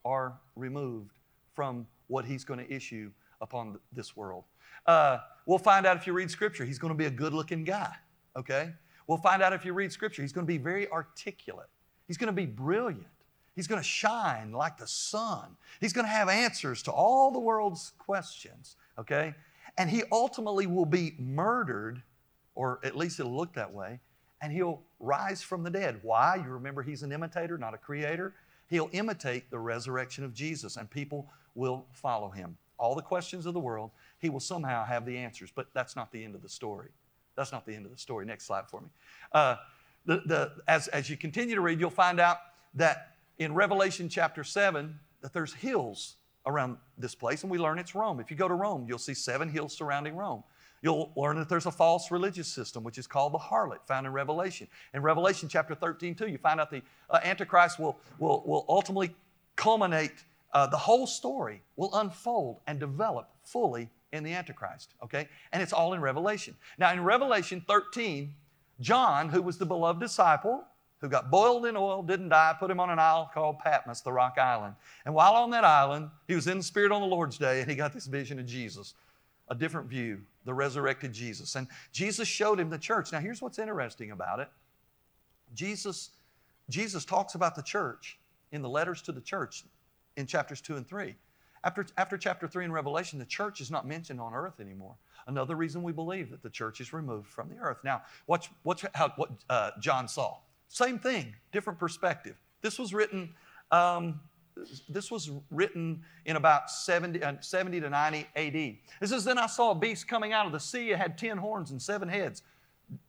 are 0.03 0.33
removed 0.55 1.11
from 1.53 1.85
what 2.07 2.25
he's 2.25 2.43
going 2.43 2.59
to 2.59 2.73
issue 2.73 3.11
upon 3.39 3.77
this 3.91 4.15
world. 4.15 4.45
Uh, 4.87 5.19
we'll 5.45 5.59
find 5.59 5.85
out 5.85 5.95
if 5.95 6.07
you 6.07 6.13
read 6.13 6.31
Scripture, 6.31 6.65
he's 6.65 6.79
going 6.79 6.93
to 6.93 6.97
be 6.97 7.05
a 7.05 7.11
good 7.11 7.33
looking 7.33 7.63
guy, 7.63 7.93
okay? 8.35 8.73
We'll 9.07 9.17
find 9.17 9.41
out 9.41 9.53
if 9.53 9.65
you 9.65 9.73
read 9.73 9.91
Scripture. 9.91 10.21
He's 10.21 10.33
going 10.33 10.45
to 10.45 10.51
be 10.51 10.57
very 10.57 10.89
articulate, 10.89 11.69
he's 12.07 12.17
going 12.17 12.27
to 12.27 12.33
be 12.33 12.45
brilliant. 12.45 13.07
He's 13.53 13.67
going 13.67 13.81
to 13.81 13.87
shine 13.87 14.53
like 14.53 14.77
the 14.77 14.87
sun. 14.87 15.57
He's 15.81 15.91
going 15.91 16.05
to 16.05 16.11
have 16.11 16.29
answers 16.29 16.81
to 16.83 16.91
all 16.91 17.31
the 17.31 17.39
world's 17.39 17.91
questions, 17.97 18.77
okay? 18.97 19.35
And 19.77 19.89
he 19.89 20.03
ultimately 20.11 20.67
will 20.67 20.85
be 20.85 21.15
murdered, 21.19 22.01
or 22.55 22.79
at 22.83 22.95
least 22.95 23.19
it'll 23.19 23.35
look 23.35 23.53
that 23.55 23.71
way, 23.71 23.99
and 24.41 24.53
he'll 24.53 24.81
rise 24.99 25.41
from 25.41 25.63
the 25.63 25.69
dead. 25.69 25.99
Why? 26.01 26.37
You 26.37 26.49
remember 26.49 26.81
he's 26.81 27.03
an 27.03 27.11
imitator, 27.11 27.57
not 27.57 27.73
a 27.73 27.77
creator. 27.77 28.33
He'll 28.69 28.89
imitate 28.93 29.51
the 29.51 29.59
resurrection 29.59 30.23
of 30.23 30.33
Jesus, 30.33 30.77
and 30.77 30.89
people 30.89 31.29
will 31.53 31.85
follow 31.91 32.29
him. 32.29 32.57
All 32.77 32.95
the 32.95 33.01
questions 33.01 33.45
of 33.45 33.53
the 33.53 33.59
world, 33.59 33.91
he 34.17 34.29
will 34.29 34.39
somehow 34.39 34.85
have 34.85 35.05
the 35.05 35.17
answers, 35.17 35.51
but 35.53 35.67
that's 35.73 35.95
not 35.95 36.11
the 36.11 36.23
end 36.23 36.35
of 36.35 36.41
the 36.41 36.49
story. 36.49 36.89
That's 37.35 37.51
not 37.51 37.65
the 37.65 37.75
end 37.75 37.85
of 37.85 37.91
the 37.91 37.97
story. 37.97 38.25
Next 38.25 38.45
slide 38.45 38.67
for 38.69 38.81
me. 38.81 38.87
Uh, 39.31 39.55
the, 40.05 40.21
the, 40.25 40.51
as, 40.67 40.87
as 40.89 41.09
you 41.09 41.17
continue 41.17 41.55
to 41.55 41.61
read, 41.61 41.79
you'll 41.79 41.89
find 41.89 42.19
out 42.19 42.37
that 42.75 43.15
in 43.37 43.53
Revelation 43.53 44.09
chapter 44.09 44.43
7, 44.43 44.99
that 45.21 45.33
there's 45.33 45.53
hills 45.53 46.15
around 46.45 46.77
this 46.97 47.15
place, 47.15 47.43
and 47.43 47.51
we 47.51 47.57
learn 47.57 47.77
it's 47.77 47.93
Rome. 47.95 48.19
If 48.19 48.31
you 48.31 48.37
go 48.37 48.47
to 48.47 48.53
Rome, 48.53 48.85
you'll 48.87 48.97
see 48.97 49.13
seven 49.13 49.49
hills 49.49 49.75
surrounding 49.75 50.15
Rome. 50.15 50.43
You'll 50.81 51.11
learn 51.15 51.37
that 51.37 51.47
there's 51.47 51.67
a 51.67 51.71
false 51.71 52.09
religious 52.09 52.47
system, 52.47 52.83
which 52.83 52.97
is 52.97 53.05
called 53.05 53.33
the 53.33 53.37
harlot, 53.37 53.85
found 53.85 54.07
in 54.07 54.13
Revelation. 54.13 54.67
In 54.95 55.03
Revelation 55.03 55.47
chapter 55.47 55.75
13, 55.75 56.15
too, 56.15 56.27
you 56.27 56.39
find 56.39 56.59
out 56.59 56.71
the 56.71 56.81
uh, 57.09 57.19
Antichrist 57.23 57.79
will, 57.79 57.97
will, 58.17 58.43
will 58.45 58.65
ultimately 58.67 59.15
culminate, 59.55 60.23
uh, 60.53 60.65
the 60.65 60.77
whole 60.77 61.05
story 61.05 61.61
will 61.75 61.93
unfold 61.93 62.59
and 62.65 62.79
develop 62.79 63.29
fully 63.43 63.89
in 64.11 64.23
the 64.23 64.33
Antichrist, 64.33 64.93
okay? 65.03 65.27
And 65.51 65.61
it's 65.61 65.73
all 65.73 65.93
in 65.93 66.01
Revelation. 66.01 66.55
Now, 66.77 66.91
in 66.91 67.03
Revelation 67.03 67.63
13, 67.67 68.33
John, 68.79 69.29
who 69.29 69.41
was 69.41 69.57
the 69.57 69.65
beloved 69.65 69.99
disciple, 69.99 70.65
who 70.99 71.09
got 71.09 71.31
boiled 71.31 71.65
in 71.65 71.75
oil, 71.75 72.03
didn't 72.03 72.29
die, 72.29 72.55
put 72.59 72.69
him 72.69 72.79
on 72.79 72.89
an 72.89 72.99
isle 72.99 73.29
called 73.33 73.59
Patmos, 73.59 74.01
the 74.01 74.11
rock 74.11 74.37
island. 74.37 74.75
And 75.05 75.15
while 75.15 75.33
on 75.33 75.49
that 75.51 75.63
island, 75.63 76.09
he 76.27 76.35
was 76.35 76.47
in 76.47 76.57
the 76.57 76.63
Spirit 76.63 76.91
on 76.91 77.01
the 77.01 77.07
Lord's 77.07 77.37
day, 77.37 77.61
and 77.61 77.69
he 77.69 77.75
got 77.75 77.93
this 77.93 78.05
vision 78.05 78.37
of 78.37 78.45
Jesus, 78.45 78.93
a 79.49 79.55
different 79.55 79.87
view, 79.87 80.21
the 80.45 80.53
resurrected 80.53 81.11
Jesus. 81.11 81.55
And 81.55 81.67
Jesus 81.91 82.27
showed 82.27 82.59
him 82.59 82.69
the 82.69 82.77
church. 82.77 83.11
Now, 83.11 83.19
here's 83.19 83.41
what's 83.41 83.59
interesting 83.59 84.11
about 84.11 84.39
it 84.39 84.49
Jesus, 85.55 86.11
Jesus 86.69 87.03
talks 87.03 87.35
about 87.35 87.55
the 87.55 87.63
church 87.63 88.19
in 88.51 88.61
the 88.61 88.69
letters 88.69 89.01
to 89.03 89.11
the 89.11 89.21
church 89.21 89.63
in 90.17 90.27
chapters 90.27 90.61
2 90.61 90.75
and 90.75 90.87
3. 90.87 91.15
After, 91.63 91.85
after 91.97 92.17
chapter 92.17 92.47
3 92.47 92.65
in 92.65 92.71
Revelation, 92.71 93.19
the 93.19 93.25
church 93.25 93.61
is 93.61 93.69
not 93.69 93.87
mentioned 93.87 94.19
on 94.19 94.33
earth 94.33 94.59
anymore. 94.59 94.95
Another 95.27 95.55
reason 95.55 95.83
we 95.83 95.91
believe 95.91 96.31
that 96.31 96.41
the 96.41 96.49
church 96.49 96.81
is 96.81 96.93
removed 96.93 97.27
from 97.27 97.49
the 97.49 97.57
earth. 97.57 97.77
Now, 97.83 98.01
watch, 98.27 98.49
watch 98.63 98.83
how, 98.95 99.09
what 99.15 99.29
uh, 99.49 99.71
John 99.79 100.07
saw. 100.07 100.37
Same 100.69 100.97
thing, 100.97 101.35
different 101.51 101.77
perspective. 101.77 102.35
This 102.61 102.79
was 102.79 102.93
written, 102.93 103.29
um, 103.71 104.19
this 104.89 105.11
was 105.11 105.29
written 105.51 106.01
in 106.25 106.35
about 106.35 106.71
70, 106.71 107.23
uh, 107.23 107.33
70 107.39 107.81
to 107.81 107.89
90 107.89 108.27
AD. 108.35 108.55
It 108.55 108.79
says, 109.05 109.23
Then 109.23 109.37
I 109.37 109.47
saw 109.47 109.71
a 109.71 109.75
beast 109.75 110.07
coming 110.07 110.33
out 110.33 110.45
of 110.45 110.51
the 110.51 110.59
sea. 110.59 110.91
It 110.91 110.97
had 110.97 111.17
10 111.17 111.37
horns 111.37 111.71
and 111.71 111.81
seven 111.81 112.09
heads. 112.09 112.41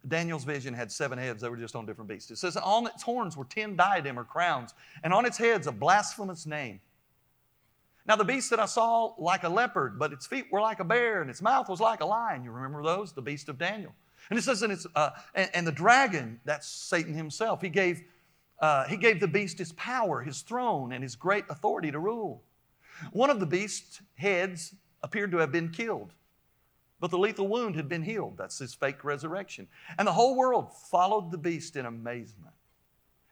Daniel's 0.07 0.45
vision 0.45 0.75
had 0.75 0.93
seven 0.93 1.19
heads. 1.19 1.43
They 1.43 1.49
were 1.49 1.57
just 1.57 1.75
on 1.75 1.87
different 1.87 2.09
beasts. 2.09 2.31
It 2.31 2.39
says, 2.39 2.57
On 2.57 2.87
its 2.87 3.03
horns 3.03 3.37
were 3.37 3.45
10 3.45 3.77
diadem 3.77 4.19
or 4.19 4.25
crowns, 4.25 4.75
and 5.03 5.13
on 5.13 5.25
its 5.25 5.37
heads 5.37 5.67
a 5.67 5.73
blasphemous 5.73 6.47
name. 6.47 6.81
Now, 8.07 8.17
the 8.17 8.25
beast 8.25 8.51
that 8.51 8.59
I 8.59 8.67
saw 8.67 9.15
like 9.17 9.45
a 9.45 9.49
leopard, 9.49 9.99
but 9.99 10.13
its 10.13 10.27
feet 10.27 10.47
were 10.51 10.61
like 10.61 10.81
a 10.81 10.85
bear, 10.85 11.21
and 11.23 11.31
its 11.31 11.41
mouth 11.41 11.69
was 11.69 11.81
like 11.81 12.01
a 12.01 12.07
lion. 12.07 12.43
You 12.45 12.51
remember 12.51 12.83
those? 12.83 13.13
The 13.13 13.23
beast 13.23 13.49
of 13.49 13.59
Daniel. 13.59 13.95
And 14.31 14.39
it 14.39 14.43
says, 14.43 14.63
and, 14.63 14.73
it's, 14.73 14.87
uh, 14.95 15.11
and, 15.35 15.51
and, 15.55 15.67
the 15.67 15.73
dragon, 15.73 16.41
that's 16.45 16.67
Satan 16.69 17.15
himself, 17.15 17.61
he 17.61 17.69
gave, 17.69 18.03
uh, 18.61 18.87
he 18.87 18.97
gave 18.97 19.21
the 19.21 19.29
beast 19.29 19.59
his 19.59 19.73
power, 19.73 20.23
his 20.23 20.43
throne, 20.43 20.93
and 20.93 21.03
his 21.03 21.17
great 21.17 21.45
authority 21.49 21.91
to 21.91 21.99
rule. 21.99 22.43
One 23.13 23.31
of 23.31 23.41
the 23.41 23.47
beast's 23.47 24.01
heads 24.15 24.75
appeared 25.03 25.33
to 25.33 25.39
have 25.39 25.51
been 25.51 25.71
killed, 25.71 26.13
but 27.01 27.11
the 27.11 27.19
lethal 27.19 27.49
wound 27.49 27.75
had 27.75 27.89
been 27.89 28.03
healed. 28.03 28.37
That's 28.37 28.59
his 28.59 28.75
fake 28.75 29.03
resurrection. 29.03 29.67
And 29.99 30.07
the 30.07 30.13
whole 30.13 30.37
world 30.37 30.73
followed 30.91 31.33
the 31.33 31.39
beast 31.39 31.77
in 31.77 31.87
amazement. 31.87 32.55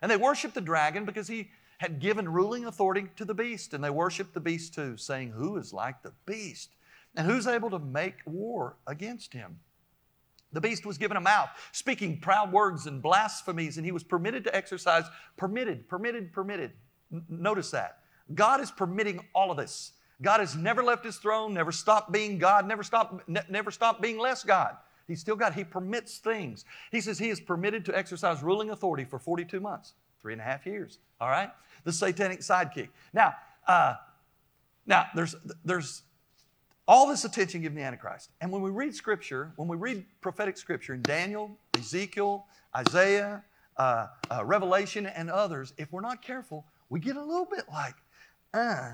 And 0.03 0.11
they 0.11 0.17
worshiped 0.17 0.55
the 0.55 0.61
dragon 0.61 1.05
because 1.05 1.29
he 1.29 1.51
had 1.81 1.99
given 1.99 2.29
ruling 2.29 2.67
authority 2.67 3.07
to 3.17 3.25
the 3.25 3.33
beast, 3.33 3.73
and 3.73 3.83
they 3.83 3.89
worshiped 3.89 4.35
the 4.35 4.41
beast 4.41 4.75
too, 4.75 4.99
saying, 4.99 5.31
Who 5.31 5.57
is 5.57 5.73
like 5.73 6.03
the 6.03 6.13
beast? 6.27 6.75
And 7.17 7.27
who's 7.27 7.47
able 7.47 7.71
to 7.71 7.79
make 7.79 8.17
war 8.27 8.77
against 8.87 9.33
him? 9.33 9.59
The 10.53 10.61
beast 10.61 10.85
was 10.85 10.99
given 10.99 11.17
a 11.17 11.23
mouth, 11.23 11.49
speaking 11.73 12.21
proud 12.21 12.53
words 12.53 12.87
and 12.87 13.01
blasphemies, 13.01 13.79
and 13.79 13.87
he 13.87 13.93
was 13.93 14.05
permitted 14.05 14.45
to 14.45 14.55
exercise, 14.55 15.05
permitted, 15.39 15.89
permitted, 15.89 16.35
permitted. 16.35 16.73
N- 17.11 17.25
notice 17.31 17.71
that. 17.71 18.01
God 18.35 18.61
is 18.61 18.71
permitting 18.71 19.27
all 19.35 19.51
of 19.51 19.57
this. 19.57 19.93
God 20.21 20.41
has 20.41 20.55
never 20.55 20.85
left 20.85 21.03
his 21.03 21.17
throne, 21.17 21.55
never 21.55 21.73
stopped 21.73 22.13
being 22.13 22.37
God, 22.37 22.69
never 22.69 22.83
stopped, 22.83 23.27
ne- 23.27 23.41
never 23.49 23.71
stopped 23.71 24.03
being 24.03 24.19
less 24.19 24.45
God. 24.45 24.77
He's 25.09 25.21
still 25.21 25.35
God. 25.35 25.55
He 25.55 25.65
permits 25.65 26.19
things. 26.19 26.67
He 26.93 27.01
says 27.01 27.19
he 27.19 27.31
is 27.31 27.41
permitted 27.41 27.87
to 27.87 27.97
exercise 27.97 28.43
ruling 28.43 28.69
authority 28.69 29.07
for 29.07 29.19
42 29.19 29.61
months, 29.61 29.95
three 30.23 30.33
and 30.33 30.41
a 30.41 30.45
half 30.45 30.67
years. 30.67 30.99
All 31.21 31.29
right? 31.29 31.51
the 31.85 31.93
satanic 31.93 32.41
sidekick. 32.41 32.89
Now, 33.13 33.35
uh, 33.67 33.95
now 34.87 35.07
there's 35.15 35.35
there's 35.65 36.03
all 36.89 37.07
this 37.07 37.25
attention 37.25 37.63
given 37.63 37.77
the 37.77 37.85
Antichrist. 37.85 38.31
And 38.41 38.51
when 38.51 38.63
we 38.63 38.71
read 38.71 38.95
Scripture, 38.95 39.53
when 39.57 39.69
we 39.69 39.77
read 39.77 40.05
prophetic 40.21 40.57
Scripture 40.57 40.95
in 40.95 41.03
Daniel, 41.03 41.57
Ezekiel, 41.79 42.47
Isaiah, 42.77 43.45
uh, 43.77 44.09
uh, 44.31 44.45
Revelation, 44.45 45.07
and 45.07 45.31
others, 45.31 45.73
if 45.79 45.93
we're 45.93 46.01
not 46.01 46.21
careful, 46.21 46.65
we 46.89 46.99
get 46.99 47.15
a 47.15 47.23
little 47.23 47.45
bit 47.45 47.65
like, 47.71 47.95
uh, 48.55 48.91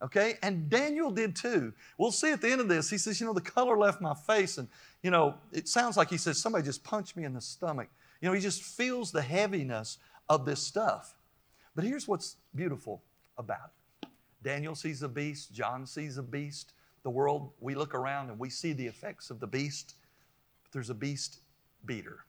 okay? 0.00 0.34
And 0.44 0.70
Daniel 0.70 1.10
did 1.10 1.34
too. 1.34 1.72
We'll 1.98 2.12
see 2.12 2.30
at 2.30 2.40
the 2.40 2.52
end 2.52 2.60
of 2.60 2.68
this, 2.68 2.88
he 2.88 2.98
says, 2.98 3.20
you 3.20 3.26
know, 3.26 3.32
the 3.32 3.40
color 3.40 3.76
left 3.76 4.00
my 4.00 4.14
face, 4.14 4.56
and, 4.56 4.68
you 5.02 5.10
know, 5.10 5.34
it 5.50 5.66
sounds 5.66 5.96
like 5.96 6.08
he 6.08 6.18
says, 6.18 6.40
somebody 6.40 6.64
just 6.64 6.84
punched 6.84 7.16
me 7.16 7.24
in 7.24 7.34
the 7.34 7.40
stomach. 7.40 7.88
You 8.20 8.28
know, 8.28 8.34
he 8.34 8.40
just 8.40 8.62
feels 8.62 9.10
the 9.10 9.22
heaviness 9.22 9.98
of 10.30 10.46
this 10.46 10.62
stuff. 10.62 11.14
But 11.74 11.84
here's 11.84 12.08
what's 12.08 12.36
beautiful 12.54 13.02
about 13.36 13.72
it 14.02 14.08
Daniel 14.42 14.74
sees 14.74 15.02
a 15.02 15.08
beast, 15.08 15.52
John 15.52 15.86
sees 15.86 16.16
a 16.16 16.22
beast. 16.22 16.72
The 17.02 17.10
world, 17.10 17.50
we 17.60 17.74
look 17.74 17.94
around 17.94 18.28
and 18.28 18.38
we 18.38 18.50
see 18.50 18.72
the 18.72 18.86
effects 18.86 19.30
of 19.30 19.40
the 19.40 19.46
beast, 19.46 19.94
but 20.62 20.72
there's 20.72 20.90
a 20.90 20.94
beast 20.94 21.40
beater. 21.86 22.24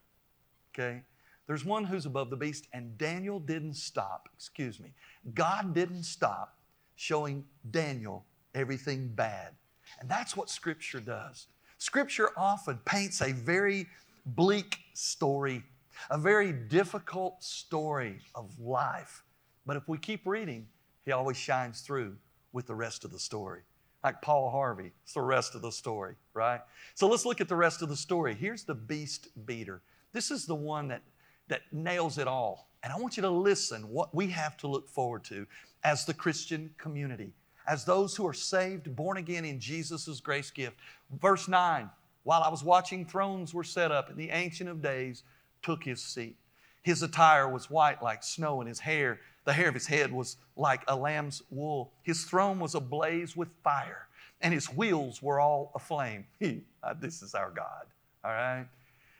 Okay? 0.73 1.03
There's 1.45 1.65
one 1.65 1.83
who's 1.83 2.05
above 2.05 2.29
the 2.29 2.37
beast, 2.37 2.67
and 2.71 2.97
Daniel 2.97 3.37
didn't 3.37 3.73
stop, 3.73 4.29
excuse 4.33 4.79
me. 4.79 4.93
God 5.33 5.73
didn't 5.73 6.03
stop 6.03 6.57
showing 6.95 7.43
Daniel 7.69 8.23
everything 8.55 9.09
bad. 9.09 9.53
And 9.99 10.09
that's 10.09 10.37
what 10.37 10.49
Scripture 10.49 11.01
does. 11.01 11.47
Scripture 11.77 12.29
often 12.37 12.79
paints 12.85 13.21
a 13.21 13.33
very 13.33 13.87
bleak 14.25 14.79
story, 14.93 15.63
a 16.09 16.17
very 16.17 16.51
difficult 16.51 17.43
story 17.43 18.19
of 18.35 18.59
life. 18.59 19.23
But 19.65 19.77
if 19.77 19.87
we 19.87 19.97
keep 19.97 20.25
reading, 20.25 20.67
he 21.05 21.11
always 21.11 21.37
shines 21.37 21.81
through 21.81 22.15
with 22.53 22.67
the 22.67 22.75
rest 22.75 23.05
of 23.05 23.11
the 23.11 23.19
story. 23.19 23.61
Like 24.03 24.21
Paul 24.21 24.49
Harvey, 24.49 24.91
it's 25.03 25.13
the 25.13 25.21
rest 25.21 25.53
of 25.53 25.61
the 25.61 25.71
story, 25.71 26.15
right? 26.33 26.61
So 26.95 27.07
let's 27.07 27.25
look 27.25 27.39
at 27.39 27.47
the 27.47 27.55
rest 27.55 27.81
of 27.81 27.89
the 27.89 27.95
story. 27.95 28.33
Here's 28.33 28.63
the 28.63 28.73
beast 28.73 29.27
beater. 29.45 29.81
This 30.11 30.31
is 30.31 30.45
the 30.45 30.55
one 30.55 30.87
that, 30.87 31.01
that 31.49 31.61
nails 31.71 32.17
it 32.17 32.27
all. 32.27 32.69
And 32.83 32.91
I 32.91 32.97
want 32.97 33.15
you 33.15 33.21
to 33.21 33.29
listen 33.29 33.87
what 33.89 34.13
we 34.13 34.27
have 34.27 34.57
to 34.57 34.67
look 34.67 34.89
forward 34.89 35.23
to 35.25 35.45
as 35.83 36.05
the 36.05 36.13
Christian 36.13 36.73
community, 36.77 37.31
as 37.67 37.85
those 37.85 38.15
who 38.15 38.27
are 38.27 38.33
saved, 38.33 38.95
born 38.95 39.17
again 39.17 39.45
in 39.45 39.59
Jesus' 39.59 40.19
grace 40.19 40.49
gift. 40.49 40.77
Verse 41.19 41.47
9 41.47 41.89
While 42.23 42.41
I 42.41 42.49
was 42.49 42.63
watching, 42.63 43.05
thrones 43.05 43.53
were 43.53 43.63
set 43.63 43.91
up, 43.91 44.09
and 44.09 44.17
the 44.17 44.31
Ancient 44.31 44.69
of 44.69 44.81
Days 44.81 45.23
took 45.61 45.83
his 45.83 46.03
seat. 46.03 46.35
His 46.83 47.03
attire 47.03 47.47
was 47.47 47.69
white 47.69 48.01
like 48.01 48.23
snow, 48.23 48.61
and 48.61 48.67
his 48.67 48.79
hair 48.79 49.19
the 49.43 49.53
hair 49.53 49.67
of 49.69 49.73
his 49.73 49.87
head 49.87 50.11
was 50.11 50.37
like 50.55 50.83
a 50.87 50.95
lamb's 50.95 51.41
wool. 51.49 51.91
His 52.03 52.25
throne 52.25 52.59
was 52.59 52.75
ablaze 52.75 53.35
with 53.35 53.49
fire, 53.63 54.07
and 54.39 54.53
his 54.53 54.67
wheels 54.67 55.21
were 55.21 55.39
all 55.39 55.71
aflame. 55.75 56.25
He, 56.39 56.61
uh, 56.83 56.93
this 56.99 57.21
is 57.21 57.35
our 57.35 57.49
God, 57.49 57.85
all 58.23 58.31
right? 58.31 58.65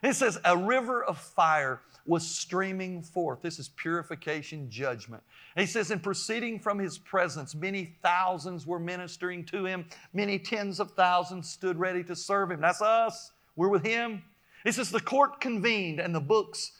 It 0.03 0.15
says, 0.15 0.39
A 0.45 0.57
river 0.57 1.03
of 1.03 1.17
fire 1.17 1.81
was 2.07 2.27
streaming 2.27 3.03
forth. 3.03 3.41
This 3.41 3.59
is 3.59 3.69
purification 3.69 4.69
judgment. 4.69 5.21
And 5.55 5.65
he 5.65 5.71
says, 5.71 5.91
And 5.91 6.01
proceeding 6.01 6.59
from 6.59 6.79
his 6.79 6.97
presence, 6.97 7.53
many 7.53 7.95
thousands 8.01 8.65
were 8.65 8.79
ministering 8.79 9.45
to 9.45 9.65
him. 9.65 9.85
Many 10.11 10.39
tens 10.39 10.79
of 10.79 10.91
thousands 10.91 11.49
stood 11.49 11.77
ready 11.77 12.03
to 12.05 12.15
serve 12.15 12.49
him. 12.49 12.61
That's 12.61 12.81
us. 12.81 13.31
We're 13.55 13.69
with 13.69 13.85
him. 13.85 14.23
He 14.63 14.71
says, 14.71 14.91
The 14.91 14.99
court 14.99 15.41
convened 15.41 15.99
and 15.99 16.13
the 16.13 16.21
books 16.21 16.71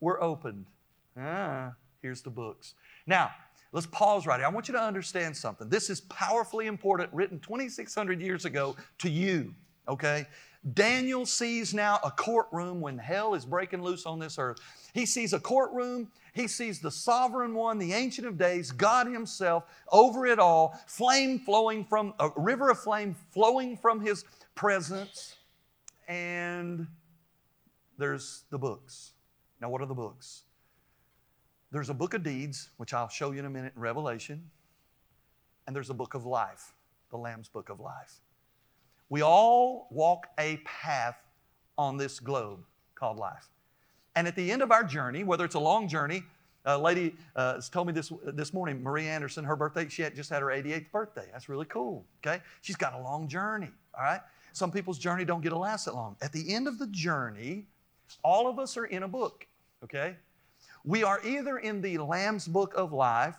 were 0.00 0.22
opened. 0.22 0.66
Ah, 1.18 1.72
here's 2.02 2.22
the 2.22 2.30
books. 2.30 2.74
Now, 3.06 3.30
let's 3.72 3.86
pause 3.86 4.26
right 4.26 4.38
here. 4.38 4.46
I 4.46 4.50
want 4.50 4.68
you 4.68 4.74
to 4.74 4.80
understand 4.80 5.36
something. 5.36 5.68
This 5.68 5.90
is 5.90 6.02
powerfully 6.02 6.66
important, 6.66 7.12
written 7.12 7.38
2,600 7.40 8.20
years 8.20 8.44
ago 8.44 8.76
to 8.98 9.10
you, 9.10 9.54
okay? 9.88 10.26
Daniel 10.74 11.24
sees 11.24 11.72
now 11.72 12.00
a 12.02 12.10
courtroom 12.10 12.80
when 12.80 12.98
hell 12.98 13.34
is 13.34 13.44
breaking 13.44 13.82
loose 13.82 14.04
on 14.04 14.18
this 14.18 14.38
earth. 14.38 14.58
He 14.94 15.06
sees 15.06 15.32
a 15.32 15.38
courtroom. 15.38 16.08
He 16.32 16.48
sees 16.48 16.80
the 16.80 16.90
sovereign 16.90 17.54
one, 17.54 17.78
the 17.78 17.92
Ancient 17.92 18.26
of 18.26 18.36
Days, 18.36 18.72
God 18.72 19.06
Himself 19.06 19.64
over 19.90 20.26
it 20.26 20.38
all, 20.38 20.78
flame 20.86 21.38
flowing 21.38 21.84
from, 21.84 22.14
a 22.18 22.30
river 22.36 22.68
of 22.68 22.78
flame 22.78 23.14
flowing 23.30 23.76
from 23.76 24.00
His 24.00 24.24
presence. 24.54 25.36
And 26.08 26.86
there's 27.98 28.44
the 28.50 28.58
books. 28.58 29.12
Now, 29.60 29.70
what 29.70 29.80
are 29.80 29.86
the 29.86 29.94
books? 29.94 30.42
There's 31.72 31.90
a 31.90 31.94
book 31.94 32.14
of 32.14 32.22
deeds, 32.22 32.70
which 32.76 32.94
I'll 32.94 33.08
show 33.08 33.32
you 33.32 33.40
in 33.40 33.44
a 33.44 33.50
minute 33.50 33.72
in 33.74 33.82
Revelation, 33.82 34.50
and 35.66 35.74
there's 35.74 35.90
a 35.90 35.94
book 35.94 36.14
of 36.14 36.24
life, 36.24 36.74
the 37.10 37.16
Lamb's 37.16 37.48
book 37.48 37.68
of 37.68 37.80
life. 37.80 38.20
We 39.08 39.22
all 39.22 39.88
walk 39.90 40.26
a 40.38 40.58
path 40.64 41.16
on 41.78 41.96
this 41.96 42.20
globe 42.20 42.60
called 42.94 43.18
life. 43.18 43.48
And 44.14 44.26
at 44.26 44.34
the 44.34 44.50
end 44.50 44.62
of 44.62 44.72
our 44.72 44.82
journey, 44.82 45.24
whether 45.24 45.44
it's 45.44 45.54
a 45.54 45.60
long 45.60 45.88
journey, 45.88 46.22
a 46.64 46.76
lady 46.76 47.14
uh, 47.36 47.60
told 47.70 47.86
me 47.86 47.92
this 47.92 48.12
this 48.24 48.52
morning, 48.52 48.82
Marie 48.82 49.06
Anderson, 49.06 49.44
her 49.44 49.54
birthday, 49.54 49.88
she 49.88 50.02
had 50.02 50.16
just 50.16 50.30
had 50.30 50.42
her 50.42 50.48
88th 50.48 50.90
birthday. 50.90 51.26
That's 51.32 51.48
really 51.48 51.66
cool, 51.66 52.04
okay? 52.24 52.42
She's 52.60 52.76
got 52.76 52.94
a 52.94 52.98
long 53.00 53.28
journey, 53.28 53.70
all 53.96 54.02
right? 54.02 54.20
Some 54.52 54.72
people's 54.72 54.98
journey 54.98 55.24
don't 55.24 55.42
get 55.42 55.50
to 55.50 55.58
last 55.58 55.84
that 55.84 55.94
long. 55.94 56.16
At 56.22 56.32
the 56.32 56.52
end 56.52 56.66
of 56.66 56.78
the 56.78 56.86
journey, 56.88 57.66
all 58.22 58.48
of 58.48 58.58
us 58.58 58.76
are 58.76 58.84
in 58.84 59.02
a 59.02 59.08
book, 59.08 59.46
okay? 59.84 60.16
We 60.84 61.02
are 61.02 61.20
either 61.24 61.58
in 61.58 61.80
the 61.80 61.98
Lamb's 61.98 62.46
book 62.46 62.74
of 62.76 62.92
life 62.92 63.36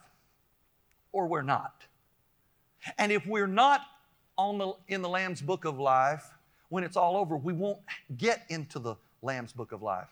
or 1.11 1.27
we're 1.27 1.41
not. 1.41 1.85
And 2.97 3.11
if 3.11 3.25
we're 3.25 3.47
not 3.47 3.81
on 4.37 4.57
the, 4.57 4.73
in 4.87 5.01
the 5.01 5.09
Lamb's 5.09 5.41
book 5.41 5.65
of 5.65 5.79
life, 5.79 6.29
when 6.69 6.83
it's 6.83 6.97
all 6.97 7.17
over, 7.17 7.37
we 7.37 7.53
won't 7.53 7.79
get 8.17 8.43
into 8.49 8.79
the 8.79 8.95
Lamb's 9.21 9.53
book 9.53 9.71
of 9.71 9.81
life. 9.81 10.09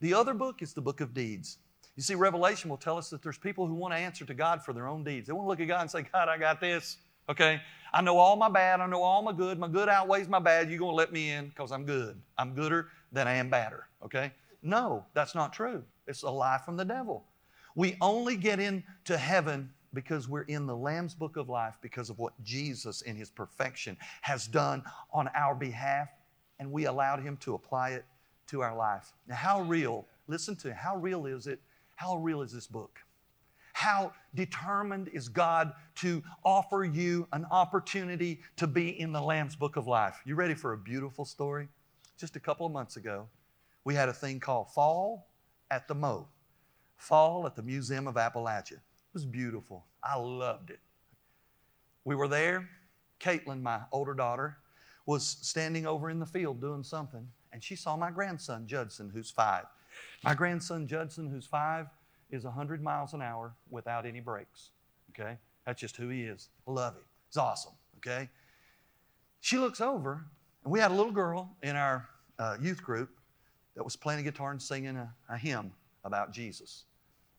The 0.00 0.14
other 0.14 0.34
book 0.34 0.62
is 0.62 0.74
the 0.74 0.80
book 0.80 1.00
of 1.00 1.14
deeds. 1.14 1.58
You 1.96 2.02
see, 2.02 2.14
Revelation 2.14 2.68
will 2.68 2.76
tell 2.76 2.98
us 2.98 3.08
that 3.10 3.22
there's 3.22 3.38
people 3.38 3.66
who 3.66 3.74
want 3.74 3.94
to 3.94 3.98
answer 3.98 4.24
to 4.24 4.34
God 4.34 4.64
for 4.64 4.72
their 4.72 4.88
own 4.88 5.04
deeds. 5.04 5.26
They 5.26 5.32
want 5.32 5.46
to 5.46 5.48
look 5.48 5.60
at 5.60 5.68
God 5.68 5.82
and 5.82 5.90
say, 5.90 6.02
God, 6.12 6.28
I 6.28 6.36
got 6.38 6.60
this. 6.60 6.98
Okay? 7.28 7.60
I 7.92 8.02
know 8.02 8.18
all 8.18 8.36
my 8.36 8.48
bad. 8.48 8.80
I 8.80 8.86
know 8.86 9.02
all 9.02 9.22
my 9.22 9.32
good. 9.32 9.58
My 9.58 9.68
good 9.68 9.88
outweighs 9.88 10.28
my 10.28 10.40
bad. 10.40 10.68
You're 10.68 10.78
going 10.78 10.92
to 10.92 10.96
let 10.96 11.12
me 11.12 11.30
in 11.30 11.48
because 11.48 11.72
I'm 11.72 11.84
good. 11.84 12.20
I'm 12.36 12.54
gooder 12.54 12.88
than 13.12 13.28
I 13.28 13.34
am 13.34 13.48
badder. 13.48 13.86
Okay? 14.04 14.32
No, 14.62 15.04
that's 15.14 15.34
not 15.34 15.52
true. 15.52 15.84
It's 16.06 16.22
a 16.22 16.30
lie 16.30 16.58
from 16.64 16.76
the 16.76 16.84
devil. 16.84 17.24
We 17.76 17.96
only 18.00 18.36
get 18.36 18.60
into 18.60 19.16
heaven 19.16 19.70
because 19.92 20.28
we're 20.28 20.42
in 20.42 20.66
the 20.66 20.76
Lamb's 20.76 21.14
book 21.14 21.36
of 21.36 21.48
life 21.48 21.74
because 21.80 22.10
of 22.10 22.18
what 22.18 22.32
Jesus 22.42 23.02
in 23.02 23.16
his 23.16 23.30
perfection 23.30 23.96
has 24.22 24.46
done 24.46 24.82
on 25.12 25.28
our 25.34 25.54
behalf, 25.54 26.08
and 26.58 26.70
we 26.70 26.86
allowed 26.86 27.22
him 27.22 27.36
to 27.38 27.54
apply 27.54 27.90
it 27.90 28.04
to 28.48 28.60
our 28.60 28.76
life. 28.76 29.12
Now, 29.28 29.36
how 29.36 29.62
real, 29.62 30.06
listen 30.26 30.56
to 30.56 30.74
how 30.74 30.96
real 30.96 31.26
is 31.26 31.46
it? 31.46 31.60
How 31.94 32.16
real 32.16 32.42
is 32.42 32.52
this 32.52 32.66
book? 32.66 32.98
How 33.74 34.12
determined 34.36 35.08
is 35.12 35.28
God 35.28 35.72
to 35.96 36.22
offer 36.44 36.84
you 36.84 37.26
an 37.32 37.44
opportunity 37.50 38.40
to 38.56 38.68
be 38.68 39.00
in 39.00 39.10
the 39.12 39.20
Lamb's 39.20 39.56
book 39.56 39.74
of 39.74 39.88
life? 39.88 40.20
You 40.24 40.36
ready 40.36 40.54
for 40.54 40.74
a 40.74 40.78
beautiful 40.78 41.24
story? 41.24 41.66
Just 42.16 42.36
a 42.36 42.40
couple 42.40 42.64
of 42.66 42.72
months 42.72 42.96
ago, 42.96 43.26
we 43.82 43.92
had 43.96 44.08
a 44.08 44.12
thing 44.12 44.38
called 44.38 44.70
Fall 44.72 45.26
at 45.72 45.88
the 45.88 45.94
Mo, 45.94 46.28
Fall 46.96 47.48
at 47.48 47.56
the 47.56 47.62
Museum 47.62 48.06
of 48.06 48.14
Appalachia. 48.14 48.74
It 48.74 49.12
was 49.12 49.26
beautiful. 49.26 49.84
I 50.04 50.18
loved 50.18 50.70
it. 50.70 50.78
We 52.04 52.14
were 52.14 52.28
there. 52.28 52.68
Caitlin, 53.18 53.60
my 53.60 53.80
older 53.90 54.14
daughter, 54.14 54.56
was 55.04 55.26
standing 55.26 55.84
over 55.84 56.10
in 56.10 56.20
the 56.20 56.26
field 56.26 56.60
doing 56.60 56.84
something, 56.84 57.26
and 57.52 57.62
she 57.62 57.74
saw 57.74 57.96
my 57.96 58.12
grandson, 58.12 58.68
Judson, 58.68 59.10
who's 59.12 59.32
five. 59.32 59.64
My 60.22 60.34
grandson, 60.34 60.86
Judson, 60.86 61.28
who's 61.28 61.44
five, 61.44 61.88
is 62.30 62.44
100 62.44 62.82
miles 62.82 63.12
an 63.14 63.22
hour 63.22 63.54
without 63.70 64.06
any 64.06 64.20
brakes. 64.20 64.70
Okay? 65.10 65.36
That's 65.66 65.80
just 65.80 65.96
who 65.96 66.08
he 66.08 66.22
is. 66.22 66.48
Love 66.66 66.94
him. 66.94 67.02
He's 67.28 67.36
awesome. 67.36 67.72
Okay? 67.98 68.28
She 69.40 69.58
looks 69.58 69.80
over, 69.80 70.24
and 70.64 70.72
we 70.72 70.80
had 70.80 70.90
a 70.90 70.94
little 70.94 71.12
girl 71.12 71.56
in 71.62 71.76
our 71.76 72.08
uh, 72.38 72.56
youth 72.60 72.82
group 72.82 73.10
that 73.76 73.84
was 73.84 73.96
playing 73.96 74.20
a 74.20 74.22
guitar 74.22 74.50
and 74.50 74.60
singing 74.60 74.96
a, 74.96 75.12
a 75.28 75.36
hymn 75.36 75.72
about 76.04 76.32
Jesus. 76.32 76.84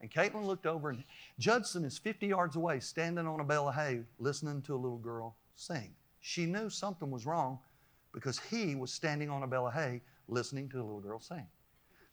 And 0.01 0.11
Caitlin 0.11 0.45
looked 0.45 0.65
over, 0.65 0.89
and 0.89 1.03
Judson 1.39 1.86
is 1.86 1.97
50 1.97 2.27
yards 2.27 2.55
away, 2.55 2.79
standing 2.79 3.25
on 3.27 3.39
a 3.39 3.43
bale 3.43 3.69
of 3.69 3.75
hay, 3.75 4.01
listening 4.19 4.61
to 4.63 4.75
a 4.75 4.77
little 4.77 4.97
girl 4.97 5.36
sing. 5.55 5.93
She 6.19 6.45
knew 6.45 6.69
something 6.69 7.09
was 7.09 7.25
wrong 7.25 7.59
because 8.11 8.39
he 8.39 8.75
was 8.75 8.91
standing 8.91 9.29
on 9.29 9.43
a 9.43 9.47
bale 9.47 9.67
of 9.67 9.73
hay, 9.73 10.01
listening 10.27 10.69
to 10.69 10.77
a 10.77 10.83
little 10.83 10.99
girl 10.99 11.19
sing. 11.19 11.45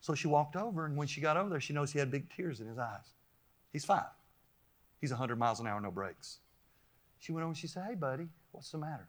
So 0.03 0.17
she 0.17 0.27
walked 0.27 0.57
over, 0.57 0.85
and 0.85 0.97
when 0.97 1.07
she 1.07 1.21
got 1.21 1.37
over 1.37 1.49
there, 1.49 1.61
she 1.61 1.73
knows 1.73 1.93
he 1.93 2.01
had 2.01 2.11
big 2.11 2.29
tears 2.29 2.61
in 2.61 2.67
his 2.67 2.77
eyes. 2.77 3.15
He's 3.73 3.85
five. 3.85 4.11
He's 5.01 5.11
100 5.11 5.39
miles 5.39 5.61
an 5.61 5.69
hour, 5.69 5.81
no 5.81 5.93
brakes. 5.93 6.41
She 7.21 7.31
went 7.31 7.45
over 7.45 7.51
and 7.51 7.57
she 7.57 7.69
said, 7.69 7.85
Hey, 7.89 7.95
buddy, 7.95 8.27
what's 8.51 8.73
the 8.73 8.79
matter? 8.79 9.09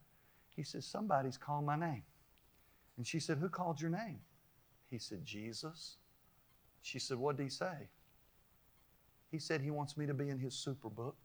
He 0.55 0.61
says, 0.61 0.85
Somebody's 0.85 1.35
called 1.35 1.65
my 1.65 1.75
name. 1.75 2.03
And 2.97 3.07
she 3.07 3.19
said, 3.19 3.39
Who 3.39 3.49
called 3.49 3.81
your 3.81 3.89
name? 3.89 4.19
He 4.91 4.99
said, 4.99 5.25
Jesus. 5.25 5.97
She 6.83 6.99
said, 6.99 7.17
What 7.17 7.37
did 7.37 7.43
he 7.43 7.49
say? 7.49 7.89
He 9.31 9.39
said 9.39 9.61
he 9.61 9.71
wants 9.71 9.97
me 9.97 10.05
to 10.05 10.13
be 10.13 10.29
in 10.29 10.37
his 10.37 10.53
super 10.53 10.89
book. 10.89 11.17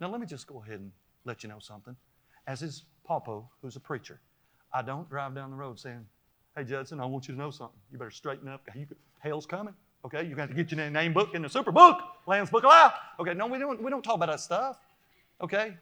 Now, 0.00 0.08
let 0.08 0.20
me 0.20 0.26
just 0.26 0.48
go 0.48 0.60
ahead 0.60 0.80
and 0.80 0.90
let 1.24 1.44
you 1.44 1.48
know 1.48 1.60
something. 1.60 1.94
As 2.48 2.58
his 2.58 2.82
papa, 3.04 3.42
who's 3.60 3.76
a 3.76 3.80
preacher, 3.80 4.20
I 4.74 4.82
don't 4.82 5.08
drive 5.08 5.36
down 5.36 5.50
the 5.50 5.56
road 5.56 5.78
saying, 5.78 6.04
Hey, 6.54 6.64
Judson, 6.64 7.00
I 7.00 7.06
want 7.06 7.28
you 7.28 7.34
to 7.34 7.40
know 7.40 7.50
something. 7.50 7.78
You 7.90 7.98
better 7.98 8.10
straighten 8.10 8.46
up. 8.46 8.68
Hell's 9.20 9.46
coming. 9.46 9.74
Okay, 10.04 10.24
you 10.24 10.34
got 10.34 10.48
to 10.48 10.54
get 10.54 10.70
your 10.70 10.90
name 10.90 11.14
book 11.14 11.34
in 11.34 11.40
the 11.42 11.48
super 11.48 11.72
book, 11.72 12.00
Lamb's 12.26 12.50
Book 12.50 12.64
of 12.64 12.68
Life. 12.68 12.92
Okay, 13.20 13.32
no, 13.32 13.46
we 13.46 13.58
don't, 13.58 13.82
we 13.82 13.88
don't 13.88 14.02
talk 14.02 14.16
about 14.16 14.28
that 14.28 14.40
stuff. 14.40 14.76
Okay? 15.40 15.76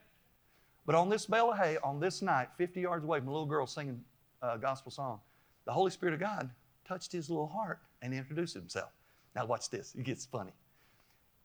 But 0.86 0.94
on 0.94 1.08
this 1.08 1.26
bale 1.26 1.50
of 1.50 1.58
hay, 1.58 1.76
on 1.82 1.98
this 1.98 2.22
night, 2.22 2.48
50 2.56 2.82
yards 2.82 3.04
away 3.04 3.18
from 3.18 3.28
a 3.28 3.32
little 3.32 3.46
girl 3.46 3.66
singing 3.66 4.00
a 4.42 4.58
gospel 4.58 4.92
song, 4.92 5.18
the 5.64 5.72
Holy 5.72 5.90
Spirit 5.90 6.14
of 6.14 6.20
God 6.20 6.50
touched 6.86 7.10
his 7.10 7.30
little 7.30 7.48
heart 7.48 7.80
and 8.02 8.14
introduced 8.14 8.54
himself. 8.54 8.90
Now, 9.34 9.46
watch 9.46 9.70
this. 9.70 9.94
It 9.98 10.04
gets 10.04 10.24
funny. 10.24 10.52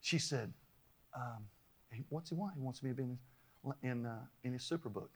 She 0.01 0.19
said, 0.19 0.53
um, 1.15 1.47
What's 2.09 2.29
he 2.29 2.35
want? 2.35 2.53
He 2.55 2.61
wants 2.61 2.83
me 2.83 2.89
to 2.89 2.95
be 2.95 3.03
in 3.03 3.09
his, 3.09 3.73
in, 3.81 4.05
uh, 4.05 4.19
in 4.43 4.53
his 4.53 4.61
superbook. 4.61 5.07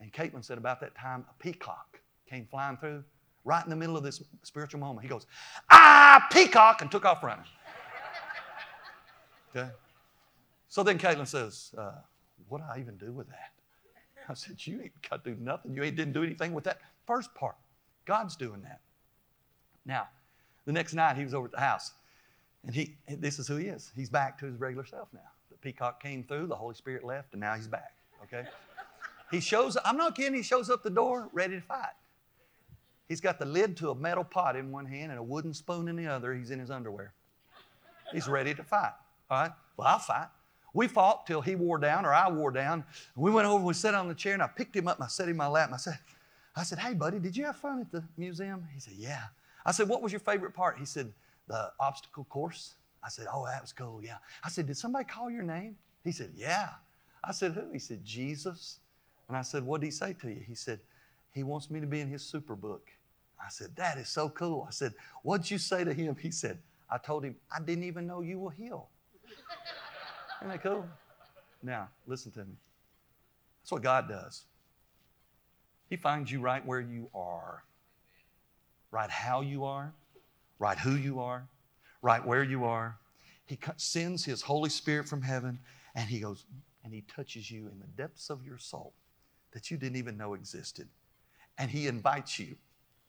And 0.00 0.12
Caitlin 0.12 0.44
said, 0.44 0.58
About 0.58 0.80
that 0.80 0.96
time, 0.96 1.26
a 1.30 1.42
peacock 1.42 2.00
came 2.28 2.46
flying 2.50 2.76
through 2.78 3.04
right 3.46 3.64
in 3.64 3.70
the 3.70 3.76
middle 3.76 3.96
of 3.96 4.02
this 4.02 4.22
spiritual 4.42 4.80
moment. 4.80 5.02
He 5.02 5.08
goes, 5.08 5.26
Ah, 5.70 6.26
peacock, 6.30 6.82
and 6.82 6.90
took 6.90 7.06
off 7.06 7.22
running. 7.22 7.44
okay? 9.54 9.70
So 10.68 10.82
then 10.82 10.98
Caitlin 10.98 11.26
says, 11.26 11.72
uh, 11.78 11.92
What 12.48 12.58
do 12.58 12.64
I 12.70 12.80
even 12.80 12.96
do 12.96 13.12
with 13.12 13.28
that? 13.28 13.52
I 14.28 14.34
said, 14.34 14.56
You 14.66 14.82
ain't 14.82 15.08
got 15.08 15.24
to 15.24 15.34
do 15.34 15.40
nothing. 15.40 15.74
You 15.74 15.84
ain't 15.84 15.96
didn't 15.96 16.12
do 16.12 16.24
anything 16.24 16.52
with 16.52 16.64
that 16.64 16.80
first 17.06 17.32
part. 17.34 17.54
God's 18.04 18.36
doing 18.36 18.60
that. 18.62 18.80
Now, 19.86 20.08
the 20.64 20.72
next 20.72 20.94
night 20.94 21.16
he 21.16 21.22
was 21.22 21.32
over 21.32 21.46
at 21.46 21.52
the 21.52 21.60
house. 21.60 21.92
And 22.66 22.74
he 22.74 22.96
this 23.08 23.38
is 23.38 23.46
who 23.46 23.56
he 23.56 23.66
is. 23.66 23.92
He's 23.94 24.10
back 24.10 24.38
to 24.40 24.46
his 24.46 24.58
regular 24.58 24.84
self 24.84 25.08
now. 25.14 25.20
The 25.52 25.56
peacock 25.58 26.02
came 26.02 26.24
through, 26.24 26.48
the 26.48 26.56
Holy 26.56 26.74
Spirit 26.74 27.04
left, 27.04 27.32
and 27.32 27.40
now 27.40 27.54
he's 27.54 27.68
back. 27.68 27.92
Okay? 28.24 28.48
He 29.30 29.38
shows 29.38 29.76
I'm 29.84 29.96
not 29.96 30.16
kidding, 30.16 30.34
he 30.34 30.42
shows 30.42 30.68
up 30.68 30.82
the 30.82 30.90
door 30.90 31.28
ready 31.32 31.54
to 31.54 31.60
fight. 31.60 31.94
He's 33.08 33.20
got 33.20 33.38
the 33.38 33.44
lid 33.44 33.76
to 33.78 33.90
a 33.90 33.94
metal 33.94 34.24
pot 34.24 34.56
in 34.56 34.72
one 34.72 34.86
hand 34.86 35.10
and 35.12 35.18
a 35.18 35.22
wooden 35.22 35.54
spoon 35.54 35.88
in 35.88 35.96
the 35.96 36.06
other. 36.06 36.34
He's 36.34 36.50
in 36.50 36.58
his 36.58 36.70
underwear. 36.70 37.12
He's 38.12 38.28
ready 38.28 38.54
to 38.54 38.62
fight. 38.62 38.92
All 39.30 39.42
right? 39.42 39.52
Well, 39.76 39.88
I'll 39.88 39.98
fight. 39.98 40.28
We 40.72 40.88
fought 40.88 41.26
till 41.26 41.40
he 41.40 41.54
wore 41.54 41.78
down 41.78 42.04
or 42.04 42.12
I 42.12 42.30
wore 42.30 42.50
down. 42.50 42.84
We 43.14 43.30
went 43.30 43.46
over, 43.46 43.64
we 43.64 43.72
sat 43.74 43.94
on 43.94 44.08
the 44.08 44.14
chair, 44.14 44.34
and 44.34 44.42
I 44.42 44.46
picked 44.46 44.76
him 44.76 44.88
up 44.88 44.98
and 44.98 45.04
I 45.04 45.08
set 45.08 45.24
him 45.24 45.30
in 45.30 45.36
my 45.36 45.46
lap. 45.46 45.68
And 45.68 45.74
I 45.74 45.78
said, 45.78 45.98
I 46.54 46.62
said, 46.64 46.78
hey, 46.78 46.94
buddy, 46.94 47.18
did 47.18 47.36
you 47.36 47.44
have 47.44 47.56
fun 47.56 47.80
at 47.80 47.90
the 47.90 48.04
museum? 48.16 48.66
He 48.74 48.80
said, 48.80 48.94
yeah. 48.96 49.24
I 49.64 49.72
said, 49.72 49.88
what 49.88 50.02
was 50.02 50.12
your 50.12 50.20
favorite 50.20 50.54
part? 50.54 50.78
He 50.78 50.84
said, 50.84 51.12
the 51.48 51.70
obstacle 51.80 52.24
course. 52.24 52.74
I 53.02 53.08
said, 53.08 53.26
oh, 53.32 53.46
that 53.46 53.62
was 53.62 53.72
cool, 53.72 54.02
yeah. 54.02 54.16
I 54.42 54.48
said, 54.48 54.66
did 54.66 54.76
somebody 54.76 55.04
call 55.04 55.30
your 55.30 55.42
name? 55.42 55.76
He 56.02 56.12
said, 56.12 56.32
yeah. 56.36 56.70
I 57.22 57.32
said, 57.32 57.52
who? 57.52 57.72
He 57.72 57.78
said, 57.78 58.04
Jesus. 58.04 58.80
And 59.28 59.36
I 59.36 59.42
said, 59.42 59.64
what 59.64 59.80
did 59.80 59.86
he 59.86 59.90
say 59.92 60.14
to 60.20 60.28
you? 60.28 60.42
He 60.46 60.54
said, 60.54 60.80
he 61.36 61.42
wants 61.42 61.70
me 61.70 61.80
to 61.80 61.86
be 61.86 62.00
in 62.00 62.08
his 62.08 62.22
super 62.22 62.56
book. 62.56 62.88
I 63.38 63.50
said, 63.50 63.76
that 63.76 63.98
is 63.98 64.08
so 64.08 64.30
cool. 64.30 64.64
I 64.66 64.70
said, 64.70 64.94
what'd 65.22 65.50
you 65.50 65.58
say 65.58 65.84
to 65.84 65.92
him? 65.92 66.16
He 66.18 66.30
said, 66.30 66.58
I 66.90 66.96
told 66.96 67.26
him, 67.26 67.36
I 67.54 67.60
didn't 67.60 67.84
even 67.84 68.06
know 68.06 68.22
you 68.22 68.38
were 68.38 68.50
healed. 68.50 68.86
Isn't 70.40 70.48
that 70.48 70.62
cool? 70.62 70.86
Now, 71.62 71.90
listen 72.06 72.32
to 72.32 72.38
me. 72.38 72.54
That's 73.60 73.70
what 73.70 73.82
God 73.82 74.08
does. 74.08 74.44
He 75.90 75.96
finds 75.96 76.32
you 76.32 76.40
right 76.40 76.64
where 76.64 76.80
you 76.80 77.10
are, 77.14 77.62
right 78.90 79.10
how 79.10 79.42
you 79.42 79.66
are, 79.66 79.92
right 80.58 80.78
who 80.78 80.96
you 80.96 81.20
are, 81.20 81.46
right 82.00 82.24
where 82.24 82.44
you 82.44 82.64
are. 82.64 82.96
He 83.44 83.58
sends 83.76 84.24
His 84.24 84.40
Holy 84.40 84.70
Spirit 84.70 85.06
from 85.06 85.20
heaven 85.20 85.58
and 85.94 86.08
He 86.08 86.18
goes 86.18 86.46
and 86.82 86.94
He 86.94 87.02
touches 87.02 87.50
you 87.50 87.68
in 87.68 87.78
the 87.78 88.02
depths 88.02 88.30
of 88.30 88.42
your 88.42 88.56
soul 88.56 88.94
that 89.52 89.70
you 89.70 89.76
didn't 89.76 89.96
even 89.96 90.16
know 90.16 90.32
existed. 90.32 90.88
And 91.58 91.70
He 91.70 91.86
invites 91.86 92.38
you 92.38 92.56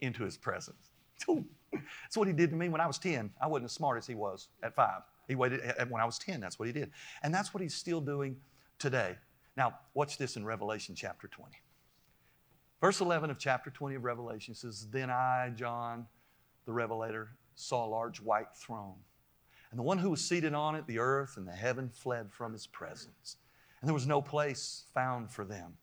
into 0.01 0.23
His 0.23 0.37
presence. 0.37 0.91
That's 1.27 2.15
what 2.15 2.27
He 2.27 2.33
did 2.33 2.49
to 2.51 2.55
me 2.55 2.69
when 2.69 2.81
I 2.81 2.87
was 2.87 2.97
10. 2.99 3.31
I 3.41 3.47
wasn't 3.47 3.65
as 3.65 3.73
smart 3.73 3.97
as 3.97 4.07
He 4.07 4.15
was 4.15 4.49
at 4.63 4.75
five. 4.75 5.01
He 5.27 5.35
waited 5.35 5.61
eh, 5.63 5.73
eh, 5.79 5.85
when 5.89 6.01
I 6.01 6.05
was 6.05 6.17
10, 6.19 6.39
that's 6.39 6.57
what 6.57 6.67
He 6.67 6.71
did. 6.71 6.91
And 7.23 7.33
that's 7.33 7.53
what 7.53 7.61
He's 7.61 7.75
still 7.75 8.01
doing 8.01 8.37
today. 8.79 9.15
Now, 9.55 9.79
watch 9.93 10.17
this 10.17 10.37
in 10.37 10.45
Revelation 10.45 10.95
chapter 10.95 11.27
20. 11.27 11.51
Verse 12.79 13.01
11 13.01 13.31
of 13.31 13.39
chapter 13.39 13.71
20 13.71 13.95
of 13.95 14.03
Revelation 14.03 14.53
says, 14.53 14.87
Then 14.91 15.09
I, 15.09 15.51
John, 15.55 16.05
the 16.65 16.73
Revelator, 16.73 17.29
saw 17.55 17.85
a 17.85 17.89
large 17.89 18.21
white 18.21 18.55
throne. 18.55 18.95
And 19.71 19.79
the 19.79 19.83
one 19.83 19.97
who 19.97 20.11
was 20.11 20.23
seated 20.23 20.53
on 20.53 20.75
it, 20.75 20.85
the 20.87 20.99
earth 20.99 21.37
and 21.37 21.47
the 21.47 21.51
heaven 21.51 21.89
fled 21.89 22.31
from 22.31 22.53
his 22.53 22.67
presence. 22.67 23.37
And 23.81 23.87
there 23.87 23.93
was 23.93 24.07
no 24.07 24.21
place 24.21 24.85
found 24.93 25.31
for 25.31 25.43
them. 25.43 25.73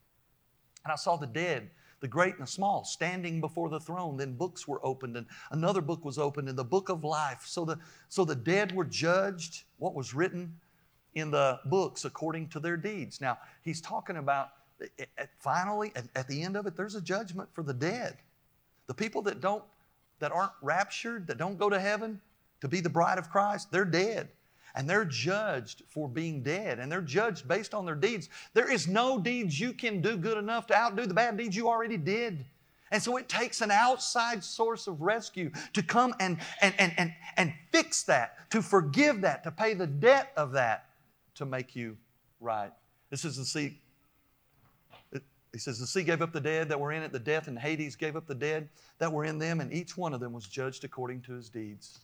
And 0.85 0.93
I 0.93 0.97
saw 0.97 1.17
the 1.17 1.27
dead, 1.27 1.71
the 2.05 2.09
great 2.09 2.35
and 2.35 2.43
the 2.43 2.47
small, 2.47 2.85
standing 2.85 3.41
before 3.41 3.71
the 3.71 3.81
throne. 3.81 4.19
Then 4.19 4.35
books 4.35 4.69
were 4.69 4.79
opened, 4.85 5.17
and 5.17 5.27
another 5.53 5.81
book 5.81 6.05
was 6.05 6.19
opened, 6.19 6.51
in 6.51 6.55
the 6.55 6.63
book 6.63 6.91
of 6.91 7.03
life. 7.03 7.45
So 7.47 7.65
the, 7.65 7.79
so 8.11 8.27
the 8.27 8.35
dead 8.35 8.73
were 8.73 8.85
judged, 8.85 9.65
what 9.79 9.95
was 9.95 10.13
written 10.13 10.55
in 11.15 11.31
the 11.31 11.59
books 11.65 12.05
according 12.05 12.49
to 12.49 12.61
their 12.61 12.77
deeds. 12.77 13.23
Now, 13.23 13.39
he's 13.63 13.81
talking 13.81 14.19
about 14.19 14.51
eh, 14.83 15.07
eh, 15.17 15.25
finally, 15.39 15.93
at 16.15 16.29
the 16.29 16.43
end 16.43 16.59
of 16.59 16.67
it, 16.67 16.77
there's 16.77 16.95
a 16.95 17.01
judgment 17.01 17.49
for 17.55 17.63
the 17.63 17.73
dead. 17.73 18.19
The 18.87 18.93
people 18.93 19.23
that 19.23 19.41
don't, 19.41 19.65
that 20.19 20.31
aren't 20.31 20.53
raptured, 20.61 21.27
that 21.29 21.39
don't 21.39 21.59
go 21.59 21.71
to 21.71 21.81
heaven 21.81 22.21
to 22.61 22.69
be 22.69 22.81
the 22.81 22.91
bride 22.91 23.17
of 23.17 23.31
Christ, 23.31 23.73
they're 23.73 23.87
dead. 23.87 24.29
And 24.75 24.91
they're 24.91 25.05
judged 25.05 25.83
for 25.89 26.09
being 26.09 26.43
dead. 26.43 26.79
And 26.79 26.91
they're 26.91 27.01
judged 27.01 27.47
based 27.47 27.75
on 27.75 27.87
their 27.87 27.95
deeds. 27.95 28.29
There 28.55 28.71
is 28.71 28.89
no 28.89 29.19
deeds 29.19 29.59
you 29.59 29.73
can 29.73 30.01
do 30.01 30.17
good 30.17 30.37
enough 30.37 30.67
to 30.69 30.77
outdo 30.77 31.07
the 31.07 31.15
bad 31.15 31.37
deeds 31.37 31.55
you 31.55 31.69
already 31.69 31.97
did. 31.97 32.45
And 32.91 33.03
so 33.03 33.17
it 33.17 33.29
takes 33.29 33.61
an 33.61 33.71
outside 33.71 34.45
source 34.45 34.87
of 34.87 35.01
rescue 35.01 35.51
to 35.73 35.83
come 35.83 36.15
and, 36.21 36.39
and, 36.61 36.75
and, 36.79 36.93
and, 36.97 37.13
and 37.37 37.53
fix 37.73 38.03
that, 38.05 38.51
to 38.51 38.63
forgive 38.63 39.21
that, 39.23 39.43
to 39.45 39.51
pay 39.51 39.75
the 39.75 39.87
debt 39.87 40.33
of 40.37 40.53
that, 40.53 40.87
to 41.37 41.47
make 41.47 41.75
you 41.75 41.97
right. 42.41 42.73
This 43.11 43.25
is 43.25 43.37
the 43.37 43.45
sea 43.45 43.81
he 45.55 45.61
says, 45.61 45.79
The 45.79 45.87
sea 45.87 46.03
gave 46.03 46.21
up 46.21 46.33
the 46.33 46.41
dead 46.41 46.69
that 46.69 46.81
were 46.81 46.91
in 46.91 47.03
it, 47.03 47.13
the 47.13 47.19
death 47.21 47.47
and 47.47 47.57
Hades 47.57 47.95
gave 47.95 48.17
up 48.17 48.27
the 48.27 48.35
dead 48.35 48.69
that 48.99 49.11
were 49.11 49.25
in 49.25 49.39
them, 49.39 49.61
and 49.61 49.73
each 49.73 49.97
one 49.97 50.13
of 50.13 50.19
them 50.19 50.33
was 50.33 50.49
judged 50.49 50.83
according 50.83 51.23
to 51.23 51.33
his 51.33 51.49
deeds. 51.49 52.01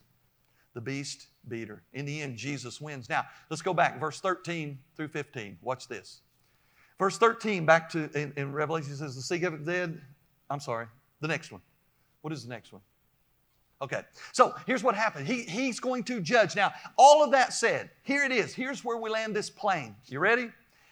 The 0.75 0.81
beast 0.81 1.29
beater. 1.49 1.83
In 1.93 2.05
the 2.05 2.21
end, 2.21 2.37
Jesus 2.37 2.81
wins. 2.81 3.09
Now, 3.09 3.25
let's 3.51 3.63
go 3.63 3.75
back, 3.75 3.99
verse 3.99 4.21
13 4.21 4.79
through 4.97 5.09
15. 5.09 5.59
Watch 5.63 5.89
this. 5.89 6.21
Verse 6.99 7.19
13, 7.19 7.65
back 7.65 7.89
to 7.91 8.11
in, 8.13 8.33
in 8.37 8.53
Revelation, 8.53 8.95
says, 8.95 9.17
The 9.17 9.23
sea 9.23 9.39
the 9.39 9.51
dead. 9.51 10.01
I'm 10.49 10.61
sorry, 10.61 10.87
the 11.21 11.29
next 11.29 11.51
one. 11.51 11.63
What 12.21 12.33
is 12.33 12.45
the 12.45 12.51
next 12.51 12.73
one? 12.73 12.83
Okay, 13.83 14.03
so 14.33 14.55
here's 14.67 14.83
what 14.83 14.95
happened. 14.95 15.27
He, 15.27 15.43
he's 15.43 15.81
going 15.81 16.05
to 16.05 16.21
judge. 16.21 16.55
Now, 16.55 16.73
all 16.99 17.25
of 17.25 17.31
that 17.31 17.55
said, 17.55 17.89
here 18.03 18.25
it 18.25 18.33
is. 18.33 18.55
Here's 18.55 18.85
where 18.85 18.99
we 18.99 19.09
land 19.09 19.35
this 19.35 19.49
plane. 19.49 19.97
You 20.07 20.19
ready? 20.19 20.51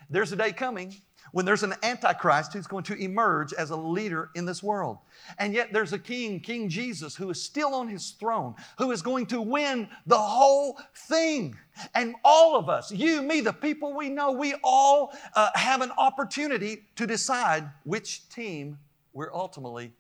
There's 0.09 0.33
a 0.33 0.37
day 0.37 0.53
coming 0.53 0.97
when 1.33 1.45
there's 1.45 1.63
an 1.63 1.75
antichrist 1.83 2.53
who's 2.53 2.67
going 2.67 2.85
to 2.85 2.95
emerge 2.95 3.53
as 3.53 3.71
a 3.71 3.77
leader 3.77 4.31
in 4.35 4.45
this 4.45 4.63
world. 4.63 4.99
And 5.39 5.53
yet 5.53 5.73
there's 5.73 5.93
a 5.93 5.99
king, 5.99 6.41
King 6.41 6.69
Jesus, 6.69 7.15
who 7.17 7.31
is 7.31 7.43
still 7.43 7.75
on 7.75 7.89
his 7.89 8.11
throne, 8.13 8.55
who 8.79 8.91
is 8.91 9.03
going 9.03 9.27
to 9.27 9.41
win 9.41 9.89
the 10.07 10.19
whole 10.19 10.79
thing. 10.95 11.57
And 11.95 12.15
all 12.25 12.57
of 12.57 12.69
us, 12.69 12.91
you, 12.91 13.23
me, 13.23 13.41
the 13.41 13.53
people 13.53 13.95
we 13.95 14.09
know, 14.09 14.33
we 14.33 14.55
all 14.63 15.13
uh, 15.35 15.51
have 15.55 15.81
an 15.81 15.91
opportunity 15.99 16.85
to 16.97 17.07
decide 17.07 17.69
which 17.85 18.29
team 18.29 18.79
we're 19.13 19.35
ultimately 19.35 19.93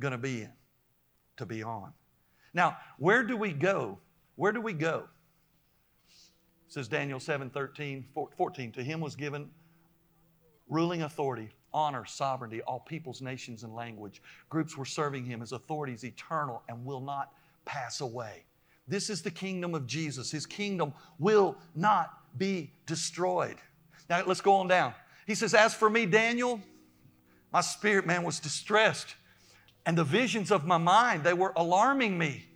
going 0.00 0.12
to 0.12 0.18
be 0.18 0.42
in, 0.42 0.52
to 1.36 1.46
be 1.46 1.62
on. 1.62 1.92
Now, 2.52 2.76
where 2.98 3.24
do 3.24 3.36
we 3.36 3.52
go? 3.52 3.98
Where 4.36 4.52
do 4.52 4.60
we 4.60 4.72
go? 4.72 5.08
says 6.74 6.88
Daniel 6.88 7.20
7 7.20 7.50
13, 7.50 8.04
14. 8.36 8.72
To 8.72 8.82
him 8.82 9.00
was 9.00 9.14
given 9.14 9.48
ruling 10.68 11.02
authority, 11.02 11.50
honor, 11.72 12.04
sovereignty, 12.04 12.62
all 12.62 12.80
peoples, 12.80 13.20
nations, 13.20 13.62
and 13.62 13.74
language. 13.74 14.22
Groups 14.48 14.76
were 14.76 14.84
serving 14.84 15.24
him. 15.24 15.40
His 15.40 15.52
authority 15.52 15.92
is 15.92 16.04
eternal 16.04 16.62
and 16.68 16.84
will 16.84 17.00
not 17.00 17.32
pass 17.64 18.00
away. 18.00 18.44
This 18.86 19.08
is 19.08 19.22
the 19.22 19.30
kingdom 19.30 19.74
of 19.74 19.86
Jesus. 19.86 20.30
His 20.30 20.46
kingdom 20.46 20.92
will 21.18 21.56
not 21.74 22.18
be 22.38 22.72
destroyed. 22.86 23.56
Now 24.08 24.22
let's 24.26 24.40
go 24.40 24.54
on 24.54 24.68
down. 24.68 24.94
He 25.26 25.34
says, 25.34 25.54
As 25.54 25.74
for 25.74 25.88
me, 25.88 26.06
Daniel, 26.06 26.60
my 27.52 27.62
spirit 27.62 28.06
man 28.06 28.24
was 28.24 28.40
distressed, 28.40 29.14
and 29.86 29.96
the 29.96 30.04
visions 30.04 30.50
of 30.50 30.66
my 30.66 30.78
mind, 30.78 31.24
they 31.24 31.32
were 31.32 31.52
alarming 31.56 32.18
me. 32.18 32.46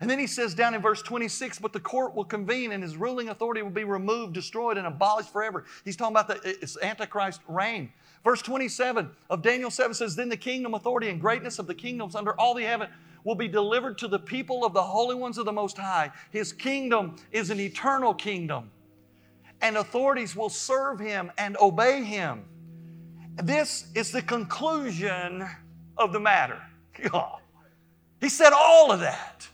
And 0.00 0.08
then 0.08 0.18
he 0.18 0.26
says 0.26 0.54
down 0.54 0.74
in 0.74 0.82
verse 0.82 1.02
26, 1.02 1.58
but 1.58 1.72
the 1.72 1.80
court 1.80 2.14
will 2.14 2.24
convene 2.24 2.72
and 2.72 2.82
his 2.82 2.96
ruling 2.96 3.30
authority 3.30 3.62
will 3.62 3.70
be 3.70 3.84
removed, 3.84 4.34
destroyed, 4.34 4.78
and 4.78 4.86
abolished 4.86 5.32
forever. 5.32 5.64
He's 5.84 5.96
talking 5.96 6.16
about 6.16 6.28
the 6.28 6.40
it's 6.62 6.76
Antichrist 6.80 7.40
reign. 7.48 7.92
Verse 8.24 8.42
27 8.42 9.10
of 9.30 9.42
Daniel 9.42 9.70
7 9.70 9.94
says, 9.94 10.14
Then 10.14 10.28
the 10.28 10.36
kingdom, 10.36 10.74
authority, 10.74 11.08
and 11.08 11.20
greatness 11.20 11.58
of 11.58 11.66
the 11.66 11.74
kingdoms 11.74 12.14
under 12.14 12.38
all 12.38 12.54
the 12.54 12.62
heaven 12.62 12.88
will 13.24 13.34
be 13.34 13.48
delivered 13.48 13.98
to 13.98 14.08
the 14.08 14.18
people 14.18 14.64
of 14.64 14.72
the 14.72 14.82
holy 14.82 15.14
ones 15.14 15.38
of 15.38 15.44
the 15.44 15.52
Most 15.52 15.76
High. 15.76 16.10
His 16.30 16.52
kingdom 16.52 17.16
is 17.32 17.50
an 17.50 17.58
eternal 17.58 18.14
kingdom, 18.14 18.70
and 19.60 19.76
authorities 19.76 20.36
will 20.36 20.48
serve 20.48 21.00
him 21.00 21.32
and 21.38 21.56
obey 21.60 22.04
him. 22.04 22.44
This 23.42 23.88
is 23.94 24.12
the 24.12 24.22
conclusion 24.22 25.48
of 25.96 26.12
the 26.12 26.20
matter. 26.20 26.60
He 28.20 28.28
said 28.28 28.52
all 28.52 28.90
of 28.90 28.98
that 28.98 29.46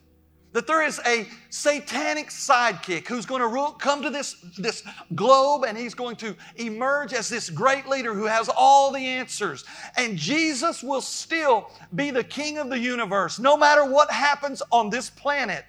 that 0.54 0.68
there 0.68 0.82
is 0.82 1.00
a 1.04 1.26
satanic 1.50 2.28
sidekick 2.28 3.06
who's 3.08 3.26
going 3.26 3.40
to 3.40 3.48
rule, 3.48 3.72
come 3.72 4.00
to 4.02 4.08
this, 4.08 4.36
this 4.56 4.84
globe 5.14 5.64
and 5.66 5.76
he's 5.76 5.94
going 5.94 6.16
to 6.16 6.34
emerge 6.56 7.12
as 7.12 7.28
this 7.28 7.50
great 7.50 7.86
leader 7.88 8.14
who 8.14 8.24
has 8.24 8.48
all 8.56 8.92
the 8.92 9.04
answers. 9.04 9.64
And 9.96 10.16
Jesus 10.16 10.82
will 10.82 11.00
still 11.00 11.70
be 11.94 12.10
the 12.12 12.24
king 12.24 12.58
of 12.58 12.70
the 12.70 12.78
universe, 12.78 13.38
no 13.38 13.56
matter 13.56 13.84
what 13.84 14.10
happens 14.10 14.62
on 14.70 14.90
this 14.90 15.10
planet. 15.10 15.64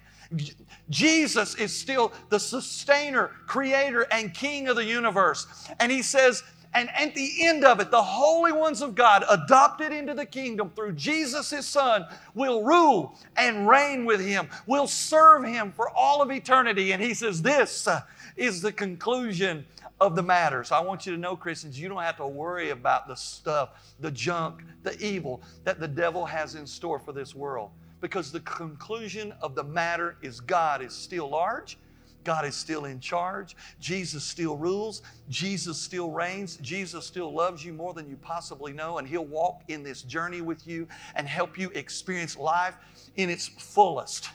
Jesus 0.88 1.54
is 1.56 1.76
still 1.76 2.12
the 2.30 2.38
sustainer, 2.38 3.32
creator, 3.46 4.06
and 4.12 4.32
king 4.32 4.68
of 4.68 4.76
the 4.76 4.84
universe. 4.84 5.46
And 5.80 5.90
he 5.90 6.02
says, 6.02 6.42
and 6.76 6.90
at 6.90 7.14
the 7.14 7.46
end 7.46 7.64
of 7.64 7.80
it, 7.80 7.90
the 7.90 8.02
holy 8.02 8.52
ones 8.52 8.82
of 8.82 8.94
God, 8.94 9.24
adopted 9.30 9.92
into 9.92 10.12
the 10.12 10.26
kingdom 10.26 10.70
through 10.76 10.92
Jesus, 10.92 11.48
his 11.48 11.66
son, 11.66 12.04
will 12.34 12.62
rule 12.62 13.18
and 13.34 13.66
reign 13.66 14.04
with 14.04 14.20
him, 14.20 14.50
will 14.66 14.86
serve 14.86 15.44
him 15.44 15.72
for 15.72 15.88
all 15.96 16.20
of 16.20 16.30
eternity. 16.30 16.92
And 16.92 17.02
he 17.02 17.14
says, 17.14 17.40
This 17.40 17.88
uh, 17.88 18.02
is 18.36 18.60
the 18.60 18.72
conclusion 18.72 19.64
of 20.02 20.14
the 20.14 20.22
matter. 20.22 20.62
So 20.64 20.76
I 20.76 20.80
want 20.80 21.06
you 21.06 21.12
to 21.12 21.18
know, 21.18 21.34
Christians, 21.34 21.80
you 21.80 21.88
don't 21.88 22.02
have 22.02 22.18
to 22.18 22.26
worry 22.26 22.68
about 22.68 23.08
the 23.08 23.14
stuff, 23.14 23.94
the 24.00 24.10
junk, 24.10 24.62
the 24.82 25.02
evil 25.02 25.42
that 25.64 25.80
the 25.80 25.88
devil 25.88 26.26
has 26.26 26.56
in 26.56 26.66
store 26.66 26.98
for 26.98 27.12
this 27.12 27.34
world. 27.34 27.70
Because 28.02 28.30
the 28.30 28.40
conclusion 28.40 29.32
of 29.40 29.54
the 29.54 29.64
matter 29.64 30.16
is 30.20 30.40
God 30.40 30.82
is 30.82 30.92
still 30.92 31.30
large. 31.30 31.78
God 32.26 32.44
is 32.44 32.56
still 32.56 32.86
in 32.86 32.98
charge. 32.98 33.56
Jesus 33.78 34.24
still 34.24 34.56
rules. 34.56 35.02
Jesus 35.28 35.80
still 35.80 36.10
reigns. 36.10 36.56
Jesus 36.56 37.06
still 37.06 37.32
loves 37.32 37.64
you 37.64 37.72
more 37.72 37.94
than 37.94 38.08
you 38.10 38.16
possibly 38.16 38.72
know, 38.72 38.98
and 38.98 39.06
He'll 39.06 39.24
walk 39.24 39.62
in 39.68 39.84
this 39.84 40.02
journey 40.02 40.40
with 40.40 40.66
you 40.66 40.88
and 41.14 41.28
help 41.28 41.56
you 41.56 41.70
experience 41.70 42.36
life 42.36 42.74
in 43.14 43.30
its 43.30 43.46
fullest. 43.46 44.30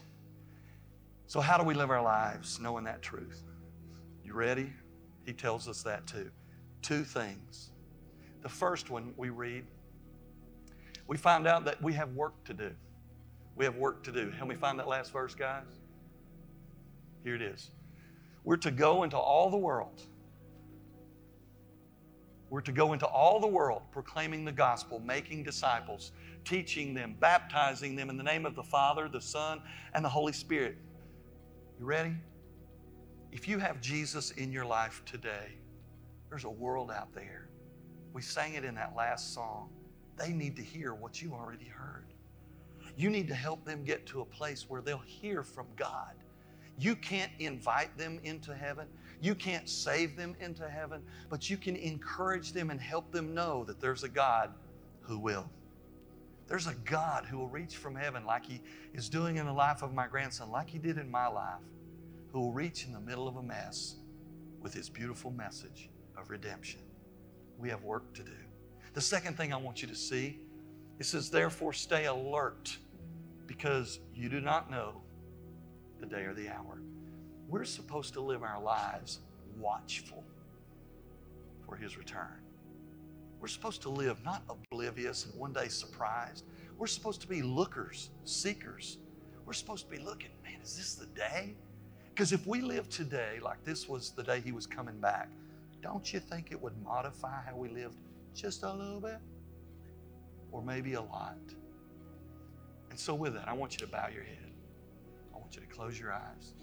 So, 1.28 1.42
how 1.42 1.58
do 1.58 1.66
we 1.66 1.74
live 1.74 1.90
our 1.90 2.02
lives 2.02 2.62
knowing 2.62 2.86
that 2.86 3.02
truth? 3.02 3.44
You 4.24 4.34
ready? 4.34 4.72
He 5.26 5.34
tells 5.34 5.68
us 5.68 5.84
that 5.84 6.08
too. 6.08 6.32
Two 6.82 7.04
things. 7.04 7.72
The 8.42 8.50
first 8.50 8.90
one 8.90 9.14
we 9.18 9.30
read, 9.30 9.66
we 11.08 11.18
find 11.18 11.46
out 11.46 11.66
that 11.66 11.82
we 11.84 11.92
have 11.94 12.14
work 12.14 12.42
to 12.46 12.54
do. 12.54 12.72
We 13.58 13.66
have 13.66 13.76
work 13.76 14.02
to 14.04 14.14
do. 14.14 14.32
Help 14.32 14.48
me 14.48 14.56
find 14.56 14.80
that 14.80 14.88
last 14.88 15.12
verse, 15.12 15.36
guys. 15.36 15.66
Here 17.26 17.36
it 17.36 17.42
is. 17.42 17.70
We're 18.44 18.58
to 18.58 18.72
go 18.72 19.04
into 19.04 19.18
all 19.18 19.50
the 19.50 19.58
world. 19.58 20.02
We're 22.50 22.62
to 22.62 22.72
go 22.72 22.92
into 22.94 23.06
all 23.06 23.40
the 23.40 23.48
world 23.48 23.84
proclaiming 23.92 24.44
the 24.44 24.52
gospel, 24.52 25.00
making 25.00 25.44
disciples, 25.44 26.12
teaching 26.44 26.94
them, 26.94 27.16
baptizing 27.20 27.96
them 27.96 28.10
in 28.10 28.18
the 28.18 28.24
name 28.24 28.46
of 28.46 28.56
the 28.56 28.64
Father, 28.64 29.08
the 29.08 29.22
Son, 29.22 29.62
and 29.94 30.04
the 30.04 30.10
Holy 30.10 30.34
Spirit. 30.34 30.78
You 31.80 31.86
ready? 31.86 32.14
If 33.32 33.48
you 33.48 33.58
have 33.60 33.80
Jesus 33.80 34.32
in 34.32 34.52
your 34.52 34.66
life 34.66 35.02
today, 35.06 35.54
there's 36.30 36.44
a 36.44 36.50
world 36.50 36.92
out 36.92 37.14
there. 37.14 37.50
We 38.12 38.22
sang 38.22 38.56
it 38.56 38.66
in 38.66 38.76
that 38.76 38.96
last 38.98 39.34
song. 39.34 39.70
They 40.18 40.34
need 40.34 40.58
to 40.58 40.62
hear 40.62 40.94
what 40.94 41.22
you 41.22 41.34
already 41.34 41.66
heard. 41.66 42.14
You 42.98 43.10
need 43.10 43.30
to 43.30 43.36
help 43.36 43.64
them 43.64 43.86
get 43.86 44.06
to 44.08 44.22
a 44.22 44.26
place 44.26 44.66
where 44.68 44.82
they'll 44.82 44.98
hear 44.98 45.44
from 45.44 45.68
God. 45.78 46.16
You 46.82 46.96
can't 46.96 47.32
invite 47.38 47.96
them 47.96 48.20
into 48.24 48.56
heaven. 48.56 48.88
You 49.22 49.36
can't 49.36 49.70
save 49.70 50.16
them 50.16 50.36
into 50.40 50.68
heaven, 50.68 51.04
but 51.30 51.48
you 51.48 51.56
can 51.56 51.76
encourage 51.76 52.54
them 52.54 52.72
and 52.72 52.82
help 52.82 53.12
them 53.12 53.36
know 53.36 53.64
that 53.66 53.80
there's 53.80 54.04
a 54.04 54.10
God 54.10 54.52
who 55.02 55.20
will. 55.20 55.48
There's 56.48 56.66
a 56.66 56.74
God 56.86 57.26
who 57.26 57.38
will 57.38 57.50
reach 57.50 57.78
from 57.78 57.96
heaven 57.96 58.26
like 58.26 58.46
He 58.46 58.62
is 58.96 59.10
doing 59.10 59.38
in 59.38 59.46
the 59.46 59.54
life 59.54 59.84
of 59.84 59.94
my 59.94 60.08
grandson, 60.08 60.50
like 60.50 60.72
He 60.72 60.80
did 60.80 60.98
in 60.98 61.10
my 61.10 61.28
life 61.28 61.62
who 62.32 62.40
will 62.40 62.52
reach 62.52 62.86
in 62.86 62.94
the 62.94 63.00
middle 63.00 63.28
of 63.28 63.36
a 63.36 63.44
mess 63.44 63.96
with 64.62 64.74
his 64.74 64.90
beautiful 64.90 65.30
message 65.32 65.90
of 66.18 66.30
redemption. 66.30 66.80
We 67.60 67.70
have 67.70 67.84
work 67.84 68.14
to 68.14 68.24
do. 68.24 68.32
The 68.94 69.02
second 69.02 69.38
thing 69.38 69.54
I 69.54 69.58
want 69.58 69.82
you 69.82 69.88
to 69.88 69.96
see, 69.96 70.40
it 71.00 71.06
says, 71.06 71.30
therefore 71.30 71.74
stay 71.74 72.06
alert 72.06 72.76
because 73.48 74.00
you 74.16 74.30
do 74.30 74.40
not 74.40 74.72
know 74.72 75.02
the 76.02 76.08
day 76.08 76.24
or 76.24 76.34
the 76.34 76.50
hour. 76.50 76.82
We're 77.48 77.64
supposed 77.64 78.14
to 78.14 78.22
live 78.22 78.44
our 78.44 78.62
lives 78.62 79.20
watchful 79.58 80.24
for 81.66 81.76
his 81.76 81.98
return. 81.98 82.42
We're 83.40 83.48
supposed 83.48 83.82
to 83.84 83.90
live 83.90 84.24
not 84.24 84.44
oblivious 84.50 85.26
and 85.26 85.40
one 85.40 85.54
day 85.54 85.68
surprised. 85.68 86.44
We're 86.78 86.88
supposed 86.88 87.22
to 87.22 87.28
be 87.28 87.42
lookers, 87.42 88.10
seekers. 88.24 88.98
We're 89.46 89.54
supposed 89.54 89.90
to 89.90 89.96
be 89.96 90.02
looking, 90.02 90.30
man, 90.44 90.62
is 90.62 90.76
this 90.76 90.96
the 90.96 91.08
day? 91.08 91.56
Because 92.10 92.34
if 92.34 92.46
we 92.46 92.62
live 92.62 92.90
today 92.90 93.40
like 93.42 93.64
this 93.64 93.88
was 93.88 94.12
the 94.12 94.24
day 94.24 94.42
he 94.42 94.52
was 94.52 94.68
coming 94.68 95.00
back, 95.00 95.30
don't 95.82 96.14
you 96.14 96.20
think 96.20 96.52
it 96.52 96.62
would 96.62 96.74
modify 96.84 97.42
how 97.48 97.56
we 97.56 97.70
lived 97.70 97.98
just 98.36 98.64
a 98.64 98.72
little 98.72 99.00
bit? 99.00 99.18
Or 100.52 100.62
maybe 100.62 100.94
a 100.94 101.02
lot? 101.02 101.38
And 102.90 103.00
so, 103.00 103.16
with 103.16 103.34
that, 103.34 103.48
I 103.48 103.54
want 103.54 103.74
you 103.74 103.80
to 103.80 103.88
bow 103.88 104.10
your 104.14 104.24
head. 104.24 104.51
Want 105.52 105.64
you 105.64 105.68
to 105.68 105.76
close 105.76 106.00
your 106.00 106.14
eyes. 106.14 106.54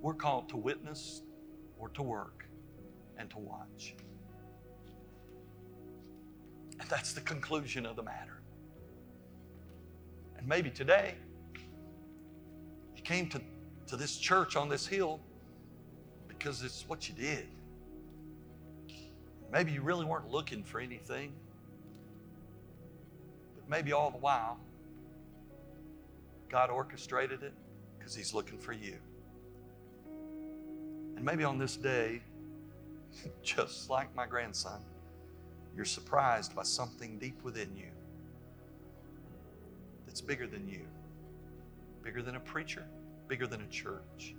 We're 0.00 0.14
called 0.14 0.48
to 0.48 0.56
witness 0.56 1.22
or 1.78 1.88
to 1.90 2.02
work 2.02 2.48
and 3.16 3.30
to 3.30 3.38
watch. 3.38 3.94
And 6.80 6.88
that's 6.88 7.12
the 7.12 7.20
conclusion 7.20 7.86
of 7.86 7.94
the 7.94 8.02
matter. 8.02 8.42
And 10.36 10.44
maybe 10.48 10.70
today, 10.70 11.14
you 12.96 13.04
came 13.04 13.28
to, 13.28 13.40
to 13.86 13.96
this 13.96 14.16
church 14.16 14.56
on 14.56 14.68
this 14.68 14.84
hill 14.84 15.20
because 16.26 16.64
it's 16.64 16.88
what 16.88 17.08
you 17.08 17.14
did. 17.14 17.46
Maybe 19.52 19.70
you 19.70 19.82
really 19.82 20.04
weren't 20.04 20.28
looking 20.28 20.64
for 20.64 20.80
anything. 20.80 21.34
Maybe 23.72 23.92
all 23.92 24.10
the 24.10 24.18
while, 24.18 24.58
God 26.50 26.68
orchestrated 26.68 27.42
it 27.42 27.54
because 27.98 28.14
He's 28.14 28.34
looking 28.34 28.58
for 28.58 28.74
you. 28.74 28.98
And 31.16 31.24
maybe 31.24 31.42
on 31.42 31.56
this 31.56 31.76
day, 31.76 32.20
just 33.42 33.88
like 33.88 34.14
my 34.14 34.26
grandson, 34.26 34.82
you're 35.74 35.86
surprised 35.86 36.54
by 36.54 36.64
something 36.64 37.18
deep 37.18 37.42
within 37.42 37.74
you 37.74 37.88
that's 40.04 40.20
bigger 40.20 40.46
than 40.46 40.68
you, 40.68 40.86
bigger 42.02 42.20
than 42.20 42.36
a 42.36 42.40
preacher, 42.40 42.84
bigger 43.26 43.46
than 43.46 43.62
a 43.62 43.68
church. 43.68 44.34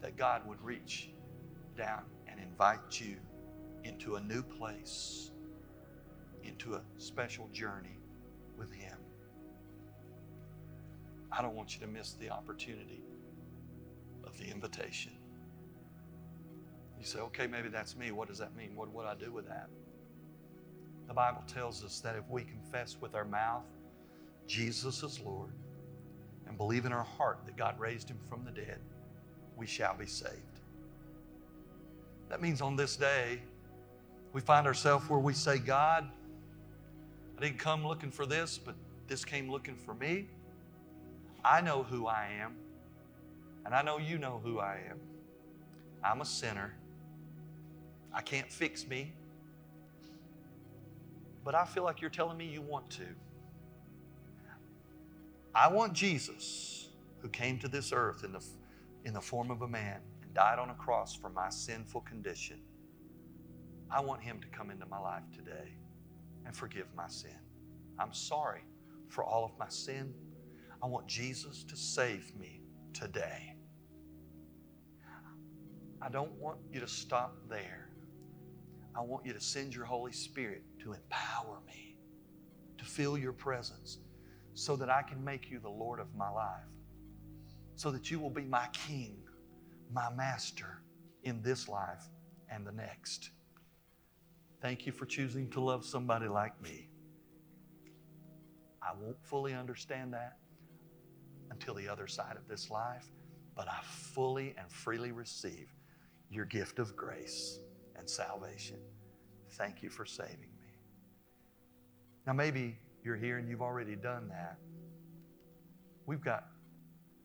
That 0.00 0.16
God 0.16 0.46
would 0.46 0.62
reach 0.62 1.10
down 1.76 2.00
and 2.26 2.40
invite 2.40 2.98
you 2.98 3.16
into 3.84 4.16
a 4.16 4.22
new 4.22 4.42
place, 4.42 5.32
into 6.44 6.76
a 6.76 6.80
special 6.96 7.46
journey 7.52 7.97
with 8.58 8.72
Him. 8.72 8.96
I 11.30 11.40
don't 11.40 11.54
want 11.54 11.74
you 11.74 11.80
to 11.80 11.86
miss 11.86 12.12
the 12.12 12.30
opportunity 12.30 13.02
of 14.24 14.36
the 14.38 14.50
invitation. 14.50 15.12
You 16.98 17.06
say, 17.06 17.20
okay, 17.20 17.46
maybe 17.46 17.68
that's 17.68 17.96
me. 17.96 18.10
What 18.10 18.28
does 18.28 18.38
that 18.38 18.56
mean? 18.56 18.74
What 18.74 18.92
would 18.92 19.06
I 19.06 19.14
do 19.14 19.30
with 19.30 19.46
that? 19.46 19.68
The 21.06 21.14
Bible 21.14 21.42
tells 21.46 21.84
us 21.84 22.00
that 22.00 22.16
if 22.16 22.28
we 22.28 22.42
confess 22.42 22.96
with 23.00 23.14
our 23.14 23.24
mouth 23.24 23.64
Jesus 24.48 25.02
is 25.02 25.20
Lord 25.20 25.52
and 26.48 26.56
believe 26.56 26.86
in 26.86 26.92
our 26.92 27.04
heart 27.04 27.40
that 27.44 27.56
God 27.56 27.78
raised 27.78 28.10
him 28.10 28.18
from 28.28 28.44
the 28.44 28.50
dead, 28.50 28.78
we 29.56 29.66
shall 29.66 29.94
be 29.94 30.06
saved. 30.06 30.32
That 32.30 32.40
means 32.40 32.62
on 32.62 32.74
this 32.74 32.96
day, 32.96 33.42
we 34.32 34.40
find 34.40 34.66
ourselves 34.66 35.08
where 35.08 35.18
we 35.20 35.34
say, 35.34 35.58
God, 35.58 36.10
I 37.38 37.40
didn't 37.40 37.60
come 37.60 37.86
looking 37.86 38.10
for 38.10 38.26
this, 38.26 38.58
but 38.58 38.74
this 39.06 39.24
came 39.24 39.48
looking 39.48 39.76
for 39.76 39.94
me. 39.94 40.26
I 41.44 41.60
know 41.60 41.84
who 41.84 42.08
I 42.08 42.30
am, 42.40 42.56
and 43.64 43.72
I 43.72 43.82
know 43.82 43.98
you 43.98 44.18
know 44.18 44.40
who 44.42 44.58
I 44.58 44.80
am. 44.90 44.98
I'm 46.02 46.20
a 46.20 46.24
sinner. 46.24 46.74
I 48.12 48.22
can't 48.22 48.50
fix 48.50 48.88
me, 48.88 49.12
but 51.44 51.54
I 51.54 51.64
feel 51.64 51.84
like 51.84 52.00
you're 52.00 52.10
telling 52.10 52.36
me 52.36 52.44
you 52.44 52.60
want 52.60 52.90
to. 52.90 53.06
I 55.54 55.68
want 55.68 55.92
Jesus, 55.92 56.88
who 57.20 57.28
came 57.28 57.60
to 57.60 57.68
this 57.68 57.92
earth 57.92 58.24
in 58.24 58.32
the, 58.32 58.44
in 59.04 59.14
the 59.14 59.20
form 59.20 59.52
of 59.52 59.62
a 59.62 59.68
man 59.68 60.00
and 60.24 60.34
died 60.34 60.58
on 60.58 60.70
a 60.70 60.74
cross 60.74 61.14
for 61.14 61.28
my 61.28 61.50
sinful 61.50 62.00
condition. 62.00 62.58
I 63.92 64.00
want 64.00 64.22
him 64.22 64.40
to 64.40 64.48
come 64.48 64.72
into 64.72 64.86
my 64.86 64.98
life 64.98 65.22
today 65.32 65.78
and 66.48 66.56
forgive 66.56 66.86
my 66.96 67.06
sin. 67.06 67.38
I'm 67.98 68.14
sorry 68.14 68.62
for 69.08 69.22
all 69.22 69.44
of 69.44 69.52
my 69.58 69.68
sin. 69.68 70.14
I 70.82 70.86
want 70.86 71.06
Jesus 71.06 71.62
to 71.64 71.76
save 71.76 72.34
me 72.40 72.62
today. 72.94 73.54
I 76.00 76.08
don't 76.08 76.32
want 76.32 76.58
you 76.72 76.80
to 76.80 76.88
stop 76.88 77.36
there. 77.50 77.90
I 78.96 79.02
want 79.02 79.26
you 79.26 79.34
to 79.34 79.40
send 79.40 79.74
your 79.74 79.84
Holy 79.84 80.12
Spirit 80.12 80.62
to 80.80 80.94
empower 80.94 81.60
me, 81.66 81.96
to 82.78 82.84
feel 82.84 83.18
your 83.18 83.34
presence, 83.34 83.98
so 84.54 84.74
that 84.76 84.88
I 84.88 85.02
can 85.02 85.22
make 85.22 85.50
you 85.50 85.60
the 85.60 85.68
Lord 85.68 86.00
of 86.00 86.14
my 86.16 86.30
life, 86.30 86.64
so 87.76 87.90
that 87.90 88.10
you 88.10 88.18
will 88.18 88.30
be 88.30 88.44
my 88.44 88.68
King, 88.72 89.18
my 89.92 90.10
Master 90.14 90.82
in 91.24 91.42
this 91.42 91.68
life 91.68 92.04
and 92.50 92.66
the 92.66 92.72
next. 92.72 93.30
Thank 94.60 94.86
you 94.86 94.92
for 94.92 95.06
choosing 95.06 95.48
to 95.50 95.60
love 95.60 95.84
somebody 95.84 96.26
like 96.26 96.60
me. 96.60 96.88
I 98.82 98.92
won't 99.00 99.22
fully 99.22 99.54
understand 99.54 100.12
that 100.14 100.38
until 101.50 101.74
the 101.74 101.88
other 101.88 102.06
side 102.06 102.36
of 102.36 102.48
this 102.48 102.70
life, 102.70 103.06
but 103.56 103.68
I 103.68 103.78
fully 103.82 104.54
and 104.58 104.70
freely 104.70 105.12
receive 105.12 105.72
your 106.30 106.44
gift 106.44 106.78
of 106.78 106.96
grace 106.96 107.60
and 107.96 108.08
salvation. 108.08 108.78
Thank 109.52 109.82
you 109.82 109.90
for 109.90 110.04
saving 110.04 110.50
me. 110.60 110.78
Now, 112.26 112.32
maybe 112.32 112.78
you're 113.04 113.16
here 113.16 113.38
and 113.38 113.48
you've 113.48 113.62
already 113.62 113.96
done 113.96 114.28
that, 114.28 114.58
we've 116.06 116.20
got 116.20 116.44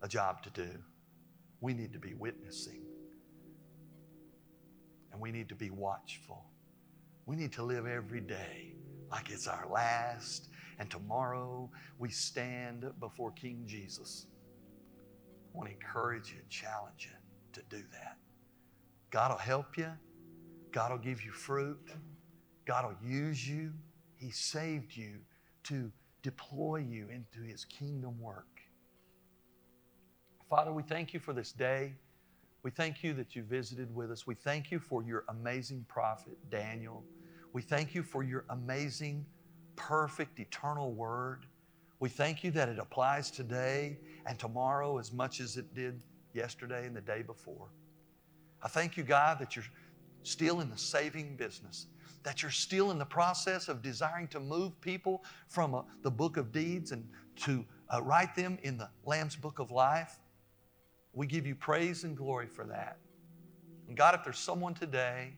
a 0.02 0.08
job 0.08 0.44
to 0.44 0.50
do. 0.52 0.70
We 1.62 1.74
need 1.74 1.94
to 1.94 2.00
be 2.00 2.14
witnessing. 2.14 2.82
And 5.12 5.22
we 5.22 5.32
need 5.32 5.50
to 5.50 5.56
be 5.56 5.70
watchful. 5.70 6.46
We 7.26 7.36
need 7.36 7.54
to 7.54 7.64
live 7.64 7.86
every 7.88 8.20
day 8.20 8.74
like 9.12 9.30
it's 9.30 9.48
our 9.48 9.68
last, 9.72 10.50
and 10.80 10.90
tomorrow 10.90 11.70
we 12.00 12.10
stand 12.10 12.86
before 13.00 13.32
King 13.32 13.64
Jesus. 13.66 14.28
I 15.54 15.58
want 15.58 15.70
to 15.70 15.76
encourage 15.76 16.32
you 16.32 16.40
and 16.42 16.50
challenge 16.50 17.10
you 17.10 17.16
to 17.54 17.62
do 17.70 17.84
that. 17.92 18.18
God 19.12 19.32
will 19.32 19.38
help 19.38 19.78
you. 19.78 19.92
God 20.72 20.92
will 20.92 20.98
give 20.98 21.24
you 21.24 21.32
fruit. 21.32 21.92
God 22.66 22.86
will 22.86 23.10
use 23.10 23.48
you. 23.48 23.72
He 24.16 24.32
saved 24.32 24.96
you 24.96 25.20
to 25.66 25.92
deploy 26.24 26.78
you 26.78 27.08
into 27.10 27.42
His 27.48 27.64
kingdom 27.66 28.20
work. 28.20 28.48
Father, 30.50 30.74
we 30.74 30.84
thank 30.84 31.14
you 31.14 31.20
for 31.20 31.34
this 31.34 31.52
day. 31.52 31.94
We 32.64 32.72
thank 32.72 33.04
you 33.04 33.14
that 33.16 33.36
you 33.36 33.44
visited 33.44 33.94
with 33.94 34.10
us. 34.10 34.26
We 34.26 34.36
thank 34.36 34.72
you 34.72 34.80
for 34.80 35.04
your 35.04 35.26
amazing 35.28 35.86
prophet, 35.90 36.38
Daniel. 36.50 37.04
We 37.52 37.62
thank 37.62 37.94
you 37.94 38.04
for 38.04 38.24
your 38.24 38.46
amazing, 38.50 39.26
perfect, 39.76 40.40
eternal 40.40 40.94
word. 40.94 41.46
We 42.00 42.08
thank 42.08 42.44
you 42.44 42.52
that 42.52 42.70
it 42.70 42.80
applies 42.80 43.30
today 43.30 43.98
and 44.26 44.40
tomorrow 44.40 44.98
as 44.98 45.12
much 45.12 45.42
as 45.42 45.58
it 45.58 45.74
did 45.76 46.02
yesterday 46.34 46.88
and 46.88 46.96
the 46.96 47.02
day 47.02 47.22
before. 47.22 47.68
I 48.62 48.70
thank 48.70 48.96
you, 48.96 49.04
God, 49.04 49.40
that 49.40 49.58
you're 49.58 49.66
still 50.24 50.62
in 50.62 50.70
the 50.70 50.78
saving 50.78 51.36
business, 51.36 51.88
that 52.24 52.42
you're 52.42 52.52
still 52.52 52.92
in 52.92 52.98
the 52.98 53.06
process 53.06 53.68
of 53.68 53.82
desiring 53.82 54.30
to 54.30 54.40
move 54.40 54.80
people 54.80 55.24
from 55.50 55.76
uh, 55.76 55.82
the 56.02 56.12
book 56.12 56.38
of 56.38 56.54
deeds 56.54 56.94
and 56.94 57.06
to 57.36 57.66
uh, 57.94 58.02
write 58.02 58.36
them 58.36 58.58
in 58.64 58.78
the 58.78 58.90
Lamb's 59.06 59.36
book 59.36 59.60
of 59.60 59.70
life. 59.70 60.18
We 61.14 61.28
give 61.28 61.46
you 61.46 61.56
praise 61.56 62.04
and 62.04 62.18
glory 62.18 62.48
for 62.48 62.66
that. 62.66 62.98
And 63.88 63.96
God, 63.96 64.16
if 64.16 64.24
there's 64.24 64.40
someone 64.40 64.74
today 64.74 65.34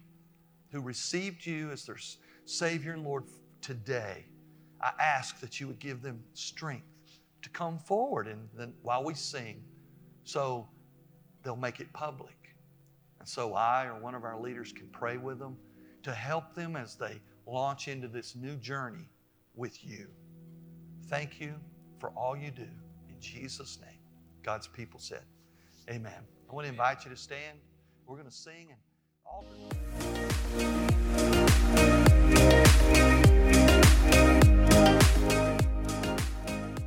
who 0.71 0.82
received 0.82 1.45
you 1.45 1.71
as 1.71 1.86
their 1.86 1.97
Savior 2.45 2.93
and 2.93 3.03
Lord 3.03 3.26
today, 3.61 4.26
I 4.82 4.91
ask 4.99 5.39
that 5.39 5.59
you 5.59 5.67
would 5.67 5.80
give 5.80 6.01
them 6.01 6.23
strength 6.34 6.86
to 7.41 7.49
come 7.49 7.78
forward 7.78 8.28
and 8.28 8.47
then 8.57 8.73
while 8.82 9.03
we 9.03 9.13
sing, 9.13 9.63
so 10.23 10.67
they'll 11.43 11.55
make 11.55 11.80
it 11.80 11.91
public. 11.93 12.36
And 13.19 13.28
so 13.28 13.53
I 13.53 13.86
or 13.86 13.99
one 13.99 14.15
of 14.15 14.23
our 14.23 14.39
leaders 14.39 14.71
can 14.71 14.88
pray 14.88 15.17
with 15.17 15.39
them 15.39 15.57
to 16.03 16.13
help 16.13 16.53
them 16.53 16.76
as 16.76 16.95
they 16.95 17.19
launch 17.47 17.88
into 17.88 18.07
this 18.07 18.36
new 18.36 18.55
journey 18.55 19.09
with 19.55 19.84
you. 19.84 20.07
Thank 21.07 21.39
you 21.39 21.55
for 21.99 22.09
all 22.11 22.36
you 22.36 22.51
do. 22.51 22.67
In 23.09 23.19
Jesus' 23.19 23.80
name, 23.82 23.99
God's 24.43 24.67
people 24.67 24.99
said. 24.99 25.23
Amen. 25.89 26.13
I 26.49 26.53
want 26.53 26.65
to 26.65 26.71
invite 26.71 27.05
you 27.05 27.11
to 27.11 27.17
stand. 27.17 27.59
We're 28.07 28.15
going 28.15 28.29
to 28.29 28.36
sing 28.36 28.69
and 28.69 28.79
all. 29.25 29.45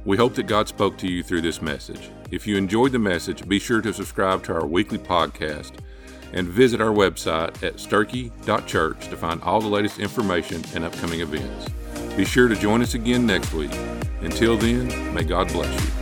We 0.04 0.16
hope 0.16 0.34
that 0.36 0.46
God 0.46 0.68
spoke 0.68 0.96
to 0.98 1.06
you 1.06 1.22
through 1.22 1.42
this 1.42 1.60
message. 1.60 2.08
If 2.30 2.46
you 2.46 2.56
enjoyed 2.56 2.92
the 2.92 2.98
message, 2.98 3.46
be 3.46 3.58
sure 3.58 3.82
to 3.82 3.92
subscribe 3.92 4.42
to 4.44 4.54
our 4.54 4.66
weekly 4.66 4.98
podcast 4.98 5.72
and 6.32 6.48
visit 6.48 6.80
our 6.80 6.92
website 6.92 7.62
at 7.62 7.76
sterchi.church 7.76 9.08
to 9.08 9.16
find 9.16 9.42
all 9.42 9.60
the 9.60 9.68
latest 9.68 9.98
information 9.98 10.62
and 10.74 10.84
upcoming 10.84 11.20
events. 11.20 11.68
Be 12.16 12.24
sure 12.24 12.48
to 12.48 12.56
join 12.56 12.82
us 12.82 12.94
again 12.94 13.26
next 13.26 13.52
week. 13.52 13.72
Until 14.20 14.56
then, 14.56 15.14
may 15.14 15.24
God 15.24 15.48
bless 15.48 15.84
you. 15.84 15.97